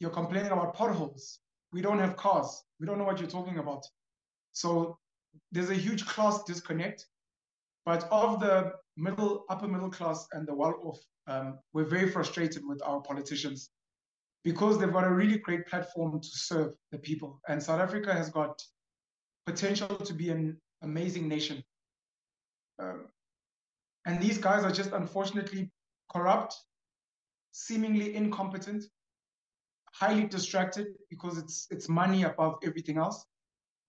You're 0.00 0.10
complaining 0.10 0.52
about 0.52 0.74
potholes. 0.74 1.40
We 1.72 1.82
don't 1.82 1.98
have 1.98 2.16
cars. 2.16 2.62
We 2.78 2.86
don't 2.86 2.98
know 2.98 3.04
what 3.04 3.18
you're 3.18 3.28
talking 3.28 3.58
about. 3.58 3.84
So 4.52 4.98
there's 5.50 5.70
a 5.70 5.74
huge 5.74 6.06
class 6.06 6.44
disconnect. 6.44 7.06
But 7.84 8.08
of 8.10 8.40
the 8.40 8.72
middle, 8.96 9.44
upper 9.48 9.66
middle 9.66 9.90
class 9.90 10.26
and 10.32 10.46
the 10.46 10.54
well 10.54 10.74
off, 10.82 10.98
um, 11.26 11.58
we're 11.72 11.84
very 11.84 12.10
frustrated 12.10 12.62
with 12.66 12.80
our 12.84 13.00
politicians 13.00 13.70
because 14.48 14.78
they've 14.78 14.94
got 14.98 15.04
a 15.04 15.12
really 15.12 15.36
great 15.36 15.66
platform 15.66 16.18
to 16.18 16.28
serve 16.48 16.72
the 16.90 16.98
people. 16.98 17.38
And 17.48 17.62
South 17.62 17.80
Africa 17.80 18.14
has 18.14 18.30
got 18.30 18.58
potential 19.44 19.88
to 19.88 20.14
be 20.14 20.30
an 20.30 20.56
amazing 20.80 21.28
nation. 21.28 21.62
Um, 22.82 23.08
and 24.06 24.18
these 24.22 24.38
guys 24.38 24.64
are 24.64 24.72
just 24.72 24.92
unfortunately 24.92 25.70
corrupt, 26.10 26.54
seemingly 27.52 28.16
incompetent, 28.16 28.84
highly 29.92 30.24
distracted 30.26 30.86
because 31.10 31.36
it's 31.36 31.66
it's 31.70 31.86
money 31.90 32.22
above 32.22 32.54
everything 32.64 32.96
else, 32.96 33.26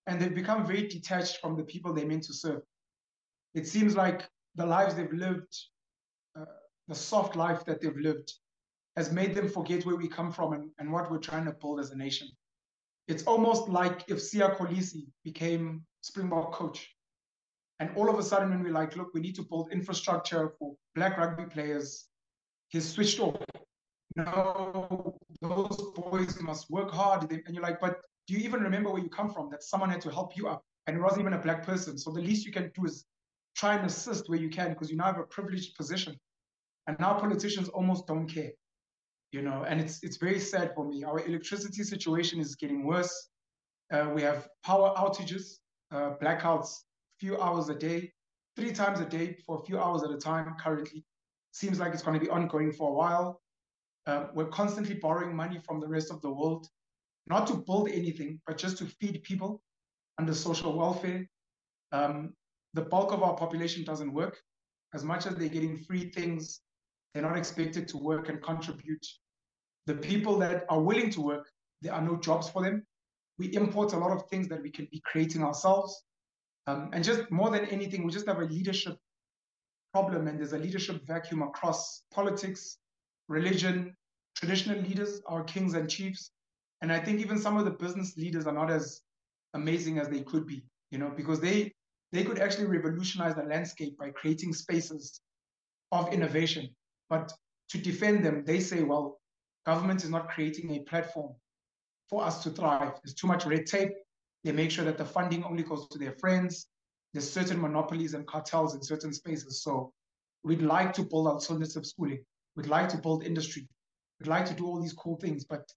and 0.08 0.20
they've 0.20 0.36
become 0.36 0.68
very 0.68 0.86
detached 0.90 1.38
from 1.40 1.56
the 1.56 1.64
people 1.64 1.94
they're 1.94 2.14
meant 2.14 2.24
to 2.24 2.34
serve. 2.34 2.64
It 3.54 3.66
seems 3.66 3.96
like 3.96 4.28
the 4.56 4.66
lives 4.66 4.94
they've 4.96 5.20
lived, 5.28 5.54
uh, 6.38 6.54
the 6.90 6.96
soft 6.96 7.38
life 7.38 7.64
that 7.64 7.80
they've 7.80 8.04
lived, 8.10 8.34
has 9.00 9.14
made 9.14 9.34
them 9.34 9.48
forget 9.48 9.86
where 9.86 9.96
we 9.96 10.10
come 10.10 10.30
from 10.30 10.52
and, 10.52 10.70
and 10.78 10.92
what 10.92 11.10
we're 11.10 11.26
trying 11.30 11.46
to 11.46 11.54
build 11.62 11.80
as 11.80 11.92
a 11.92 11.98
nation. 11.98 12.28
It's 13.08 13.24
almost 13.24 13.70
like 13.70 14.04
if 14.10 14.18
Siya 14.18 14.58
Kolisi 14.58 15.04
became 15.24 15.86
Springbok 16.02 16.52
coach. 16.52 16.86
And 17.80 17.90
all 17.96 18.10
of 18.10 18.20
a 18.20 18.24
sudden, 18.24 18.50
when 18.50 18.62
we're 18.62 18.74
like, 18.82 18.98
look, 18.98 19.14
we 19.14 19.22
need 19.22 19.36
to 19.36 19.44
build 19.44 19.72
infrastructure 19.72 20.52
for 20.60 20.76
black 20.96 21.18
rugby 21.18 21.46
players, 21.46 22.08
he's 22.68 22.90
switched 22.90 23.22
off. 23.22 23.38
No, 24.18 25.18
those 25.42 25.78
boys 25.96 26.38
must 26.42 26.70
work 26.70 26.92
hard. 26.92 27.32
And 27.32 27.54
you're 27.54 27.64
like, 27.64 27.80
but 27.80 28.02
do 28.28 28.34
you 28.34 28.42
even 28.42 28.60
remember 28.62 28.90
where 28.92 29.02
you 29.02 29.10
come 29.10 29.30
from? 29.34 29.50
That 29.50 29.64
someone 29.64 29.90
had 29.90 30.02
to 30.02 30.12
help 30.12 30.36
you 30.36 30.50
up, 30.50 30.62
and 30.88 30.98
it 30.98 31.02
wasn't 31.02 31.22
even 31.22 31.34
a 31.34 31.42
black 31.48 31.66
person. 31.66 31.98
So 31.98 32.12
the 32.12 32.20
least 32.20 32.46
you 32.46 32.52
can 32.52 32.70
do 32.76 32.84
is 32.84 33.06
try 33.56 33.76
and 33.76 33.86
assist 33.86 34.28
where 34.28 34.40
you 34.40 34.50
can 34.50 34.74
because 34.74 34.92
you 34.92 34.98
now 34.98 35.06
have 35.06 35.20
a 35.20 35.30
privileged 35.38 35.78
position. 35.78 36.18
And 36.88 37.00
now 37.00 37.14
politicians 37.14 37.70
almost 37.70 38.06
don't 38.06 38.28
care 38.28 38.52
you 39.32 39.42
know, 39.42 39.64
and 39.68 39.80
it's 39.80 40.04
it's 40.04 40.18
very 40.18 40.40
sad 40.40 40.74
for 40.76 40.86
me. 40.86 41.04
Our 41.04 41.20
electricity 41.26 41.84
situation 41.84 42.40
is 42.40 42.56
getting 42.56 42.86
worse. 42.86 43.30
Uh, 43.92 44.12
we 44.14 44.22
have 44.22 44.48
power 44.64 44.94
outages, 44.98 45.60
uh, 45.92 46.12
blackouts, 46.22 46.70
few 47.20 47.40
hours 47.42 47.70
a 47.70 47.76
day, 47.76 48.12
three 48.56 48.72
times 48.72 49.00
a 49.00 49.06
day 49.06 49.38
for 49.46 49.60
a 49.60 49.66
few 49.66 49.80
hours 49.80 50.04
at 50.04 50.12
a 50.12 50.18
time. 50.18 50.56
Currently, 50.64 51.04
seems 51.52 51.80
like 51.80 51.94
it's 51.94 52.04
going 52.04 52.20
to 52.20 52.26
be 52.26 52.32
ongoing 52.32 52.72
for 52.72 52.90
a 52.90 52.94
while. 52.94 53.42
Uh, 54.08 54.28
we're 54.34 54.48
constantly 54.50 54.96
borrowing 54.96 55.36
money 55.36 55.60
from 55.68 55.80
the 55.80 55.88
rest 55.88 56.12
of 56.12 56.22
the 56.22 56.30
world, 56.32 56.68
not 57.28 57.48
to 57.48 57.56
build 57.68 57.90
anything, 57.90 58.40
but 58.48 58.58
just 58.58 58.78
to 58.80 58.86
feed 59.00 59.22
people 59.24 59.62
under 60.20 60.34
social 60.34 60.76
welfare. 60.78 61.28
Um, 61.92 62.34
the 62.74 62.82
bulk 62.82 63.12
of 63.14 63.24
our 63.24 63.36
population 63.36 63.84
doesn't 63.84 64.14
work. 64.14 64.38
as 64.94 65.04
much 65.04 65.26
as 65.28 65.36
they're 65.36 65.50
getting 65.50 65.78
free 65.78 66.10
things, 66.12 66.62
they're 67.14 67.24
not 67.24 67.38
expected 67.38 67.88
to 67.90 67.98
work 67.98 68.30
and 68.30 68.42
contribute. 68.42 69.06
The 69.88 69.96
people 69.96 70.38
that 70.40 70.66
are 70.70 70.82
willing 70.82 71.10
to 71.12 71.22
work, 71.22 71.50
there 71.82 71.94
are 71.94 72.02
no 72.02 72.18
jobs 72.18 72.50
for 72.50 72.62
them. 72.62 72.86
We 73.38 73.48
import 73.56 73.94
a 73.94 73.98
lot 73.98 74.12
of 74.12 74.28
things 74.30 74.48
that 74.50 74.62
we 74.62 74.70
can 74.70 74.88
be 74.92 75.02
creating 75.06 75.44
ourselves. 75.44 76.04
Um, 76.68 76.90
and 76.94 77.04
just 77.04 77.32
more 77.32 77.50
than 77.50 77.66
anything, 77.66 78.04
we 78.04 78.12
just 78.12 78.28
have 78.28 78.40
a 78.40 78.46
leadership 78.46 78.98
problem, 79.92 80.28
and 80.28 80.38
there's 80.38 80.54
a 80.54 80.58
leadership 80.58 81.06
vacuum 81.08 81.42
across 81.42 82.04
politics, 82.12 82.78
religion, 83.28 83.96
traditional 84.36 84.80
leaders, 84.80 85.22
our 85.26 85.44
kings 85.44 85.74
and 85.74 85.90
chiefs. 85.90 86.32
And 86.82 86.92
I 86.92 87.00
think 87.00 87.20
even 87.20 87.40
some 87.40 87.58
of 87.58 87.66
the 87.66 87.72
business 87.72 88.16
leaders 88.18 88.46
are 88.46 88.54
not 88.54 88.70
as 88.70 89.02
amazing 89.54 89.98
as 90.00 90.10
they 90.10 90.22
could 90.22 90.46
be, 90.46 90.64
you 90.92 91.00
know, 91.00 91.12
because 91.16 91.40
they 91.40 91.74
they 92.12 92.24
could 92.24 92.40
actually 92.40 92.66
revolutionize 92.66 93.36
the 93.36 93.44
landscape 93.44 93.98
by 93.98 94.10
creating 94.10 94.54
spaces 94.54 95.22
of 95.92 96.12
innovation. 96.12 96.70
But 97.10 97.34
to 97.70 97.78
defend 97.78 98.26
them, 98.26 98.44
they 98.46 98.60
say, 98.60 98.84
well, 98.84 99.20
government 99.66 100.04
is 100.04 100.10
not 100.10 100.30
creating 100.30 100.72
a 100.72 100.80
platform 100.80 101.36
for 102.10 102.24
us 102.24 102.44
to 102.44 102.50
thrive. 102.50 102.94
There's 103.04 103.14
too 103.14 103.28
much 103.28 103.46
red 103.46 103.66
tape. 103.66 103.92
They 104.44 104.52
make 104.52 104.72
sure 104.72 104.86
that 104.86 104.98
the 104.98 105.06
funding 105.06 105.44
only 105.44 105.64
goes 105.64 105.88
to 105.90 106.00
their 106.00 106.14
friends. 106.14 106.68
There's 107.14 107.32
certain 107.32 107.60
monopolies 107.60 108.14
and 108.14 108.26
cartels 108.26 108.76
in 108.76 108.82
certain 108.82 109.14
spaces. 109.14 109.64
So 109.64 109.94
we'd 110.44 110.62
like 110.62 110.94
to 110.94 111.04
build 111.04 111.28
alternative 111.28 111.86
schooling. 111.86 112.24
We'd 112.56 112.68
like 112.68 112.90
to 112.90 112.98
build 112.98 113.24
industry. 113.24 113.68
We'd 114.20 114.28
like 114.28 114.46
to 114.46 114.54
do 114.54 114.66
all 114.66 114.82
these 114.82 114.94
cool 114.94 115.18
things, 115.18 115.46
but 115.46 115.70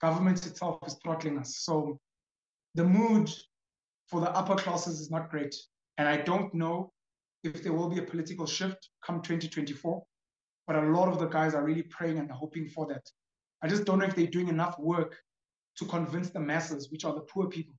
government 0.00 0.46
itself 0.46 0.78
is 0.86 0.96
throttling 1.02 1.38
us. 1.38 1.58
So 1.58 1.98
the 2.74 2.84
mood 2.84 3.30
for 4.08 4.20
the 4.20 4.30
upper 4.30 4.56
classes 4.56 5.00
is 5.00 5.10
not 5.10 5.30
great. 5.30 5.54
And 5.98 6.08
I 6.08 6.18
don't 6.18 6.52
know 6.54 6.92
if 7.44 7.62
there 7.62 7.72
will 7.72 7.88
be 7.88 7.98
a 7.98 8.02
political 8.02 8.46
shift 8.46 8.88
come 9.04 9.22
2024, 9.22 10.02
but 10.70 10.84
a 10.84 10.86
lot 10.86 11.08
of 11.08 11.18
the 11.18 11.26
guys 11.26 11.52
are 11.52 11.64
really 11.64 11.82
praying 11.82 12.16
and 12.18 12.30
hoping 12.30 12.68
for 12.68 12.86
that. 12.86 13.02
I 13.60 13.66
just 13.66 13.84
don't 13.84 13.98
know 13.98 14.04
if 14.04 14.14
they're 14.14 14.28
doing 14.28 14.46
enough 14.46 14.78
work 14.78 15.18
to 15.78 15.84
convince 15.84 16.30
the 16.30 16.38
masses, 16.38 16.92
which 16.92 17.04
are 17.04 17.12
the 17.12 17.22
poor 17.22 17.48
people, 17.48 17.74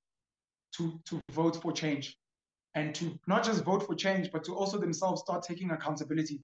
to, 0.76 1.00
to 1.06 1.22
vote 1.32 1.56
for 1.62 1.72
change 1.72 2.18
and 2.76 2.94
to 2.96 3.18
not 3.28 3.46
just 3.46 3.64
vote 3.64 3.88
for 3.88 3.96
change, 3.96 4.30
but 4.34 4.44
to 4.44 4.54
also 4.54 4.78
themselves 4.78 5.22
start 5.22 5.42
taking 5.42 5.72
accountability 5.72 6.42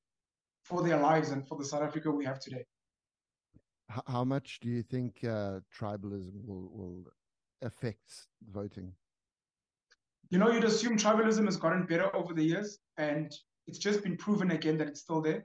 for 0.63 0.81
their 0.81 0.97
lives 0.97 1.31
and 1.31 1.45
for 1.45 1.57
the 1.57 1.65
South 1.65 1.81
Africa 1.81 2.09
we 2.09 2.23
have 2.23 2.39
today. 2.39 2.63
How 4.07 4.23
much 4.23 4.61
do 4.61 4.69
you 4.69 4.83
think 4.83 5.25
uh, 5.25 5.59
tribalism 5.77 6.45
will, 6.45 6.69
will 6.71 7.03
affect 7.61 8.27
voting? 8.53 8.93
You 10.29 10.39
know, 10.39 10.49
you'd 10.49 10.63
assume 10.63 10.97
tribalism 10.97 11.43
has 11.43 11.57
gotten 11.57 11.85
better 11.85 12.15
over 12.15 12.33
the 12.33 12.43
years, 12.43 12.79
and 12.97 13.35
it's 13.67 13.79
just 13.79 14.01
been 14.01 14.15
proven 14.15 14.51
again 14.51 14.77
that 14.77 14.87
it's 14.87 15.01
still 15.01 15.19
there. 15.19 15.43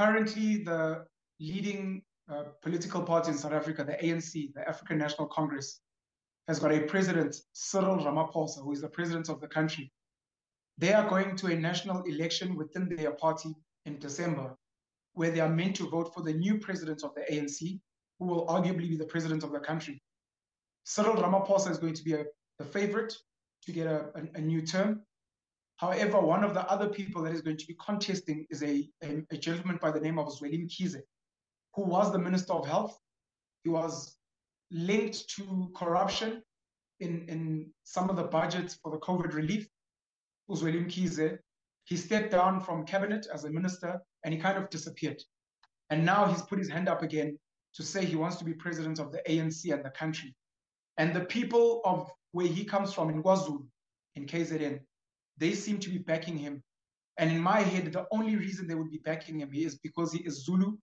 Currently, 0.00 0.64
the 0.64 1.04
leading 1.40 2.00
uh, 2.32 2.44
political 2.62 3.02
party 3.02 3.32
in 3.32 3.36
South 3.36 3.52
Africa, 3.52 3.84
the 3.84 4.02
ANC, 4.02 4.32
the 4.54 4.66
African 4.66 4.96
National 4.96 5.28
Congress, 5.28 5.82
has 6.48 6.58
got 6.58 6.72
a 6.72 6.80
president, 6.80 7.36
Cyril 7.52 7.98
Ramaphosa, 7.98 8.64
who 8.64 8.72
is 8.72 8.80
the 8.80 8.88
president 8.88 9.28
of 9.28 9.42
the 9.42 9.46
country. 9.46 9.92
They 10.78 10.94
are 10.94 11.06
going 11.06 11.36
to 11.36 11.48
a 11.48 11.54
national 11.54 12.02
election 12.04 12.56
within 12.56 12.88
their 12.88 13.12
party 13.12 13.54
in 13.84 13.98
December, 13.98 14.56
where 15.12 15.30
they 15.32 15.40
are 15.40 15.50
meant 15.50 15.76
to 15.76 15.90
vote 15.90 16.14
for 16.14 16.22
the 16.22 16.32
new 16.32 16.56
president 16.56 17.04
of 17.04 17.14
the 17.14 17.26
ANC, 17.30 17.78
who 18.18 18.24
will 18.24 18.46
arguably 18.46 18.88
be 18.88 18.96
the 18.96 19.04
president 19.04 19.44
of 19.44 19.52
the 19.52 19.60
country. 19.60 20.02
Cyril 20.84 21.16
Ramaphosa 21.16 21.70
is 21.70 21.76
going 21.76 21.92
to 21.92 22.02
be 22.02 22.14
a, 22.14 22.24
the 22.58 22.64
favorite 22.64 23.14
to 23.66 23.72
get 23.72 23.86
a, 23.86 24.06
a, 24.14 24.38
a, 24.38 24.40
new 24.40 24.62
term. 24.62 25.02
However, 25.80 26.20
one 26.20 26.44
of 26.44 26.52
the 26.52 26.70
other 26.70 26.90
people 26.90 27.22
that 27.22 27.32
is 27.32 27.40
going 27.40 27.56
to 27.56 27.66
be 27.66 27.74
contesting 27.82 28.46
is 28.50 28.62
a, 28.62 28.86
a, 29.02 29.22
a 29.30 29.38
gentleman 29.38 29.78
by 29.80 29.90
the 29.90 30.00
name 30.00 30.18
of 30.18 30.28
Zweli 30.28 30.62
Mkhize, 30.62 31.00
who 31.74 31.82
was 31.84 32.12
the 32.12 32.18
Minister 32.18 32.52
of 32.52 32.66
Health. 32.66 32.98
He 33.64 33.70
was 33.70 34.14
linked 34.70 35.26
to 35.36 35.72
corruption 35.74 36.42
in, 37.00 37.24
in 37.28 37.70
some 37.84 38.10
of 38.10 38.16
the 38.16 38.24
budgets 38.24 38.74
for 38.82 38.92
the 38.92 38.98
COVID 38.98 39.32
relief. 39.32 39.66
Uzweli 40.50 40.84
Mkhize, 40.84 41.38
he 41.84 41.96
stepped 41.96 42.30
down 42.30 42.60
from 42.60 42.84
cabinet 42.84 43.26
as 43.32 43.44
a 43.44 43.50
minister 43.50 44.02
and 44.22 44.34
he 44.34 44.38
kind 44.38 44.58
of 44.58 44.68
disappeared. 44.68 45.22
And 45.88 46.04
now 46.04 46.26
he's 46.26 46.42
put 46.42 46.58
his 46.58 46.68
hand 46.68 46.90
up 46.90 47.02
again 47.02 47.38
to 47.76 47.82
say 47.82 48.04
he 48.04 48.16
wants 48.16 48.36
to 48.36 48.44
be 48.44 48.52
president 48.52 48.98
of 48.98 49.12
the 49.12 49.22
ANC 49.26 49.72
and 49.72 49.82
the 49.82 49.90
country. 49.90 50.34
And 50.98 51.16
the 51.16 51.24
people 51.24 51.80
of 51.86 52.10
where 52.32 52.46
he 52.46 52.66
comes 52.66 52.92
from 52.92 53.08
in 53.08 53.22
KwaZulu, 53.22 53.66
in 54.16 54.26
KZN, 54.26 54.80
they 55.40 55.52
seem 55.52 55.78
to 55.80 55.90
be 55.90 55.98
backing 55.98 56.36
him. 56.36 56.62
And 57.18 57.30
in 57.30 57.40
my 57.40 57.60
head, 57.60 57.92
the 57.92 58.06
only 58.12 58.36
reason 58.36 58.66
they 58.66 58.74
would 58.74 58.90
be 58.90 59.00
backing 59.04 59.40
him 59.40 59.50
is 59.52 59.78
because 59.78 60.12
he 60.12 60.20
is 60.20 60.44
Zulu 60.44 60.76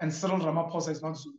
and 0.00 0.12
Cyril 0.12 0.38
Ramaphosa 0.38 0.90
is 0.90 1.02
not 1.02 1.16
Zulu. 1.16 1.36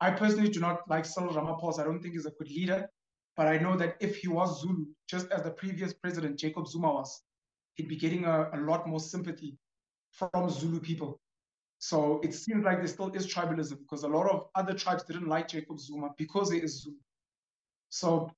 I 0.00 0.12
personally 0.12 0.48
do 0.48 0.60
not 0.60 0.88
like 0.88 1.04
Cyril 1.04 1.34
Ramaphosa. 1.34 1.80
I 1.80 1.84
don't 1.84 2.00
think 2.00 2.14
he's 2.14 2.26
a 2.26 2.30
good 2.30 2.48
leader. 2.48 2.88
But 3.36 3.46
I 3.46 3.58
know 3.58 3.76
that 3.76 3.96
if 4.00 4.16
he 4.16 4.28
was 4.28 4.60
Zulu, 4.62 4.86
just 5.08 5.30
as 5.30 5.42
the 5.42 5.50
previous 5.50 5.92
president, 5.92 6.38
Jacob 6.38 6.66
Zuma 6.66 6.92
was, 6.92 7.22
he'd 7.74 7.88
be 7.88 7.96
getting 7.96 8.24
a, 8.24 8.50
a 8.52 8.58
lot 8.58 8.88
more 8.88 8.98
sympathy 8.98 9.56
from 10.10 10.50
Zulu 10.50 10.80
people. 10.80 11.20
So 11.78 12.20
it 12.24 12.34
seems 12.34 12.64
like 12.64 12.78
there 12.78 12.88
still 12.88 13.12
is 13.12 13.32
tribalism 13.32 13.78
because 13.78 14.02
a 14.02 14.08
lot 14.08 14.28
of 14.28 14.48
other 14.56 14.74
tribes 14.74 15.04
didn't 15.04 15.28
like 15.28 15.46
Jacob 15.46 15.78
Zuma 15.78 16.10
because 16.18 16.50
he 16.50 16.58
is 16.58 16.82
Zulu. 16.82 16.96
So 17.90 18.30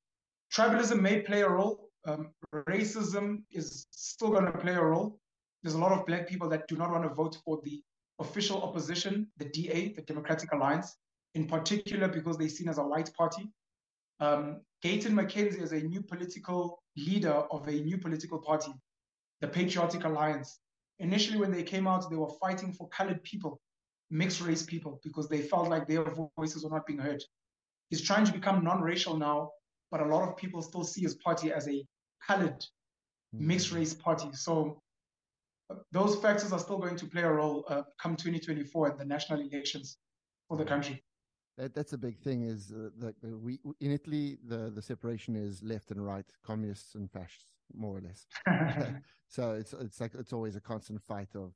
tribalism 0.55 1.01
may 1.01 1.21
play 1.21 1.41
a 1.43 1.49
role. 1.49 1.90
Um, 2.07 2.31
racism 2.55 3.43
is 3.51 3.87
still 3.91 4.31
going 4.31 4.47
to 4.47 4.53
play 4.53 4.75
a 4.75 4.83
role. 4.83 5.19
There's 5.63 5.75
a 5.75 5.79
lot 5.79 5.93
of 5.93 6.07
black 6.07 6.27
people 6.27 6.49
that 6.49 6.67
do 6.69 6.77
not 6.77 6.91
want 6.91 7.03
to 7.05 7.11
vote 7.11 7.37
for 7.45 7.61
the 7.65 7.83
official 8.19 8.63
opposition, 8.63 9.27
the 9.37 9.47
DA, 9.47 9.93
the 9.93 10.03
Democratic 10.03 10.53
Alliance, 10.53 10.97
in 11.35 11.47
particular 11.47 12.09
because 12.09 12.37
they're 12.37 12.49
seen 12.49 12.69
as 12.69 12.79
a 12.79 12.83
white 12.83 13.13
party. 13.15 13.51
Um, 14.21 14.61
Gayton 14.83 15.15
McKenzie 15.15 15.63
is 15.63 15.73
a 15.73 15.81
new 15.81 16.03
political 16.03 16.83
leader 16.97 17.33
of 17.33 17.67
a 17.69 17.73
new 17.73 17.99
political 17.99 18.39
party, 18.39 18.73
the 19.41 19.49
Patriotic 19.49 20.05
Alliance. 20.05 20.61
Initially, 20.99 21.39
when 21.39 21.51
they 21.51 21.63
came 21.63 21.87
out, 21.87 22.09
they 22.11 22.17
were 22.17 22.33
fighting 22.41 22.73
for 22.73 22.89
colored 22.89 23.23
people, 23.23 23.61
mixed 24.11 24.41
race 24.43 24.63
people, 24.63 25.01
because 25.03 25.29
they 25.29 25.41
felt 25.41 25.69
like 25.69 25.87
their 25.87 26.05
voices 26.37 26.65
were 26.65 26.71
not 26.71 26.87
being 26.87 26.99
heard. 26.99 27.23
He's 27.89 28.03
trying 28.03 28.27
to 28.27 28.33
become 28.33 28.63
non 28.63 28.83
racial 28.83 29.17
now, 29.17 29.51
but 29.91 30.01
a 30.01 30.05
lot 30.05 30.29
of 30.29 30.37
people 30.37 30.63
still 30.63 30.85
see 30.85 31.03
his 31.03 31.15
party 31.17 31.53
as 31.53 31.69
a 31.69 31.85
colored, 32.27 32.65
mixed 33.33 33.73
race 33.73 33.95
party. 33.95 34.29
So 34.33 34.81
those 35.93 36.17
factors 36.17 36.53
are 36.53 36.59
still 36.59 36.79
going 36.79 36.97
to 36.97 37.07
play 37.07 37.23
a 37.23 37.31
role 37.31 37.65
uh, 37.69 37.83
come 38.01 38.17
2024 38.17 38.93
in 38.93 38.99
the 38.99 39.05
national 39.05 39.41
elections 39.41 39.99
for 40.49 40.57
the 40.57 40.65
country. 40.65 41.03
That, 41.59 41.75
that's 41.75 41.93
a 41.93 41.99
big 41.99 42.19
thing. 42.19 42.43
Is 42.43 42.73
uh, 42.73 42.91
that 42.99 43.15
we 43.23 43.59
in 43.81 43.93
Italy 43.93 44.39
the 44.47 44.71
the 44.71 44.83
separation 44.83 45.37
is 45.37 45.63
left 45.63 45.91
and 45.91 46.05
right, 46.05 46.25
communists 46.45 46.95
and 46.95 47.11
fascists, 47.11 47.47
more 47.75 47.99
or 47.99 48.01
less. 48.01 48.27
so 49.29 49.53
it's 49.53 49.73
it's 49.75 50.01
like 50.01 50.15
it's 50.15 50.33
always 50.33 50.57
a 50.57 50.61
constant 50.61 51.03
fight 51.03 51.35
of 51.35 51.53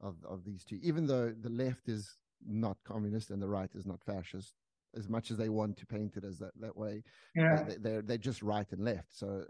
of 0.00 0.16
of 0.24 0.44
these 0.44 0.64
two. 0.64 0.78
Even 0.82 1.06
though 1.06 1.32
the 1.40 1.50
left 1.50 1.88
is 1.88 2.16
not 2.46 2.76
communist 2.84 3.30
and 3.30 3.42
the 3.42 3.48
right 3.48 3.70
is 3.74 3.86
not 3.86 4.02
fascist, 4.02 4.54
as 4.96 5.08
much 5.08 5.30
as 5.30 5.36
they 5.36 5.48
want 5.48 5.76
to 5.78 5.86
paint 5.86 6.16
it 6.16 6.24
as 6.24 6.38
that 6.38 6.52
that 6.60 6.76
way, 6.76 7.02
yeah. 7.34 7.62
they, 7.62 7.76
they're 7.76 8.02
they're 8.02 8.18
just 8.18 8.42
right 8.42 8.70
and 8.72 8.84
left. 8.84 9.08
So 9.10 9.44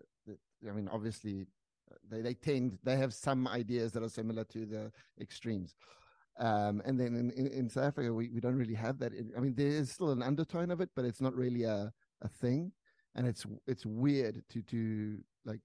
I 0.68 0.72
mean, 0.72 0.88
obviously 0.92 1.46
they, 2.10 2.20
they 2.20 2.34
tend 2.34 2.78
they 2.84 2.96
have 2.96 3.14
some 3.14 3.48
ideas 3.48 3.92
that 3.92 4.02
are 4.02 4.08
similar 4.08 4.44
to 4.44 4.66
the 4.66 4.92
extremes. 5.20 5.74
Um, 6.38 6.80
and 6.86 6.98
then 6.98 7.08
in, 7.16 7.30
in, 7.32 7.46
in, 7.48 7.68
South 7.68 7.84
Africa, 7.84 8.14
we, 8.14 8.30
we 8.30 8.40
don't 8.40 8.56
really 8.56 8.74
have 8.74 8.98
that. 9.00 9.12
I 9.36 9.40
mean, 9.40 9.54
there 9.54 9.66
is 9.66 9.90
still 9.90 10.10
an 10.10 10.22
undertone 10.22 10.70
of 10.70 10.80
it, 10.80 10.88
but 10.96 11.04
it's 11.04 11.20
not 11.20 11.34
really 11.34 11.64
a, 11.64 11.92
a 12.22 12.28
thing. 12.28 12.72
And 13.14 13.26
it's 13.26 13.44
it's 13.66 13.84
weird 13.84 14.42
to 14.50 14.62
to 14.62 15.18
like 15.44 15.60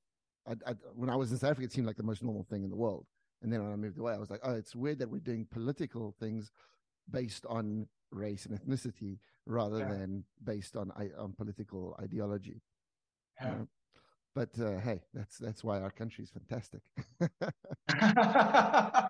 I, 0.47 0.53
I, 0.71 0.73
when 0.93 1.09
I 1.09 1.15
was 1.15 1.31
in 1.31 1.37
South 1.37 1.51
Africa, 1.51 1.65
it 1.65 1.71
seemed 1.71 1.87
like 1.87 1.97
the 1.97 2.03
most 2.03 2.23
normal 2.23 2.43
thing 2.43 2.63
in 2.63 2.69
the 2.69 2.75
world. 2.75 3.05
And 3.41 3.53
then 3.53 3.63
when 3.63 3.71
I 3.71 3.75
moved 3.75 3.99
away, 3.99 4.13
I 4.13 4.17
was 4.17 4.31
like, 4.31 4.41
oh, 4.43 4.53
it's 4.53 4.75
weird 4.75 4.99
that 4.99 5.09
we're 5.09 5.19
doing 5.19 5.47
political 5.49 6.15
things 6.19 6.51
based 7.11 7.45
on 7.47 7.87
race 8.11 8.45
and 8.45 8.59
ethnicity 8.59 9.19
rather 9.45 9.79
yeah. 9.79 9.89
than 9.89 10.23
based 10.43 10.75
on 10.75 10.91
on 11.17 11.33
political 11.33 11.97
ideology. 12.01 12.61
Yeah. 13.39 13.51
You 13.51 13.55
know? 13.57 13.67
But 14.35 14.49
uh, 14.59 14.79
hey, 14.79 15.01
that's 15.13 15.37
that's 15.37 15.63
why 15.63 15.79
our 15.79 15.91
country 15.91 16.25
is 16.25 16.29
fantastic. 16.29 16.81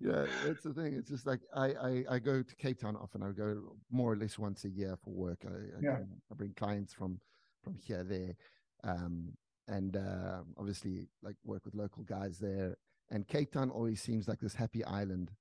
yeah, 0.00 0.26
that's 0.46 0.62
the 0.62 0.72
thing. 0.72 0.94
It's 0.94 1.10
just 1.10 1.26
like 1.26 1.40
I, 1.54 1.72
I, 1.72 2.04
I 2.10 2.18
go 2.20 2.42
to 2.42 2.56
Cape 2.56 2.80
Town 2.80 2.96
often. 2.96 3.22
I 3.22 3.32
go 3.32 3.74
more 3.90 4.12
or 4.12 4.16
less 4.16 4.38
once 4.38 4.64
a 4.64 4.68
year 4.70 4.96
for 5.02 5.10
work. 5.10 5.40
I, 5.44 5.48
I, 5.48 5.80
yeah. 5.80 5.98
I 6.30 6.34
bring 6.34 6.54
clients 6.54 6.92
from 6.94 7.20
from 7.64 7.74
here 7.74 8.04
there, 8.04 8.36
um, 8.84 9.32
and 9.66 9.96
uh, 9.96 10.42
obviously 10.56 11.08
like 11.22 11.36
work 11.44 11.64
with 11.64 11.74
local 11.74 12.04
guys 12.04 12.38
there. 12.38 12.76
And 13.10 13.26
Cape 13.26 13.52
Town 13.52 13.70
always 13.70 14.00
seems 14.00 14.28
like 14.28 14.38
this 14.38 14.54
happy 14.54 14.84
island. 14.84 15.32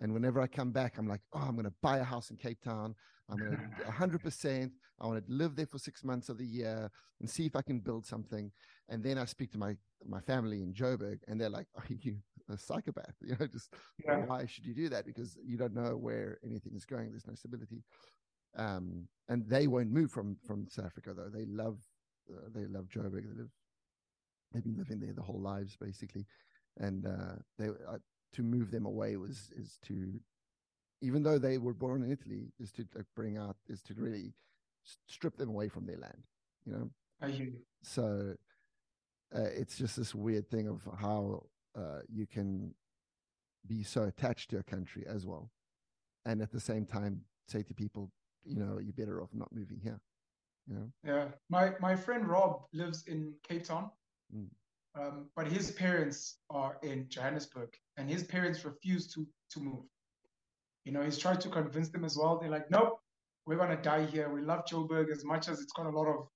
And 0.00 0.12
whenever 0.12 0.40
I 0.40 0.46
come 0.46 0.72
back, 0.72 0.98
I'm 0.98 1.08
like, 1.08 1.20
oh, 1.32 1.40
I'm 1.40 1.54
going 1.54 1.64
to 1.66 1.72
buy 1.82 1.98
a 1.98 2.04
house 2.04 2.30
in 2.30 2.36
Cape 2.36 2.60
Town. 2.62 2.94
I'm 3.30 3.38
going 3.38 3.52
to 3.52 3.84
100%. 3.90 4.70
I 5.00 5.06
want 5.06 5.26
to 5.26 5.32
live 5.32 5.56
there 5.56 5.66
for 5.66 5.78
six 5.78 6.04
months 6.04 6.28
of 6.28 6.38
the 6.38 6.46
year 6.46 6.90
and 7.20 7.30
see 7.30 7.46
if 7.46 7.56
I 7.56 7.62
can 7.62 7.80
build 7.80 8.04
something. 8.04 8.50
And 8.88 9.02
then 9.02 9.18
I 9.18 9.24
speak 9.24 9.52
to 9.52 9.58
my, 9.58 9.76
my 10.06 10.20
family 10.20 10.62
in 10.62 10.74
Joburg 10.74 11.18
and 11.28 11.40
they're 11.40 11.48
like, 11.48 11.66
are 11.76 11.84
you 11.88 12.16
a 12.50 12.58
psychopath. 12.58 13.14
You 13.20 13.36
know, 13.38 13.46
just 13.46 13.72
yeah. 14.04 14.24
why 14.26 14.46
should 14.46 14.66
you 14.66 14.74
do 14.74 14.88
that? 14.90 15.06
Because 15.06 15.36
you 15.44 15.56
don't 15.56 15.74
know 15.74 15.96
where 15.96 16.38
anything 16.44 16.74
is 16.74 16.84
going. 16.84 17.10
There's 17.10 17.26
no 17.26 17.34
stability. 17.34 17.82
Um, 18.56 19.08
and 19.28 19.48
they 19.48 19.66
won't 19.66 19.90
move 19.90 20.10
from 20.10 20.36
from 20.46 20.66
South 20.68 20.86
Africa 20.86 21.12
though. 21.16 21.30
They 21.32 21.46
love 21.46 21.78
uh, 22.30 22.48
they 22.54 22.66
love 22.66 22.86
Joburg. 22.86 23.24
They 23.24 23.36
live 23.36 23.50
they've 24.52 24.62
been 24.62 24.76
living 24.76 25.00
there 25.00 25.12
the 25.14 25.22
whole 25.22 25.40
lives 25.40 25.76
basically, 25.80 26.26
and 26.78 27.06
uh, 27.06 27.36
they 27.58 27.68
uh, 27.68 27.98
to 28.34 28.42
move 28.42 28.70
them 28.70 28.86
away 28.86 29.16
was 29.16 29.50
is 29.56 29.78
to 29.86 30.20
even 31.00 31.22
though 31.22 31.38
they 31.38 31.58
were 31.58 31.74
born 31.74 32.02
in 32.02 32.10
Italy 32.10 32.52
is 32.58 32.72
to 32.72 32.86
like, 32.94 33.04
bring 33.14 33.36
out 33.36 33.56
is 33.68 33.82
to 33.82 33.94
really 33.94 34.32
strip 35.06 35.36
them 35.36 35.48
away 35.48 35.68
from 35.68 35.86
their 35.86 35.98
land. 35.98 36.22
You 36.64 36.72
know. 36.72 36.90
I 37.20 37.30
hear 37.30 37.46
you. 37.46 37.58
So 37.82 38.34
uh, 39.34 39.40
it's 39.54 39.76
just 39.76 39.96
this 39.96 40.14
weird 40.14 40.48
thing 40.50 40.68
of 40.68 40.86
how 40.98 41.44
uh, 41.76 42.00
you 42.08 42.26
can 42.26 42.74
be 43.66 43.82
so 43.82 44.04
attached 44.04 44.50
to 44.50 44.58
a 44.58 44.62
country 44.62 45.04
as 45.06 45.26
well, 45.26 45.50
and 46.24 46.40
at 46.40 46.52
the 46.52 46.60
same 46.60 46.86
time 46.86 47.20
say 47.48 47.62
to 47.62 47.74
people, 47.74 48.10
you 48.44 48.56
know, 48.56 48.78
you're 48.78 48.92
better 48.92 49.22
off 49.22 49.30
not 49.32 49.52
moving 49.52 49.80
here. 49.82 50.00
You 50.66 50.74
know. 50.74 50.92
Yeah, 51.04 51.28
my 51.50 51.72
my 51.80 51.96
friend 51.96 52.26
Rob 52.26 52.62
lives 52.72 53.04
in 53.06 53.34
Cape 53.46 53.64
Town, 53.64 53.90
mm. 54.34 54.48
um, 54.98 55.26
but 55.36 55.46
his 55.46 55.70
parents 55.70 56.38
are 56.50 56.78
in 56.82 57.06
Johannesburg, 57.08 57.76
and 57.96 58.10
his 58.10 58.24
parents 58.24 58.64
refuse 58.64 59.12
to 59.14 59.26
to 59.50 59.60
move. 59.60 59.84
You 60.84 60.92
know, 60.92 61.02
he's 61.02 61.18
tried 61.18 61.40
to 61.42 61.48
convince 61.48 61.88
them 61.88 62.04
as 62.04 62.16
well. 62.16 62.38
They're 62.38 62.50
like, 62.50 62.70
nope, 62.70 62.98
we're 63.46 63.56
gonna 63.56 63.80
die 63.80 64.06
here. 64.06 64.32
We 64.32 64.42
love 64.42 64.64
Joburg 64.66 65.10
as 65.10 65.24
much 65.24 65.48
as 65.48 65.60
it's 65.60 65.72
got 65.72 65.86
a 65.86 65.90
lot 65.90 66.06
of 66.06 66.28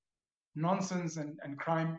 nonsense 0.54 1.16
and, 1.16 1.38
and 1.42 1.58
crime. 1.58 1.98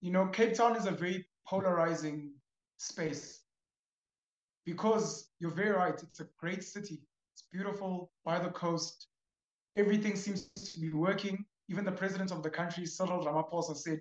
You 0.00 0.10
know, 0.10 0.26
Cape 0.26 0.54
Town 0.54 0.76
is 0.76 0.86
a 0.86 0.90
very 0.90 1.26
polarizing 1.46 2.32
space 2.78 3.40
because 4.64 5.30
you're 5.38 5.50
very 5.54 5.70
right. 5.70 5.94
It's 6.02 6.20
a 6.20 6.28
great 6.38 6.64
city. 6.64 7.00
It's 7.34 7.44
beautiful 7.52 8.10
by 8.24 8.38
the 8.38 8.50
coast. 8.50 9.06
Everything 9.76 10.16
seems 10.16 10.50
to 10.56 10.80
be 10.80 10.90
working. 10.90 11.44
Even 11.68 11.84
the 11.84 11.92
president 11.92 12.30
of 12.30 12.42
the 12.42 12.50
country, 12.50 12.84
Cyril 12.84 13.24
Ramaphosa, 13.24 13.76
said, 13.76 14.00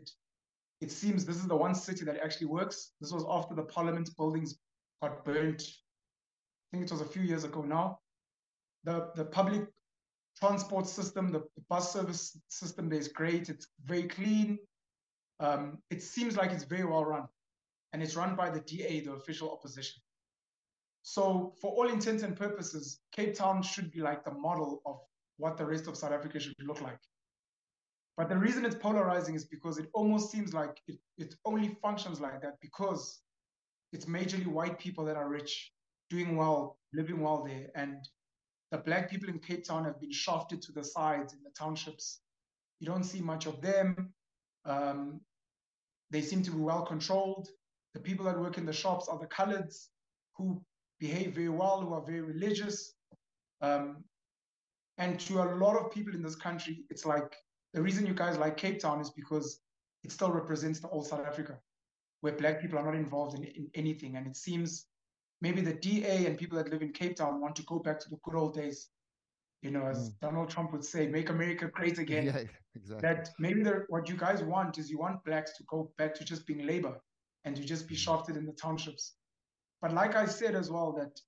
it 0.81 0.91
seems 0.91 1.25
this 1.25 1.37
is 1.37 1.47
the 1.47 1.55
one 1.55 1.75
city 1.75 2.03
that 2.05 2.17
actually 2.17 2.47
works. 2.47 2.91
This 2.99 3.11
was 3.11 3.23
after 3.29 3.53
the 3.53 3.63
parliament 3.63 4.09
buildings 4.17 4.57
got 5.01 5.23
burnt. 5.23 5.61
I 5.61 6.77
think 6.77 6.85
it 6.85 6.91
was 6.91 7.01
a 7.01 7.05
few 7.05 7.21
years 7.21 7.43
ago 7.43 7.61
now. 7.61 7.99
The, 8.83 9.11
the 9.15 9.25
public 9.25 9.67
transport 10.39 10.87
system, 10.87 11.31
the, 11.31 11.43
bus 11.69 11.93
service 11.93 12.37
system 12.47 12.89
there 12.89 12.99
is 12.99 13.07
great. 13.07 13.49
It's 13.49 13.67
very 13.85 14.03
clean. 14.03 14.57
Um, 15.39 15.77
it 15.91 16.01
seems 16.01 16.35
like 16.35 16.51
it's 16.51 16.63
very 16.63 16.85
well 16.85 17.05
run. 17.05 17.27
And 17.93 18.01
it's 18.01 18.15
run 18.15 18.35
by 18.35 18.49
the 18.49 18.61
DA, 18.61 19.01
the 19.01 19.13
official 19.13 19.51
opposition. 19.51 20.01
So, 21.03 21.53
for 21.59 21.71
all 21.71 21.89
intents 21.89 22.23
and 22.23 22.35
purposes, 22.35 22.99
Cape 23.11 23.35
Town 23.35 23.61
should 23.61 23.91
be 23.91 24.01
like 24.01 24.23
the 24.23 24.31
model 24.31 24.81
of 24.85 24.99
what 25.37 25.57
the 25.57 25.65
rest 25.65 25.87
of 25.87 25.97
South 25.97 26.11
Africa 26.11 26.39
should 26.39 26.55
look 26.63 26.81
like. 26.81 26.99
But 28.17 28.29
the 28.29 28.37
reason 28.37 28.65
it's 28.65 28.75
polarizing 28.75 29.35
is 29.35 29.45
because 29.45 29.77
it 29.77 29.89
almost 29.93 30.31
seems 30.31 30.53
like 30.53 30.81
it, 30.87 30.97
it 31.17 31.35
only 31.45 31.77
functions 31.81 32.19
like 32.19 32.41
that 32.41 32.59
because 32.61 33.21
it's 33.93 34.05
majorly 34.05 34.47
white 34.47 34.79
people 34.79 35.05
that 35.05 35.17
are 35.17 35.29
rich, 35.29 35.71
doing 36.09 36.35
well, 36.35 36.77
living 36.93 37.21
well 37.21 37.43
there. 37.43 37.67
And 37.75 38.07
the 38.71 38.77
black 38.77 39.09
people 39.09 39.29
in 39.29 39.39
Cape 39.39 39.65
Town 39.65 39.85
have 39.85 39.99
been 39.99 40.11
shafted 40.11 40.61
to 40.63 40.71
the 40.71 40.83
sides 40.83 41.33
in 41.33 41.39
the 41.43 41.51
townships. 41.57 42.21
You 42.79 42.87
don't 42.87 43.03
see 43.03 43.21
much 43.21 43.45
of 43.45 43.61
them. 43.61 44.13
Um, 44.65 45.21
they 46.09 46.21
seem 46.21 46.43
to 46.43 46.51
be 46.51 46.59
well 46.59 46.85
controlled. 46.85 47.49
The 47.93 47.99
people 47.99 48.25
that 48.25 48.39
work 48.39 48.57
in 48.57 48.65
the 48.65 48.73
shops 48.73 49.07
are 49.07 49.19
the 49.19 49.27
coloreds 49.27 49.87
who 50.37 50.61
behave 50.99 51.33
very 51.33 51.49
well, 51.49 51.81
who 51.81 51.93
are 51.93 52.01
very 52.01 52.21
religious. 52.21 52.93
Um, 53.61 54.03
and 54.97 55.19
to 55.21 55.41
a 55.41 55.55
lot 55.55 55.77
of 55.77 55.91
people 55.91 56.13
in 56.13 56.21
this 56.21 56.35
country, 56.35 56.85
it's 56.89 57.05
like 57.05 57.35
the 57.73 57.81
reason 57.81 58.05
you 58.05 58.13
guys 58.13 58.37
like 58.37 58.57
Cape 58.57 58.79
Town 58.79 58.99
is 58.99 59.09
because 59.09 59.59
it 60.03 60.11
still 60.11 60.31
represents 60.31 60.79
the 60.79 60.89
old 60.89 61.07
South 61.07 61.25
Africa, 61.25 61.57
where 62.21 62.33
black 62.33 62.61
people 62.61 62.77
are 62.77 62.85
not 62.85 62.95
involved 62.95 63.37
in, 63.37 63.43
in 63.43 63.69
anything. 63.75 64.17
And 64.17 64.27
it 64.27 64.35
seems 64.35 64.87
maybe 65.41 65.61
the 65.61 65.73
DA 65.73 66.25
and 66.25 66.37
people 66.37 66.57
that 66.57 66.69
live 66.69 66.81
in 66.81 66.91
Cape 66.91 67.15
Town 67.15 67.39
want 67.39 67.55
to 67.57 67.63
go 67.63 67.79
back 67.79 67.99
to 67.99 68.09
the 68.09 68.17
good 68.23 68.35
old 68.35 68.55
days. 68.55 68.89
You 69.61 69.71
know, 69.71 69.85
as 69.85 70.09
mm. 70.09 70.19
Donald 70.21 70.49
Trump 70.49 70.71
would 70.71 70.83
say, 70.83 71.07
make 71.07 71.29
America 71.29 71.69
great 71.71 71.99
again. 71.99 72.25
Yeah, 72.25 72.41
exactly. 72.75 73.07
That 73.07 73.29
maybe 73.37 73.63
what 73.89 74.09
you 74.09 74.17
guys 74.17 74.41
want 74.41 74.79
is 74.79 74.89
you 74.89 74.97
want 74.97 75.23
blacks 75.23 75.55
to 75.57 75.63
go 75.67 75.91
back 75.97 76.15
to 76.15 76.25
just 76.25 76.47
being 76.47 76.65
labor 76.65 76.99
and 77.45 77.55
to 77.55 77.63
just 77.63 77.87
be 77.87 77.95
mm. 77.95 77.99
shafted 77.99 78.37
in 78.37 78.45
the 78.45 78.53
townships. 78.53 79.13
But 79.81 79.93
like 79.93 80.15
I 80.15 80.25
said 80.25 80.55
as 80.55 80.71
well, 80.71 80.91
that 80.93 81.19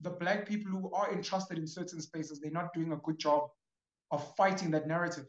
the 0.00 0.10
black 0.10 0.48
people 0.48 0.70
who 0.70 0.90
are 0.92 1.12
entrusted 1.12 1.58
in 1.58 1.66
certain 1.66 2.00
spaces, 2.00 2.40
they're 2.40 2.50
not 2.50 2.72
doing 2.72 2.92
a 2.92 2.96
good 2.96 3.18
job 3.18 3.50
of 4.10 4.34
fighting 4.36 4.70
that 4.72 4.86
narrative. 4.86 5.26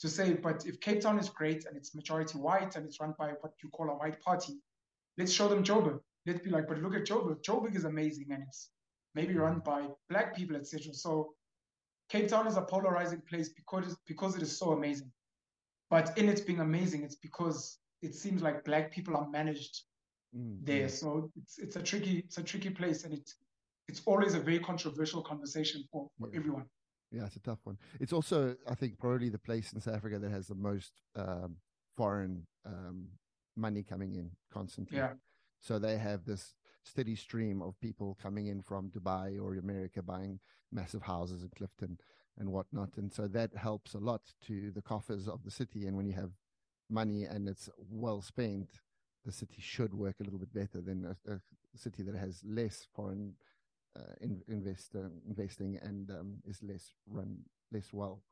To 0.00 0.08
say, 0.08 0.34
but 0.34 0.66
if 0.66 0.80
Cape 0.80 1.00
Town 1.00 1.18
is 1.18 1.28
great 1.28 1.66
and 1.66 1.76
it's 1.76 1.94
majority 1.94 2.36
white 2.36 2.74
and 2.76 2.84
it's 2.84 3.00
run 3.00 3.14
by 3.16 3.28
what 3.40 3.52
you 3.62 3.70
call 3.70 3.88
a 3.90 3.94
white 3.94 4.20
party, 4.20 4.54
let's 5.16 5.32
show 5.32 5.48
them 5.48 5.62
Joburg. 5.62 6.00
Let's 6.26 6.40
be 6.40 6.50
like, 6.50 6.66
but 6.66 6.78
look 6.78 6.94
at 6.94 7.06
Joburg. 7.06 7.42
Joburg 7.42 7.76
is 7.76 7.84
amazing 7.84 8.26
and 8.30 8.42
it's 8.42 8.70
maybe 9.14 9.34
run 9.36 9.60
by 9.60 9.86
black 10.08 10.36
people, 10.36 10.56
etc. 10.56 10.92
So 10.92 11.34
Cape 12.10 12.28
Town 12.28 12.46
is 12.46 12.56
a 12.56 12.62
polarizing 12.62 13.22
place 13.28 13.50
because 13.50 13.96
because 14.06 14.36
it 14.36 14.42
is 14.42 14.58
so 14.58 14.72
amazing. 14.72 15.10
But 15.90 16.16
in 16.18 16.28
it 16.28 16.46
being 16.46 16.60
amazing, 16.60 17.02
it's 17.02 17.16
because 17.16 17.78
it 18.02 18.14
seems 18.14 18.42
like 18.42 18.64
black 18.64 18.92
people 18.92 19.16
are 19.16 19.28
managed 19.30 19.82
mm, 20.36 20.58
there. 20.64 20.82
Yeah. 20.82 20.86
So 20.88 21.30
it's 21.36 21.58
it's 21.58 21.76
a 21.76 21.82
tricky 21.82 22.18
it's 22.18 22.38
a 22.38 22.42
tricky 22.42 22.70
place, 22.70 23.04
and 23.04 23.14
it's 23.14 23.36
it's 23.88 24.02
always 24.06 24.34
a 24.34 24.40
very 24.40 24.58
controversial 24.58 25.22
conversation 25.22 25.84
for, 25.90 26.08
for 26.18 26.28
yeah. 26.30 26.38
everyone. 26.38 26.64
Yeah, 27.14 27.26
it's 27.26 27.36
a 27.36 27.40
tough 27.40 27.60
one. 27.64 27.78
It's 28.00 28.12
also, 28.12 28.56
I 28.68 28.74
think, 28.74 28.98
probably 28.98 29.28
the 29.28 29.38
place 29.38 29.72
in 29.72 29.80
South 29.80 29.94
Africa 29.94 30.18
that 30.18 30.30
has 30.32 30.48
the 30.48 30.56
most 30.56 30.92
um, 31.14 31.56
foreign 31.96 32.46
um, 32.66 33.06
money 33.56 33.84
coming 33.84 34.16
in 34.16 34.30
constantly. 34.52 34.98
Yeah. 34.98 35.12
So 35.60 35.78
they 35.78 35.96
have 35.96 36.24
this 36.24 36.54
steady 36.82 37.14
stream 37.14 37.62
of 37.62 37.80
people 37.80 38.18
coming 38.20 38.48
in 38.48 38.62
from 38.62 38.90
Dubai 38.90 39.40
or 39.40 39.54
America 39.54 40.02
buying 40.02 40.40
massive 40.72 41.02
houses 41.02 41.42
in 41.42 41.50
Clifton 41.56 41.98
and 42.36 42.50
whatnot. 42.50 42.96
And 42.96 43.12
so 43.12 43.28
that 43.28 43.54
helps 43.54 43.94
a 43.94 43.98
lot 43.98 44.22
to 44.46 44.72
the 44.72 44.82
coffers 44.82 45.28
of 45.28 45.44
the 45.44 45.50
city. 45.50 45.86
And 45.86 45.96
when 45.96 46.06
you 46.06 46.14
have 46.14 46.32
money 46.90 47.24
and 47.24 47.48
it's 47.48 47.70
well 47.88 48.20
spent, 48.22 48.80
the 49.24 49.32
city 49.32 49.60
should 49.60 49.94
work 49.94 50.16
a 50.20 50.24
little 50.24 50.40
bit 50.40 50.52
better 50.52 50.80
than 50.82 51.16
a, 51.26 51.32
a 51.32 51.40
city 51.76 52.02
that 52.02 52.16
has 52.16 52.42
less 52.44 52.86
foreign 52.94 53.34
in, 54.20 54.42
invest, 54.48 54.94
uh, 54.96 55.08
investing 55.28 55.78
and 55.82 56.10
um, 56.10 56.34
is 56.46 56.62
less 56.62 56.94
run 57.08 57.38
less 57.72 57.92
well. 57.92 58.22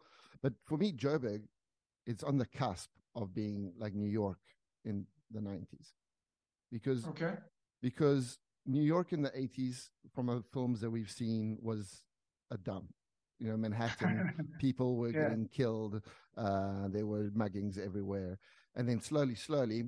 But 0.42 0.54
for 0.64 0.76
me, 0.76 0.92
Joburg, 0.92 1.42
it's 2.06 2.22
on 2.22 2.38
the 2.38 2.46
cusp 2.46 2.90
of 3.14 3.34
being 3.34 3.72
like 3.78 3.94
New 3.94 4.08
York 4.08 4.38
in 4.84 5.06
the 5.30 5.40
90s 5.40 5.92
because 6.70 7.06
okay. 7.06 7.34
because 7.80 8.38
New 8.66 8.82
York 8.82 9.12
in 9.12 9.22
the 9.22 9.30
80s 9.30 9.88
from 10.14 10.26
the 10.26 10.42
films 10.52 10.80
that 10.80 10.90
we've 10.90 11.10
seen 11.10 11.58
was 11.60 12.02
a 12.50 12.58
dump 12.58 12.92
you 13.38 13.48
know 13.48 13.56
manhattan 13.56 14.32
people 14.60 14.96
were 14.96 15.10
yeah. 15.10 15.22
getting 15.22 15.48
killed 15.48 16.00
uh, 16.36 16.88
there 16.88 17.06
were 17.06 17.30
muggings 17.30 17.78
everywhere 17.78 18.38
and 18.76 18.88
then 18.88 19.00
slowly 19.00 19.34
slowly 19.34 19.84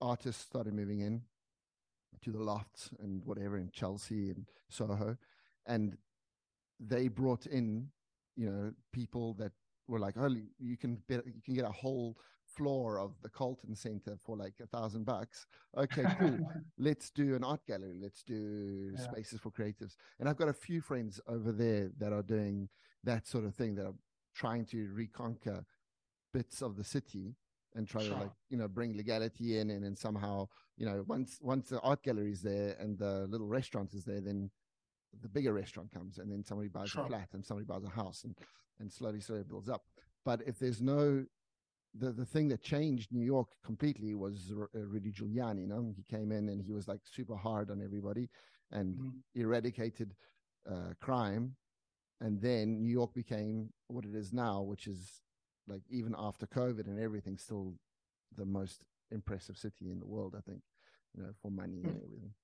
artists 0.00 0.44
started 0.44 0.74
moving 0.74 1.00
in 1.00 1.22
to 2.22 2.30
the 2.30 2.42
lofts 2.42 2.90
and 3.00 3.22
whatever 3.24 3.58
in 3.58 3.70
chelsea 3.72 4.30
and 4.30 4.46
soho 4.68 5.16
and 5.66 5.96
they 6.80 7.08
brought 7.08 7.46
in 7.46 7.88
you 8.36 8.48
know 8.48 8.72
people 8.92 9.34
that 9.34 9.52
were 9.88 9.98
like 9.98 10.14
oh 10.18 10.34
you 10.58 10.76
can 10.76 10.96
bet, 11.08 11.26
you 11.26 11.42
can 11.44 11.54
get 11.54 11.64
a 11.64 11.72
whole 11.72 12.16
floor 12.56 12.98
of 12.98 13.12
the 13.22 13.28
Carlton 13.28 13.74
Center 13.74 14.18
for 14.24 14.36
like 14.36 14.54
a 14.62 14.66
thousand 14.66 15.04
bucks. 15.04 15.46
Okay, 15.76 16.04
cool. 16.18 16.38
Let's 16.78 17.10
do 17.10 17.34
an 17.34 17.44
art 17.44 17.64
gallery. 17.66 17.98
Let's 18.00 18.22
do 18.22 18.92
yeah. 18.94 19.00
spaces 19.00 19.40
for 19.40 19.50
creatives. 19.50 19.96
And 20.18 20.28
I've 20.28 20.36
got 20.36 20.48
a 20.48 20.52
few 20.52 20.80
friends 20.80 21.20
over 21.26 21.52
there 21.52 21.90
that 21.98 22.12
are 22.12 22.22
doing 22.22 22.68
that 23.04 23.26
sort 23.26 23.44
of 23.44 23.54
thing 23.54 23.74
that 23.76 23.86
are 23.86 23.94
trying 24.34 24.64
to 24.66 24.88
reconquer 24.92 25.64
bits 26.32 26.62
of 26.62 26.76
the 26.76 26.84
city 26.84 27.36
and 27.74 27.88
try 27.88 28.02
sure. 28.02 28.14
to 28.14 28.20
like 28.20 28.32
you 28.50 28.56
know 28.56 28.68
bring 28.68 28.96
legality 28.96 29.58
in 29.58 29.70
and 29.70 29.84
then 29.84 29.96
somehow 29.96 30.46
you 30.76 30.86
know 30.86 31.04
once 31.06 31.38
once 31.40 31.68
the 31.68 31.80
art 31.80 32.02
gallery 32.02 32.32
is 32.32 32.42
there 32.42 32.76
and 32.78 32.98
the 32.98 33.26
little 33.28 33.46
restaurant 33.46 33.94
is 33.94 34.04
there 34.04 34.20
then 34.20 34.50
the 35.20 35.28
bigger 35.28 35.52
restaurant 35.52 35.90
comes 35.92 36.18
and 36.18 36.30
then 36.30 36.44
somebody 36.44 36.68
buys 36.68 36.90
sure. 36.90 37.04
a 37.04 37.06
flat 37.06 37.28
and 37.32 37.44
somebody 37.44 37.66
buys 37.66 37.84
a 37.84 37.88
house 37.88 38.24
and 38.24 38.36
and 38.80 38.90
slowly 38.92 39.20
slowly 39.20 39.44
builds 39.44 39.68
up 39.68 39.82
but 40.24 40.40
if 40.46 40.58
there's 40.58 40.80
no 40.80 41.24
the 41.94 42.10
the 42.10 42.24
thing 42.24 42.48
that 42.48 42.62
changed 42.62 43.12
New 43.12 43.24
York 43.24 43.48
completely 43.64 44.14
was 44.14 44.52
uh, 44.52 44.78
Rudy 44.78 45.12
Giuliani. 45.12 45.62
You 45.62 45.66
know, 45.66 45.92
he 45.94 46.04
came 46.04 46.32
in 46.32 46.48
and 46.48 46.62
he 46.62 46.72
was 46.72 46.88
like 46.88 47.00
super 47.04 47.36
hard 47.36 47.70
on 47.70 47.82
everybody 47.82 48.28
and 48.70 48.96
mm-hmm. 48.96 49.40
eradicated 49.40 50.14
uh, 50.70 50.94
crime, 51.00 51.54
and 52.20 52.40
then 52.40 52.80
New 52.80 52.90
York 52.90 53.12
became 53.14 53.70
what 53.88 54.04
it 54.04 54.14
is 54.14 54.32
now, 54.32 54.62
which 54.62 54.86
is 54.86 55.20
like 55.66 55.82
even 55.90 56.14
after 56.18 56.46
COVID 56.46 56.86
and 56.86 56.98
everything, 57.00 57.38
still 57.38 57.74
the 58.36 58.44
most 58.44 58.84
impressive 59.10 59.56
city 59.56 59.90
in 59.90 59.98
the 59.98 60.06
world. 60.06 60.34
I 60.36 60.40
think. 60.40 60.62
you 61.14 61.22
know, 61.22 61.30
for 61.40 61.50
money 61.50 61.82
and 61.84 61.96
everything. 61.96 62.34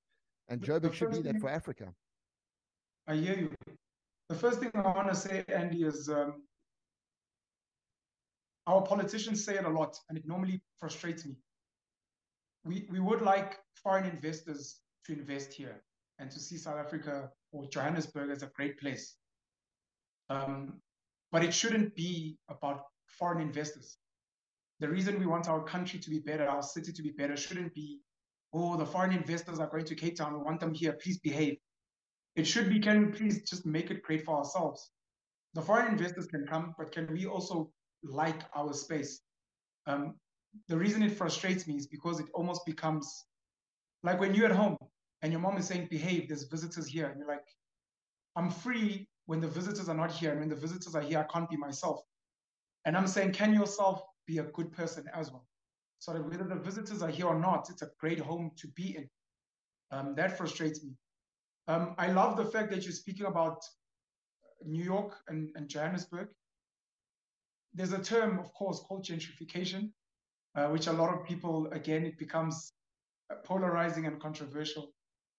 And 0.49 0.61
Joburg 0.61 0.95
should 0.95 1.11
be 1.11 1.21
that 1.23 1.41
for 1.41 1.49
Africa. 1.49 1.93
I 3.07 3.15
hear 3.15 3.37
you. 3.37 3.51
The 4.29 4.35
first 4.35 4.61
thing 4.61 4.71
I 4.75 4.81
want 4.81 5.09
to 5.09 5.15
say, 5.15 5.45
Andy, 5.49 5.85
is 5.85 6.09
um, 6.09 6.43
our 8.67 8.83
politicians 8.83 9.45
say 9.45 9.57
it 9.57 9.65
a 9.65 9.69
lot, 9.69 9.99
and 10.09 10.19
it 10.19 10.27
normally 10.27 10.61
frustrates 10.79 11.25
me. 11.25 11.37
We, 12.65 12.87
we 12.91 13.01
would 13.01 13.23
like 13.23 13.59
foreign 13.83 14.05
investors 14.05 14.81
to 15.07 15.13
invest 15.13 15.53
here 15.53 15.83
and 16.19 16.31
to 16.31 16.39
see 16.39 16.59
South 16.59 16.77
Africa 16.77 17.31
or 17.53 17.67
Johannesburg 17.67 18.31
as 18.31 18.43
a 18.43 18.51
great 18.55 18.79
place. 18.79 19.17
Um, 20.29 20.81
but 21.33 21.43
it 21.45 21.55
shouldn't 21.55 21.95
be 21.95 22.37
about 22.51 22.85
foreign 23.19 23.41
investors. 23.41 23.99
The 24.81 24.89
reason 24.89 25.19
we 25.19 25.27
want 25.27 25.49
our 25.49 25.63
country 25.63 25.99
to 25.99 26.11
be 26.11 26.21
better, 26.21 26.47
our 26.49 26.63
city 26.63 26.93
to 26.93 27.03
be 27.03 27.11
better, 27.11 27.37
shouldn't 27.37 27.75
be, 27.75 28.01
oh, 28.53 28.77
the 28.77 28.87
foreign 28.87 29.13
investors 29.13 29.59
are 29.59 29.67
going 29.67 29.85
to 29.87 29.95
Cape 29.95 30.17
Town, 30.17 30.35
we 30.35 30.45
want 30.45 30.61
them 30.61 30.75
here, 30.75 30.93
please 30.93 31.19
behave. 31.19 31.57
It 32.37 32.47
should 32.47 32.69
be, 32.69 32.79
can 32.79 33.07
we 33.07 33.13
please 33.13 33.43
just 33.43 33.67
make 33.67 33.91
it 33.91 34.03
great 34.03 34.25
for 34.25 34.37
ourselves? 34.39 34.91
The 35.55 35.63
foreign 35.63 35.93
investors 35.93 36.27
can 36.27 36.47
come, 36.47 36.75
but 36.79 36.93
can 36.93 37.13
we 37.13 37.27
also 37.27 37.71
like 38.05 38.43
our 38.55 38.73
space? 38.73 39.21
Um, 39.87 40.15
the 40.69 40.77
reason 40.77 41.03
it 41.03 41.17
frustrates 41.17 41.67
me 41.67 41.75
is 41.77 41.87
because 41.87 42.21
it 42.21 42.27
almost 42.35 42.65
becomes 42.65 43.25
like 44.03 44.21
when 44.21 44.35
you're 44.35 44.47
at 44.47 44.57
home 44.57 44.77
and 45.23 45.33
your 45.33 45.41
mom 45.41 45.57
is 45.57 45.67
saying, 45.67 45.89
behave, 45.91 46.29
there's 46.29 46.45
visitors 46.45 46.87
here. 46.87 47.07
And 47.07 47.19
you're 47.19 47.29
like, 47.29 47.47
I'm 48.37 48.51
free 48.51 49.09
when 49.27 49.41
the 49.41 49.49
visitors 49.49 49.89
are 49.89 49.95
not 49.95 50.13
here. 50.13 50.31
And 50.31 50.41
when 50.41 50.49
the 50.49 50.57
visitors 50.57 50.95
are 50.95 51.01
here, 51.01 51.19
I 51.19 51.33
can't 51.33 51.51
be 51.51 51.57
myself. 51.57 52.01
And 52.85 52.97
I'm 52.97 53.07
saying, 53.07 53.33
can 53.33 53.53
yourself 53.53 54.03
be 54.27 54.39
a 54.39 54.45
good 54.45 54.73
person 54.73 55.05
as 55.15 55.31
well? 55.31 55.47
So 55.99 56.13
that 56.13 56.25
whether 56.25 56.45
the 56.45 56.55
visitors 56.55 57.03
are 57.03 57.11
here 57.11 57.27
or 57.27 57.39
not, 57.39 57.69
it's 57.71 57.83
a 57.83 57.91
great 58.01 58.21
home 58.21 58.53
to 58.57 58.69
be 58.69 58.97
in. 58.97 59.09
Um, 59.91 60.15
that 60.17 60.37
frustrates 60.37 60.85
me. 60.85 60.93
Um, 61.67 61.95
I 61.99 62.13
love 62.13 62.37
the 62.37 62.45
fact 62.45 62.71
that 62.71 62.85
you're 62.85 62.93
speaking 62.93 63.27
about 63.27 63.63
New 64.65 64.85
York 64.85 65.17
and, 65.29 65.51
and 65.55 65.69
Johannesburg. 65.69 66.29
There's 67.75 67.93
a 67.93 68.03
term, 68.03 68.39
of 68.39 68.53
course, 68.55 68.81
called 68.81 69.05
gentrification, 69.05 69.91
uh, 70.55 70.69
which 70.69 70.87
a 70.87 70.93
lot 70.93 71.13
of 71.13 71.25
people, 71.27 71.69
again, 71.73 72.05
it 72.05 72.19
becomes 72.19 72.73
polarizing 73.45 74.07
and 74.07 74.21
controversial. 74.21 74.93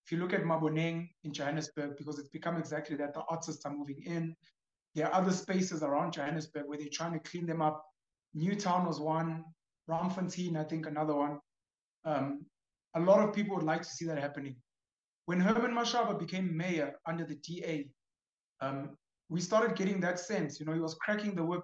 If 0.05 0.11
you 0.11 0.19
look 0.19 0.33
at 0.33 0.43
Maboneng 0.43 1.09
in 1.23 1.33
Johannesburg, 1.33 1.97
because 1.97 2.19
it's 2.19 2.29
become 2.29 2.57
exactly 2.57 2.95
that, 2.97 3.13
the 3.13 3.23
artists 3.29 3.65
are 3.65 3.73
moving 3.73 4.01
in. 4.05 4.35
There 4.95 5.07
are 5.07 5.13
other 5.13 5.31
spaces 5.31 5.83
around 5.83 6.13
Johannesburg 6.13 6.63
where 6.67 6.77
they're 6.77 6.87
trying 6.91 7.13
to 7.13 7.19
clean 7.19 7.45
them 7.45 7.61
up. 7.61 7.83
Newtown 8.33 8.85
was 8.85 8.99
one, 8.99 9.43
Braamfontein, 9.89 10.57
I 10.57 10.63
think 10.63 10.85
another 10.85 11.15
one. 11.15 11.39
Um, 12.05 12.45
a 12.95 12.99
lot 12.99 13.27
of 13.27 13.33
people 13.33 13.55
would 13.55 13.65
like 13.65 13.81
to 13.81 13.89
see 13.89 14.05
that 14.05 14.17
happening. 14.17 14.55
When 15.25 15.39
Herman 15.39 15.71
Mashaba 15.71 16.17
became 16.17 16.55
mayor 16.55 16.95
under 17.05 17.23
the 17.23 17.35
DA, 17.35 17.89
um, 18.61 18.97
we 19.29 19.41
started 19.41 19.75
getting 19.75 19.99
that 20.01 20.19
sense. 20.19 20.59
You 20.59 20.65
know, 20.65 20.73
he 20.73 20.79
was 20.79 20.95
cracking 20.95 21.35
the 21.35 21.45
whip. 21.45 21.61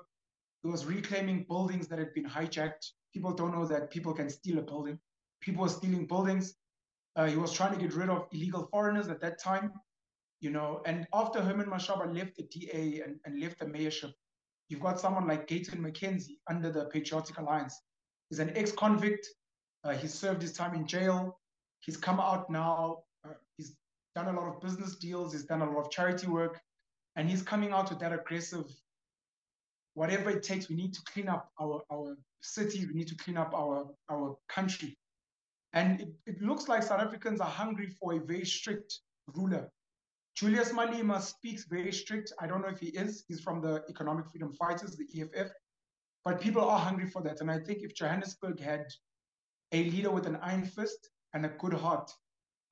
He 0.64 0.70
was 0.70 0.86
reclaiming 0.86 1.46
buildings 1.48 1.88
that 1.88 2.00
had 2.00 2.14
been 2.14 2.26
hijacked. 2.26 2.86
People 3.14 3.34
don't 3.34 3.54
know 3.54 3.66
that 3.66 3.90
people 3.90 4.14
can 4.14 4.30
steal 4.30 4.60
a 4.60 4.62
building 4.62 5.00
people 5.46 5.62
were 5.62 5.70
stealing 5.70 6.06
buildings. 6.06 6.56
Uh, 7.16 7.28
he 7.28 7.38
was 7.38 7.54
trying 7.54 7.74
to 7.74 7.80
get 7.80 7.94
rid 7.94 8.10
of 8.10 8.28
illegal 8.34 8.68
foreigners 8.72 9.08
at 9.08 9.22
that 9.22 9.40
time, 9.40 9.72
you 10.42 10.50
know. 10.50 10.82
And 10.86 11.08
after 11.14 11.42
Herman 11.42 11.68
Mashaba 11.68 12.14
left 12.14 12.36
the 12.36 12.44
DA 12.44 13.02
and, 13.02 13.20
and 13.26 13.40
left 13.40 13.60
the 13.60 13.66
mayorship, 13.66 14.14
you've 14.70 14.82
got 14.82 15.00
someone 15.00 15.28
like 15.28 15.48
Gayton 15.48 15.82
McKenzie 15.82 16.38
under 16.50 16.72
the 16.72 16.86
Patriotic 16.86 17.38
Alliance. 17.38 17.80
He's 18.30 18.40
an 18.40 18.56
ex-convict. 18.56 19.28
Uh, 19.84 19.94
he 19.94 20.08
served 20.08 20.42
his 20.42 20.54
time 20.54 20.74
in 20.74 20.88
jail. 20.88 21.40
He's 21.82 21.98
come 21.98 22.20
out 22.20 22.50
now. 22.50 23.04
Uh, 23.24 23.34
he's 23.58 23.76
done 24.16 24.28
a 24.28 24.40
lot 24.40 24.48
of 24.48 24.62
business 24.62 24.96
deals. 24.96 25.34
He's 25.34 25.46
done 25.46 25.62
a 25.62 25.70
lot 25.70 25.86
of 25.86 25.92
charity 25.92 26.28
work, 26.28 26.60
and 27.16 27.30
he's 27.30 27.44
coming 27.44 27.72
out 27.72 27.90
with 27.90 28.00
that 28.00 28.12
aggressive. 28.12 28.66
Whatever 29.94 30.32
it 30.32 30.44
takes, 30.44 30.68
we 30.68 30.76
need 30.76 30.94
to 30.94 31.02
clean 31.14 31.30
up 31.30 31.52
our 31.62 31.84
our 31.92 32.18
city. 32.42 32.86
We 32.86 32.94
need 32.94 33.08
to 33.10 33.16
clean 33.16 33.38
up 33.38 33.54
our 33.54 33.88
our 34.10 34.36
country. 34.50 34.98
And 35.74 36.02
it, 36.02 36.10
it 36.26 36.42
looks 36.42 36.68
like 36.68 36.84
South 36.84 37.02
Africans 37.02 37.42
are 37.42 37.50
hungry 37.50 37.88
for 38.00 38.14
a 38.14 38.20
very 38.20 38.46
strict 38.46 39.00
ruler. 39.36 39.70
Julius 40.36 40.74
Malema 40.74 41.22
speaks 41.22 41.64
very 41.64 41.94
strict. 41.94 42.34
I 42.40 42.48
don't 42.48 42.62
know 42.62 42.68
if 42.68 42.80
he 42.80 42.88
is. 42.88 43.24
He's 43.28 43.40
from 43.40 43.62
the 43.62 43.84
Economic 43.90 44.30
Freedom 44.30 44.52
Fighters, 44.52 44.98
the 44.98 45.08
EFF. 45.22 45.50
But 46.26 46.42
people 46.42 46.62
are 46.62 46.80
hungry 46.80 47.08
for 47.10 47.22
that. 47.22 47.40
And 47.40 47.50
I 47.50 47.60
think 47.60 47.84
if 47.84 47.96
Johannesburg 47.96 48.60
had 48.60 48.86
a 49.72 49.84
leader 49.84 50.12
with 50.12 50.26
an 50.26 50.38
iron 50.42 50.66
fist 50.66 51.10
and 51.34 51.46
a 51.46 51.50
good 51.50 51.74
heart, 51.74 52.12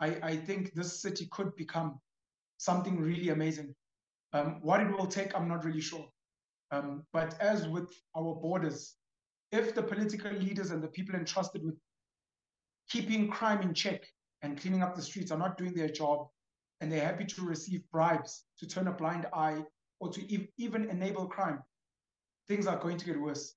I, 0.01 0.17
I 0.21 0.35
think 0.35 0.73
this 0.73 1.01
city 1.01 1.29
could 1.31 1.55
become 1.55 1.99
something 2.57 2.99
really 2.99 3.29
amazing. 3.29 3.73
Um, 4.33 4.59
what 4.61 4.81
it 4.81 4.91
will 4.91 5.07
take, 5.07 5.33
I'm 5.33 5.47
not 5.47 5.63
really 5.63 5.81
sure. 5.81 6.07
Um, 6.71 7.05
but 7.13 7.39
as 7.39 7.67
with 7.67 7.93
our 8.17 8.35
borders, 8.35 8.95
if 9.51 9.75
the 9.75 9.83
political 9.83 10.31
leaders 10.31 10.71
and 10.71 10.83
the 10.83 10.87
people 10.87 11.15
entrusted 11.15 11.63
with 11.63 11.75
keeping 12.89 13.29
crime 13.29 13.61
in 13.61 13.73
check 13.73 14.05
and 14.41 14.59
cleaning 14.59 14.81
up 14.81 14.95
the 14.95 15.01
streets 15.01 15.31
are 15.31 15.37
not 15.37 15.57
doing 15.57 15.73
their 15.73 15.89
job 15.89 16.27
and 16.83 16.91
they're 16.91 17.05
happy 17.05 17.23
to 17.23 17.41
receive 17.43 17.81
bribes 17.93 18.43
to 18.59 18.67
turn 18.67 18.89
a 18.89 18.91
blind 18.91 19.25
eye 19.33 19.63
or 20.01 20.09
to 20.11 20.35
ev- 20.35 20.49
even 20.57 20.89
enable 20.89 21.25
crime, 21.27 21.59
things 22.49 22.67
are 22.67 22.77
going 22.77 22.97
to 22.97 23.05
get 23.05 23.17
worse. 23.17 23.55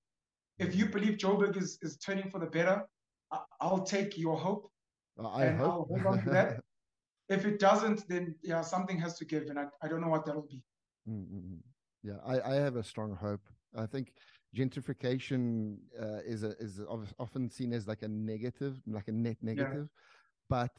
If 0.60 0.76
you 0.76 0.86
believe 0.86 1.18
Joburg 1.18 1.60
is, 1.60 1.76
is 1.82 1.96
turning 1.96 2.30
for 2.30 2.38
the 2.38 2.46
better, 2.46 2.84
I- 3.32 3.68
will 3.68 3.82
take 3.82 4.16
your 4.16 4.36
hope 4.36 4.70
well, 5.16 5.26
I 5.26 5.46
and 5.46 5.58
hope. 5.58 5.72
I'll 5.72 5.86
hold 5.90 6.06
on 6.06 6.24
to 6.24 6.30
that. 6.30 6.60
if 7.28 7.44
it 7.44 7.58
doesn't, 7.58 8.08
then 8.08 8.36
yeah, 8.44 8.60
something 8.60 8.96
has 9.00 9.18
to 9.18 9.24
give, 9.24 9.46
and 9.50 9.58
I, 9.58 9.64
I 9.82 9.88
don't 9.88 10.00
know 10.00 10.08
what 10.08 10.24
that'll 10.24 10.42
be. 10.42 10.62
Mm-hmm. 11.10 11.56
Yeah, 12.04 12.18
I, 12.24 12.52
I 12.52 12.54
have 12.54 12.76
a 12.76 12.84
strong 12.84 13.16
hope. 13.16 13.44
I 13.76 13.86
think 13.86 14.12
gentrification 14.56 15.78
uh, 16.00 16.20
is 16.24 16.44
a, 16.44 16.50
is 16.60 16.80
often 17.18 17.50
seen 17.50 17.72
as 17.72 17.88
like 17.88 18.02
a 18.02 18.08
negative, 18.08 18.80
like 18.86 19.08
a 19.08 19.12
net 19.12 19.38
negative, 19.42 19.88
yeah. 19.90 20.04
but 20.48 20.70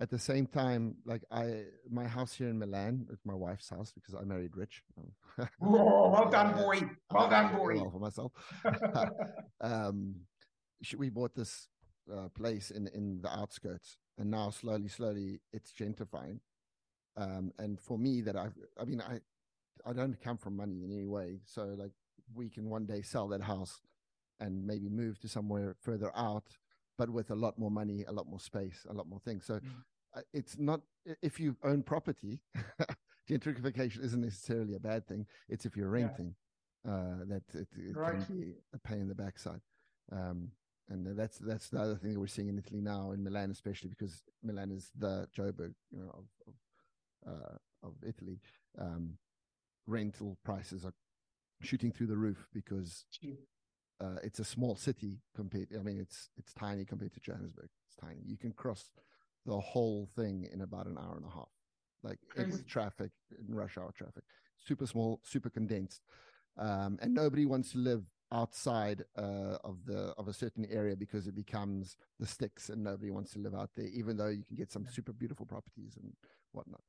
at 0.00 0.10
the 0.10 0.18
same 0.18 0.46
time, 0.46 0.96
like 1.04 1.22
I, 1.30 1.64
my 1.90 2.06
house 2.06 2.32
here 2.32 2.48
in 2.48 2.58
Milan, 2.58 3.06
it's 3.12 3.24
my 3.24 3.34
wife's 3.34 3.68
house 3.68 3.92
because 3.92 4.14
I 4.14 4.22
married 4.24 4.56
rich. 4.56 4.82
Whoa, 5.58 6.10
well 6.12 6.30
done, 6.30 6.54
boy. 6.56 6.82
Well 7.10 7.28
done, 7.28 7.56
boy. 7.56 7.74
Well 7.76 7.90
for 7.90 7.98
myself. 7.98 8.32
um, 9.60 10.14
we 10.96 11.08
bought 11.08 11.34
this 11.34 11.68
uh, 12.12 12.28
place 12.28 12.70
in 12.70 12.88
in 12.94 13.20
the 13.22 13.30
outskirts, 13.30 13.98
and 14.18 14.30
now 14.30 14.50
slowly, 14.50 14.88
slowly, 14.88 15.40
it's 15.52 15.72
gentrifying. 15.72 16.38
Um, 17.16 17.52
and 17.58 17.80
for 17.80 17.98
me, 17.98 18.20
that 18.20 18.36
I, 18.36 18.48
I 18.80 18.84
mean, 18.84 19.00
I, 19.00 19.18
I 19.84 19.92
don't 19.92 20.20
come 20.20 20.38
from 20.38 20.56
money 20.56 20.84
in 20.84 20.92
any 20.92 21.06
way, 21.06 21.40
so 21.44 21.74
like 21.76 21.90
we 22.34 22.48
can 22.48 22.70
one 22.70 22.86
day 22.86 23.02
sell 23.02 23.26
that 23.28 23.42
house 23.42 23.80
and 24.38 24.64
maybe 24.64 24.88
move 24.88 25.18
to 25.20 25.28
somewhere 25.28 25.74
further 25.80 26.12
out, 26.16 26.44
but 26.98 27.08
with 27.08 27.30
a 27.30 27.34
lot 27.34 27.58
more 27.58 27.70
money, 27.70 28.04
a 28.06 28.12
lot 28.12 28.28
more 28.28 28.40
space, 28.40 28.84
a 28.90 28.92
lot 28.92 29.08
more 29.08 29.20
things. 29.20 29.46
So 29.46 29.54
mm. 29.54 29.60
uh, 30.16 30.20
it's 30.34 30.58
not 30.58 30.80
if 31.22 31.40
you 31.40 31.56
own 31.64 31.82
property, 31.82 32.40
gentrification 33.30 34.04
isn't 34.04 34.20
necessarily 34.20 34.74
a 34.74 34.80
bad 34.80 35.06
thing. 35.06 35.26
It's 35.48 35.64
if 35.64 35.76
you're 35.76 35.88
renting 35.88 36.34
yeah. 36.84 36.92
uh, 36.92 37.16
that 37.28 37.42
it, 37.54 37.68
it 37.76 37.96
right. 37.96 38.26
can 38.26 38.40
be 38.40 38.54
a 38.74 38.78
pain 38.78 39.00
in 39.00 39.08
the 39.08 39.14
backside. 39.14 39.60
Um, 40.12 40.50
and 40.90 41.18
that's 41.18 41.38
that's 41.38 41.68
the 41.68 41.80
other 41.80 41.96
thing 41.96 42.14
that 42.14 42.20
we're 42.20 42.26
seeing 42.26 42.48
in 42.48 42.58
Italy 42.58 42.80
now, 42.80 43.12
in 43.12 43.22
Milan 43.22 43.50
especially, 43.50 43.90
because 43.90 44.22
Milan 44.42 44.72
is 44.72 44.90
the 44.98 45.28
Joburg, 45.36 45.74
you 45.90 46.00
know, 46.00 46.10
of 46.14 46.24
of, 46.46 47.32
uh, 47.32 47.86
of 47.86 47.94
Italy. 48.06 48.40
Um, 48.78 49.18
rental 49.86 50.36
prices 50.44 50.84
are 50.84 50.94
shooting 51.60 51.92
through 51.92 52.06
the 52.06 52.16
roof 52.16 52.46
because 52.52 53.04
uh, 54.00 54.16
it's 54.22 54.38
a 54.38 54.44
small 54.44 54.76
city 54.76 55.18
compared. 55.34 55.68
I 55.78 55.82
mean, 55.82 55.98
it's 55.98 56.30
it's 56.36 56.52
tiny 56.52 56.84
compared 56.84 57.12
to 57.14 57.20
Johannesburg. 57.20 57.68
It's 57.86 57.96
tiny. 57.96 58.20
You 58.24 58.36
can 58.36 58.52
cross 58.52 58.90
the 59.44 59.58
whole 59.58 60.08
thing 60.14 60.48
in 60.52 60.60
about 60.60 60.86
an 60.86 60.98
hour 60.98 61.16
and 61.16 61.24
a 61.24 61.30
half, 61.30 61.48
like 62.02 62.18
with 62.36 62.66
traffic 62.66 63.10
in 63.48 63.54
rush 63.54 63.76
hour 63.76 63.92
traffic. 63.96 64.24
Super 64.64 64.86
small, 64.86 65.20
super 65.24 65.50
condensed, 65.50 66.02
um, 66.58 66.98
and 67.00 67.14
nobody 67.14 67.46
wants 67.46 67.72
to 67.72 67.78
live 67.78 68.04
outside 68.30 69.04
uh, 69.16 69.56
of 69.64 69.84
the 69.86 70.14
of 70.18 70.28
a 70.28 70.32
certain 70.32 70.66
area 70.70 70.94
because 70.94 71.26
it 71.26 71.34
becomes 71.34 71.96
the 72.20 72.26
sticks, 72.26 72.68
and 72.68 72.84
nobody 72.84 73.10
wants 73.10 73.32
to 73.32 73.40
live 73.40 73.54
out 73.54 73.70
there, 73.74 73.86
even 73.86 74.16
though 74.16 74.28
you 74.28 74.44
can 74.44 74.56
get 74.56 74.70
some 74.70 74.86
super 74.88 75.12
beautiful 75.12 75.46
properties 75.46 75.96
and 76.00 76.12
whatnot. 76.52 76.82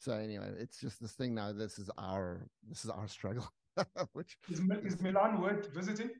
So 0.00 0.12
anyway, 0.12 0.50
it's 0.58 0.80
just 0.80 1.00
this 1.00 1.12
thing 1.12 1.34
now. 1.34 1.52
This 1.52 1.78
is 1.78 1.90
our 1.98 2.48
this 2.68 2.84
is 2.84 2.90
our 2.90 3.06
struggle. 3.06 3.48
Which 4.12 4.36
is, 4.50 4.60
is 4.82 5.00
Milan 5.00 5.40
worth 5.40 5.72
visiting 5.72 6.10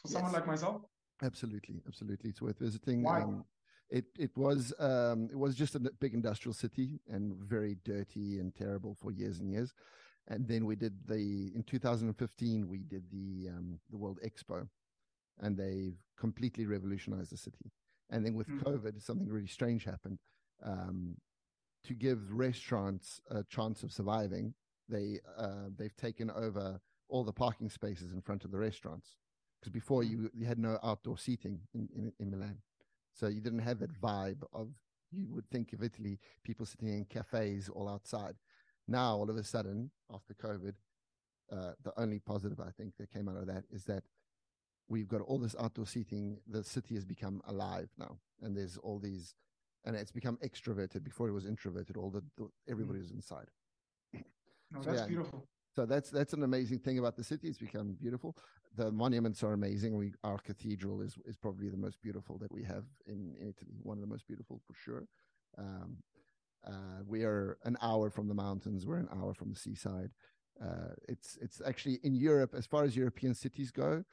for 0.00 0.08
yes. 0.08 0.14
someone 0.14 0.32
like 0.32 0.46
myself? 0.46 0.82
Absolutely, 1.22 1.82
absolutely, 1.86 2.30
it's 2.30 2.42
worth 2.42 2.58
visiting. 2.58 3.02
Why? 3.04 3.22
Um, 3.22 3.44
it 3.90 4.06
it 4.18 4.36
was 4.36 4.72
um, 4.78 5.28
it 5.30 5.38
was 5.38 5.54
just 5.54 5.74
a 5.74 5.80
big 5.80 6.14
industrial 6.14 6.54
city 6.54 7.00
and 7.08 7.34
very 7.36 7.76
dirty 7.84 8.38
and 8.38 8.54
terrible 8.54 8.96
for 9.00 9.12
years 9.12 9.38
and 9.38 9.50
years. 9.50 9.72
And 10.28 10.46
then 10.46 10.66
we 10.66 10.76
did 10.76 10.94
the 11.06 11.52
in 11.54 11.64
2015 11.66 12.68
we 12.68 12.78
did 12.78 13.10
the 13.10 13.50
um, 13.50 13.78
the 13.90 13.98
World 13.98 14.18
Expo, 14.24 14.68
and 15.40 15.56
they've 15.56 15.98
completely 16.18 16.66
revolutionized 16.66 17.30
the 17.32 17.36
city. 17.36 17.72
And 18.10 18.24
then 18.24 18.34
with 18.34 18.48
Mm. 18.48 18.62
COVID, 18.62 19.02
something 19.02 19.28
really 19.28 19.46
strange 19.46 19.84
happened. 19.84 20.18
Um, 20.62 21.16
to 21.84 21.94
give 21.94 22.32
restaurants 22.32 23.20
a 23.30 23.42
chance 23.44 23.82
of 23.82 23.92
surviving, 23.92 24.54
they 24.88 25.20
uh, 25.36 25.68
they've 25.76 25.96
taken 25.96 26.30
over 26.30 26.80
all 27.08 27.24
the 27.24 27.32
parking 27.32 27.68
spaces 27.68 28.12
in 28.12 28.22
front 28.22 28.44
of 28.44 28.50
the 28.50 28.58
restaurants. 28.58 29.16
Because 29.62 29.72
before 29.72 30.02
Mm. 30.02 30.10
you 30.10 30.30
you 30.34 30.46
had 30.46 30.58
no 30.58 30.76
outdoor 30.82 31.16
seating 31.16 31.60
in, 31.72 31.88
in, 31.94 32.12
in 32.18 32.30
Milan, 32.30 32.60
so 33.14 33.28
you 33.28 33.40
didn't 33.40 33.60
have 33.60 33.78
that 33.78 33.92
vibe 34.00 34.42
of 34.52 34.68
you 35.12 35.28
would 35.28 35.48
think 35.50 35.72
of 35.72 35.82
Italy, 35.82 36.18
people 36.42 36.66
sitting 36.66 36.88
in 36.88 37.04
cafes 37.04 37.68
all 37.68 37.88
outside. 37.88 38.34
Now 38.88 39.16
all 39.16 39.30
of 39.30 39.36
a 39.36 39.44
sudden, 39.44 39.90
after 40.10 40.34
COVID, 40.34 40.74
uh, 41.52 41.72
the 41.84 41.92
only 42.00 42.18
positive 42.18 42.58
I 42.60 42.70
think 42.70 42.96
that 42.96 43.10
came 43.12 43.28
out 43.28 43.36
of 43.36 43.46
that 43.46 43.64
is 43.70 43.84
that 43.84 44.02
we've 44.88 45.06
got 45.06 45.20
all 45.20 45.38
this 45.38 45.54
outdoor 45.60 45.86
seating. 45.86 46.40
The 46.48 46.64
city 46.64 46.94
has 46.96 47.04
become 47.04 47.40
alive 47.46 47.90
now, 47.98 48.18
and 48.40 48.56
there's 48.56 48.78
all 48.78 48.98
these, 48.98 49.34
and 49.84 49.94
it's 49.94 50.10
become 50.12 50.38
extroverted. 50.38 51.04
Before 51.04 51.28
it 51.28 51.32
was 51.32 51.46
introverted. 51.46 51.96
All 51.96 52.10
the, 52.10 52.24
the 52.36 52.48
everybody 52.68 52.98
was 52.98 53.12
inside. 53.12 53.48
No, 54.14 54.80
So, 54.82 54.90
that's 54.90 55.02
yeah. 55.02 55.06
beautiful. 55.06 55.46
So 55.74 55.86
that's 55.86 56.10
that's 56.10 56.34
an 56.34 56.42
amazing 56.42 56.80
thing 56.80 56.98
about 56.98 57.16
the 57.16 57.24
city. 57.24 57.48
It's 57.48 57.58
become 57.58 57.96
beautiful. 58.00 58.36
The 58.76 58.92
monuments 58.92 59.42
are 59.42 59.52
amazing. 59.52 59.96
We 59.96 60.12
our 60.22 60.38
cathedral 60.38 61.00
is 61.00 61.16
is 61.24 61.36
probably 61.36 61.68
the 61.70 61.76
most 61.76 62.00
beautiful 62.02 62.38
that 62.38 62.52
we 62.52 62.62
have 62.64 62.84
in, 63.06 63.34
in 63.40 63.48
Italy. 63.48 63.78
One 63.82 63.96
of 63.96 64.02
the 64.02 64.08
most 64.08 64.26
beautiful 64.26 64.60
for 64.66 64.74
sure. 64.74 65.06
Um, 65.56 65.96
uh, 66.66 67.02
we 67.06 67.24
are 67.24 67.58
an 67.64 67.76
hour 67.82 68.10
from 68.10 68.28
the 68.28 68.34
mountains. 68.34 68.86
We're 68.86 68.98
an 68.98 69.08
hour 69.12 69.34
from 69.34 69.50
the 69.50 69.56
seaside. 69.56 70.10
Uh, 70.62 70.94
it's 71.08 71.38
it's 71.40 71.62
actually 71.66 72.00
in 72.02 72.14
Europe, 72.14 72.54
as 72.56 72.66
far 72.66 72.84
as 72.84 72.94
European 72.94 73.34
cities 73.34 73.70
go, 73.70 74.04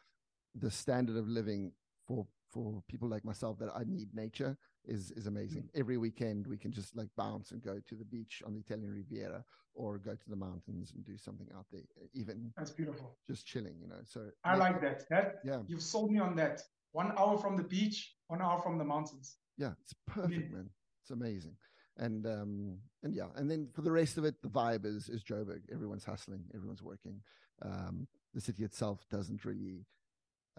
the 0.55 0.71
standard 0.71 1.17
of 1.17 1.27
living 1.27 1.73
for 2.07 2.25
for 2.49 2.81
people 2.87 3.07
like 3.09 3.25
myself 3.25 3.59
that 3.59 3.69
I 3.75 3.83
need 3.83 4.15
nature 4.15 4.57
is 4.85 5.11
is 5.11 5.27
amazing. 5.27 5.69
Every 5.75 5.97
weekend 5.97 6.47
we 6.47 6.57
can 6.57 6.71
just 6.71 6.95
like 6.95 7.09
bounce 7.17 7.51
and 7.51 7.61
go 7.61 7.79
to 7.87 7.95
the 7.95 8.05
beach 8.05 8.41
on 8.45 8.53
the 8.53 8.59
Italian 8.59 8.91
Riviera 8.93 9.43
or 9.73 9.97
go 9.97 10.11
to 10.15 10.29
the 10.29 10.35
mountains 10.35 10.91
and 10.95 11.05
do 11.05 11.17
something 11.17 11.47
out 11.55 11.65
there, 11.71 11.81
even 12.13 12.51
That's 12.57 12.71
beautiful. 12.71 13.17
just 13.27 13.45
chilling, 13.45 13.77
you 13.79 13.87
know. 13.87 14.01
So 14.03 14.29
I 14.43 14.53
yeah, 14.53 14.59
like 14.59 14.81
that. 14.81 15.07
That 15.09 15.35
Yeah. 15.43 15.59
you've 15.67 15.81
sold 15.81 16.11
me 16.11 16.19
on 16.19 16.35
that. 16.37 16.61
One 16.91 17.13
hour 17.17 17.37
from 17.37 17.55
the 17.55 17.63
beach, 17.63 18.15
one 18.27 18.41
hour 18.41 18.59
from 18.61 18.77
the 18.77 18.83
mountains. 18.85 19.37
yeah, 19.57 19.73
it's 19.83 19.93
perfect, 20.07 20.49
Yeah. 20.49 20.57
man. 20.57 20.69
It's 21.03 21.11
amazing. 21.11 21.55
And 21.97 22.25
um 22.25 22.77
and 23.03 23.13
yeah, 23.13 23.27
and 23.35 23.49
then 23.51 23.69
for 23.73 23.81
the 23.81 23.91
rest 23.91 24.17
of 24.17 24.25
it, 24.25 24.41
the 24.41 24.49
vibe 24.49 24.85
is 24.85 25.09
is 25.09 25.23
Joburg. 25.23 25.61
Everyone's 25.71 26.05
hustling, 26.05 26.43
everyone's 26.55 26.81
working. 26.83 27.21
Um, 27.61 28.07
the 28.33 28.41
city 28.41 28.63
itself 28.63 29.05
doesn't 29.09 29.43
really 29.43 29.85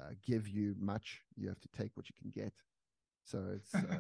uh, 0.00 0.10
give 0.24 0.48
you 0.48 0.74
much. 0.78 1.22
You 1.36 1.48
have 1.48 1.60
to 1.60 1.68
take 1.68 1.96
what 1.96 2.06
you 2.08 2.14
can 2.20 2.30
get. 2.30 2.52
So 3.24 3.42
it's 3.54 3.74
uh, 3.74 3.98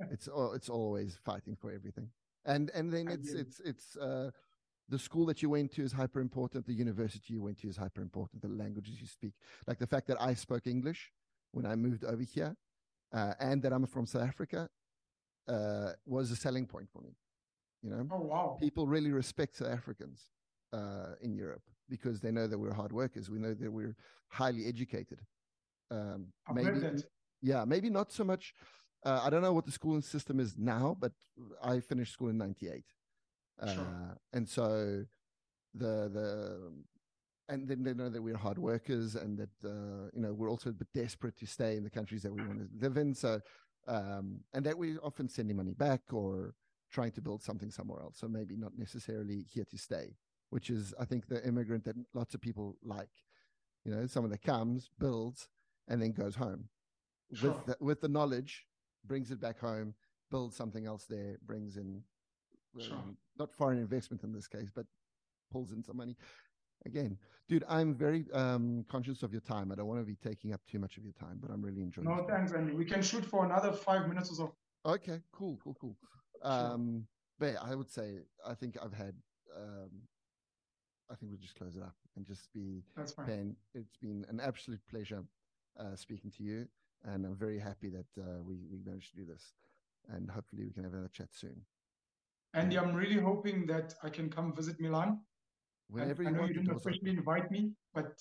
it's 0.10 0.28
it's 0.54 0.68
always 0.68 1.18
fighting 1.24 1.56
for 1.56 1.70
everything. 1.72 2.08
And 2.44 2.70
and 2.74 2.92
then 2.92 3.08
it's 3.08 3.32
it's 3.32 3.60
it's 3.60 3.96
uh, 3.96 4.30
the 4.88 4.98
school 4.98 5.26
that 5.26 5.42
you 5.42 5.50
went 5.50 5.72
to 5.72 5.82
is 5.82 5.92
hyper 5.92 6.20
important. 6.20 6.66
The 6.66 6.72
university 6.72 7.34
you 7.34 7.42
went 7.42 7.58
to 7.60 7.68
is 7.68 7.76
hyper 7.76 8.00
important. 8.00 8.42
The 8.42 8.48
languages 8.48 9.00
you 9.00 9.06
speak, 9.06 9.34
like 9.66 9.78
the 9.78 9.86
fact 9.86 10.06
that 10.08 10.20
I 10.20 10.34
spoke 10.34 10.66
English 10.66 11.12
when 11.52 11.66
I 11.66 11.74
moved 11.76 12.04
over 12.04 12.22
here, 12.22 12.56
uh, 13.12 13.34
and 13.40 13.62
that 13.62 13.72
I'm 13.72 13.86
from 13.86 14.06
South 14.06 14.22
Africa, 14.22 14.68
uh, 15.48 15.92
was 16.06 16.30
a 16.30 16.36
selling 16.36 16.66
point 16.66 16.88
for 16.90 17.02
me. 17.02 17.16
You 17.82 17.90
know, 17.90 18.08
oh 18.10 18.20
wow. 18.20 18.56
people 18.60 18.86
really 18.86 19.12
respect 19.12 19.56
South 19.56 19.68
Africans 19.68 20.20
uh, 20.72 21.14
in 21.20 21.34
Europe 21.34 21.62
because 21.88 22.20
they 22.20 22.30
know 22.30 22.46
that 22.46 22.58
we're 22.58 22.72
hard 22.72 22.92
workers. 22.92 23.30
We 23.30 23.38
know 23.38 23.54
that 23.54 23.70
we're 23.70 23.96
highly 24.28 24.66
educated. 24.66 25.20
Um, 25.90 26.26
maybe. 26.52 26.80
Yeah, 27.42 27.64
maybe 27.64 27.90
not 27.90 28.12
so 28.12 28.24
much. 28.24 28.54
Uh, 29.04 29.20
I 29.22 29.30
don't 29.30 29.42
know 29.42 29.52
what 29.52 29.66
the 29.66 29.72
schooling 29.72 30.02
system 30.02 30.40
is 30.40 30.56
now, 30.58 30.96
but 30.98 31.12
I 31.62 31.80
finished 31.80 32.12
school 32.12 32.28
in 32.28 32.38
'98, 32.38 32.84
uh, 33.60 33.74
Sure. 33.74 34.18
and 34.32 34.48
so 34.48 35.04
the 35.74 36.08
the 36.08 36.72
and 37.48 37.66
then 37.66 37.82
they 37.82 37.94
know 37.94 38.08
that 38.10 38.20
we're 38.22 38.36
hard 38.36 38.58
workers 38.58 39.14
and 39.14 39.38
that 39.38 39.50
uh, 39.64 40.10
you 40.14 40.20
know 40.20 40.34
we're 40.34 40.50
also 40.50 40.70
a 40.70 40.72
bit 40.72 40.88
desperate 40.94 41.36
to 41.38 41.46
stay 41.46 41.76
in 41.76 41.84
the 41.84 41.90
countries 41.90 42.22
that 42.22 42.32
we 42.32 42.42
want 42.42 42.58
to 42.58 42.68
live 42.80 42.96
in. 42.96 43.14
So 43.14 43.40
um, 43.86 44.40
and 44.52 44.64
that 44.66 44.76
we're 44.76 44.98
often 45.02 45.28
sending 45.28 45.56
money 45.56 45.72
back 45.72 46.02
or 46.12 46.54
trying 46.90 47.12
to 47.12 47.22
build 47.22 47.42
something 47.42 47.70
somewhere 47.70 48.00
else. 48.02 48.18
So 48.18 48.28
maybe 48.28 48.56
not 48.56 48.72
necessarily 48.76 49.46
here 49.52 49.64
to 49.70 49.78
stay, 49.78 50.16
which 50.50 50.70
is 50.70 50.92
I 51.00 51.04
think 51.04 51.28
the 51.28 51.46
immigrant 51.46 51.84
that 51.84 51.96
lots 52.14 52.34
of 52.34 52.40
people 52.40 52.76
like. 52.82 53.10
You 53.84 53.94
know, 53.94 54.06
someone 54.06 54.32
that 54.32 54.42
comes, 54.42 54.90
builds, 54.98 55.48
and 55.86 56.02
then 56.02 56.12
goes 56.12 56.34
home 56.34 56.68
Sure. 57.34 57.50
with 57.50 57.66
the, 57.66 57.76
with 57.80 58.00
the 58.00 58.08
knowledge, 58.08 58.66
brings 59.04 59.30
it 59.30 59.40
back 59.40 59.58
home, 59.58 59.94
builds 60.30 60.56
something 60.56 60.86
else 60.86 61.04
there, 61.04 61.38
brings 61.46 61.76
in 61.76 62.02
Sure. 62.78 62.94
um, 62.94 63.16
not 63.38 63.52
foreign 63.54 63.78
investment 63.78 64.22
in 64.22 64.32
this 64.32 64.46
case, 64.46 64.68
but 64.74 64.86
pulls 65.50 65.72
in 65.72 65.82
some 65.82 65.96
money. 65.96 66.16
Again, 66.86 67.18
dude, 67.48 67.64
I'm 67.68 67.94
very 67.94 68.26
um, 68.32 68.84
conscious 68.88 69.22
of 69.22 69.32
your 69.32 69.40
time. 69.40 69.72
I 69.72 69.74
don't 69.74 69.86
want 69.86 70.00
to 70.00 70.06
be 70.06 70.16
taking 70.16 70.52
up 70.52 70.60
too 70.70 70.78
much 70.78 70.96
of 70.96 71.04
your 71.04 71.14
time, 71.14 71.38
but 71.40 71.50
I'm 71.50 71.60
really 71.62 71.82
enjoying. 71.82 72.06
No, 72.06 72.24
thanks, 72.28 72.52
Andy. 72.52 72.72
We 72.72 72.84
can 72.84 73.02
shoot 73.02 73.24
for 73.24 73.44
another 73.44 73.72
five 73.72 74.06
minutes 74.08 74.30
or 74.30 74.34
so. 74.34 74.54
Okay, 74.86 75.20
cool, 75.32 75.58
cool, 75.62 75.76
cool. 75.80 75.96
Um, 76.42 77.06
but 77.38 77.46
yeah, 77.46 77.58
I 77.62 77.74
would 77.74 77.90
say 77.90 78.18
I 78.46 78.54
think 78.54 78.76
I've 78.82 78.92
had. 78.92 79.14
Um, 79.56 79.90
I 81.10 81.14
think 81.14 81.32
we'll 81.32 81.40
just 81.40 81.56
close 81.56 81.74
it 81.74 81.82
up 81.82 81.96
and 82.16 82.26
just 82.26 82.52
be 82.52 82.84
That's 82.94 83.12
fine. 83.12 83.26
Ben. 83.26 83.56
It's 83.74 83.96
been 83.96 84.26
an 84.28 84.40
absolute 84.40 84.80
pleasure 84.90 85.24
uh, 85.80 85.96
speaking 85.96 86.30
to 86.32 86.42
you, 86.42 86.68
and 87.04 87.24
I'm 87.24 87.36
very 87.36 87.58
happy 87.58 87.90
that 87.90 88.22
uh, 88.22 88.42
we 88.42 88.56
we 88.70 88.78
managed 88.84 89.10
to 89.10 89.16
do 89.16 89.24
this, 89.26 89.52
and 90.08 90.30
hopefully 90.30 90.64
we 90.64 90.72
can 90.72 90.84
have 90.84 90.92
another 90.92 91.10
chat 91.12 91.28
soon. 91.32 91.64
Andy, 92.54 92.78
I'm 92.78 92.94
really 92.94 93.20
hoping 93.20 93.66
that 93.66 93.94
I 94.02 94.08
can 94.08 94.30
come 94.30 94.54
visit 94.54 94.80
Milan. 94.80 95.10
I- 95.10 95.94
Whenever 95.94 96.22
I 96.22 96.26
you 96.26 96.32
know 96.32 96.44
you 96.44 96.54
didn't 96.54 96.76
officially 96.76 97.10
invite 97.10 97.50
me, 97.50 97.72
but 97.94 98.12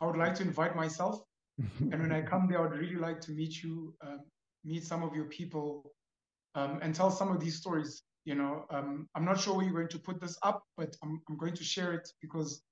I 0.00 0.06
would 0.06 0.16
like 0.16 0.34
to 0.36 0.42
invite 0.42 0.74
myself. 0.76 1.22
And 1.92 2.00
when 2.00 2.12
I 2.12 2.22
come 2.22 2.48
there, 2.48 2.58
I 2.58 2.62
would 2.62 2.78
really 2.78 2.96
like 2.96 3.20
to 3.22 3.30
meet 3.32 3.62
you, 3.62 3.94
um, 4.00 4.20
meet 4.64 4.84
some 4.84 5.02
of 5.02 5.14
your 5.14 5.26
people, 5.26 5.92
um, 6.54 6.78
and 6.82 6.94
tell 6.94 7.10
some 7.10 7.30
of 7.30 7.40
these 7.40 7.56
stories. 7.56 8.02
You 8.24 8.36
know, 8.36 8.66
um, 8.70 9.08
I'm 9.14 9.24
not 9.24 9.38
sure 9.40 9.54
where 9.54 9.64
you're 9.64 9.74
going 9.74 9.88
to 9.88 9.98
put 9.98 10.20
this 10.20 10.38
up, 10.42 10.64
but 10.76 10.96
I'm, 11.02 11.20
I'm 11.28 11.36
going 11.36 11.54
to 11.54 11.64
share 11.64 11.92
it 11.92 12.08
because 12.20 12.62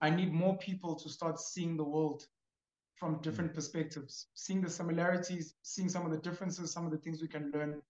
I 0.00 0.10
need 0.10 0.32
more 0.32 0.56
people 0.58 0.94
to 0.96 1.08
start 1.08 1.38
seeing 1.40 1.76
the 1.76 1.84
world 1.84 2.26
from 2.96 3.20
different 3.20 3.54
perspectives, 3.54 4.28
seeing 4.34 4.60
the 4.60 4.70
similarities, 4.70 5.54
seeing 5.62 5.88
some 5.88 6.06
of 6.06 6.12
the 6.12 6.18
differences, 6.18 6.72
some 6.72 6.86
of 6.86 6.90
the 6.90 6.98
things 6.98 7.20
we 7.20 7.28
can 7.28 7.50
learn. 7.52 7.80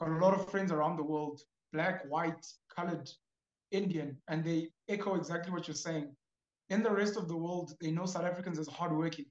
Got 0.00 0.10
a 0.10 0.24
lot 0.24 0.34
of 0.34 0.50
friends 0.50 0.70
around 0.70 0.96
the 0.96 1.02
world, 1.02 1.40
black, 1.72 2.04
white, 2.08 2.46
colored, 2.74 3.08
Indian, 3.70 4.16
and 4.28 4.44
they 4.44 4.68
echo 4.88 5.14
exactly 5.14 5.52
what 5.52 5.66
you're 5.66 5.74
saying. 5.74 6.14
In 6.70 6.82
the 6.82 6.90
rest 6.90 7.16
of 7.16 7.28
the 7.28 7.36
world, 7.36 7.72
they 7.80 7.90
know 7.90 8.06
South 8.06 8.24
Africans 8.24 8.58
as 8.58 8.68
hardworking. 8.68 9.24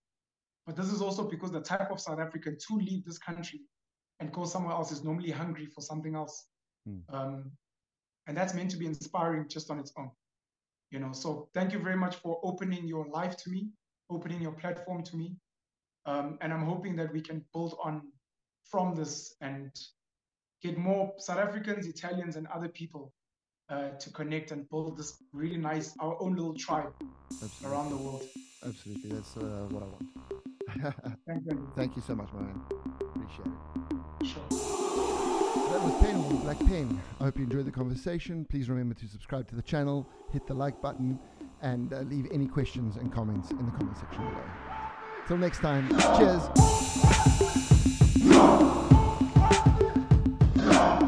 But 0.65 0.75
this 0.75 0.91
is 0.91 1.01
also 1.01 1.23
because 1.29 1.51
the 1.51 1.61
type 1.61 1.91
of 1.91 2.01
South 2.01 2.19
African 2.19 2.57
to 2.67 2.75
leave 2.75 3.05
this 3.05 3.17
country 3.17 3.61
and 4.19 4.31
go 4.31 4.45
somewhere 4.45 4.73
else 4.73 4.91
is 4.91 5.03
normally 5.03 5.31
hungry 5.31 5.67
for 5.67 5.81
something 5.81 6.15
else. 6.15 6.47
Hmm. 6.85 7.15
Um, 7.15 7.51
and 8.27 8.35
that's 8.35 8.53
meant 8.53 8.71
to 8.71 8.77
be 8.77 8.85
inspiring 8.85 9.47
just 9.47 9.69
on 9.69 9.79
its 9.79 9.93
own. 9.97 10.11
You 10.91 10.99
know, 10.99 11.11
so 11.11 11.49
thank 11.53 11.71
you 11.71 11.79
very 11.79 11.95
much 11.95 12.15
for 12.15 12.39
opening 12.43 12.87
your 12.87 13.07
life 13.07 13.37
to 13.37 13.49
me, 13.49 13.69
opening 14.10 14.41
your 14.41 14.53
platform 14.53 15.03
to 15.03 15.16
me. 15.16 15.36
Um, 16.05 16.38
and 16.41 16.53
I'm 16.53 16.66
hoping 16.66 16.95
that 16.97 17.12
we 17.12 17.22
can 17.22 17.43
build 17.53 17.78
on 17.84 18.01
from 18.64 18.95
this 18.95 19.36
and 19.41 19.72
get 20.62 20.78
more 20.78 21.14
South 21.18 21.38
Africans, 21.38 21.88
Italians, 21.88 22.36
and 22.36 22.47
other 22.47 22.70
people 22.70 23.14
uh, 23.70 23.89
to 23.99 24.10
connect 24.12 24.51
and 24.51 24.70
build 24.70 24.97
this 24.97 25.18
really 25.34 25.58
nice, 25.58 25.93
our 25.99 26.22
own 26.22 26.36
little 26.36 26.53
tribe 26.53 26.93
Absolutely. 27.32 27.68
around 27.70 27.89
the 27.89 27.97
world. 27.97 28.24
Absolutely, 28.66 29.12
that's 29.12 29.38
uh, 29.38 29.68
what 29.70 29.84
I 29.84 29.88
want. 29.88 30.95
Thank 31.28 31.43
you. 31.45 31.72
Thank 31.76 31.95
you 31.95 32.01
so 32.01 32.16
much, 32.16 32.30
my 32.34 32.41
man. 32.41 32.62
Appreciate 33.01 33.47
it. 33.47 34.28
Sure. 34.28 34.43
That 35.72 35.82
was 35.82 35.93
Pen 35.99 36.28
with 36.28 36.41
Black 36.43 36.60
Pen. 36.60 37.01
I 37.20 37.26
hope 37.26 37.38
you 37.38 37.43
enjoyed 37.43 37.66
the 37.66 37.72
conversation. 37.72 38.45
Please 38.45 38.70
remember 38.70 38.95
to 38.95 39.08
subscribe 39.08 39.47
to 39.49 39.55
the 39.55 39.62
channel, 39.62 40.08
hit 40.32 40.47
the 40.47 40.53
like 40.53 40.82
button, 40.82 41.20
and 41.62 41.93
uh, 41.93 41.99
leave 42.01 42.28
any 42.32 42.47
questions 42.47 42.97
and 42.97 43.12
comments 43.12 43.51
in 43.51 43.66
the 43.66 43.72
comment 43.72 43.97
section 43.97 44.24
below. 44.26 44.43
Till 45.28 45.38
next 45.38 45.60
time, 45.60 45.89
cheers. 46.18 47.76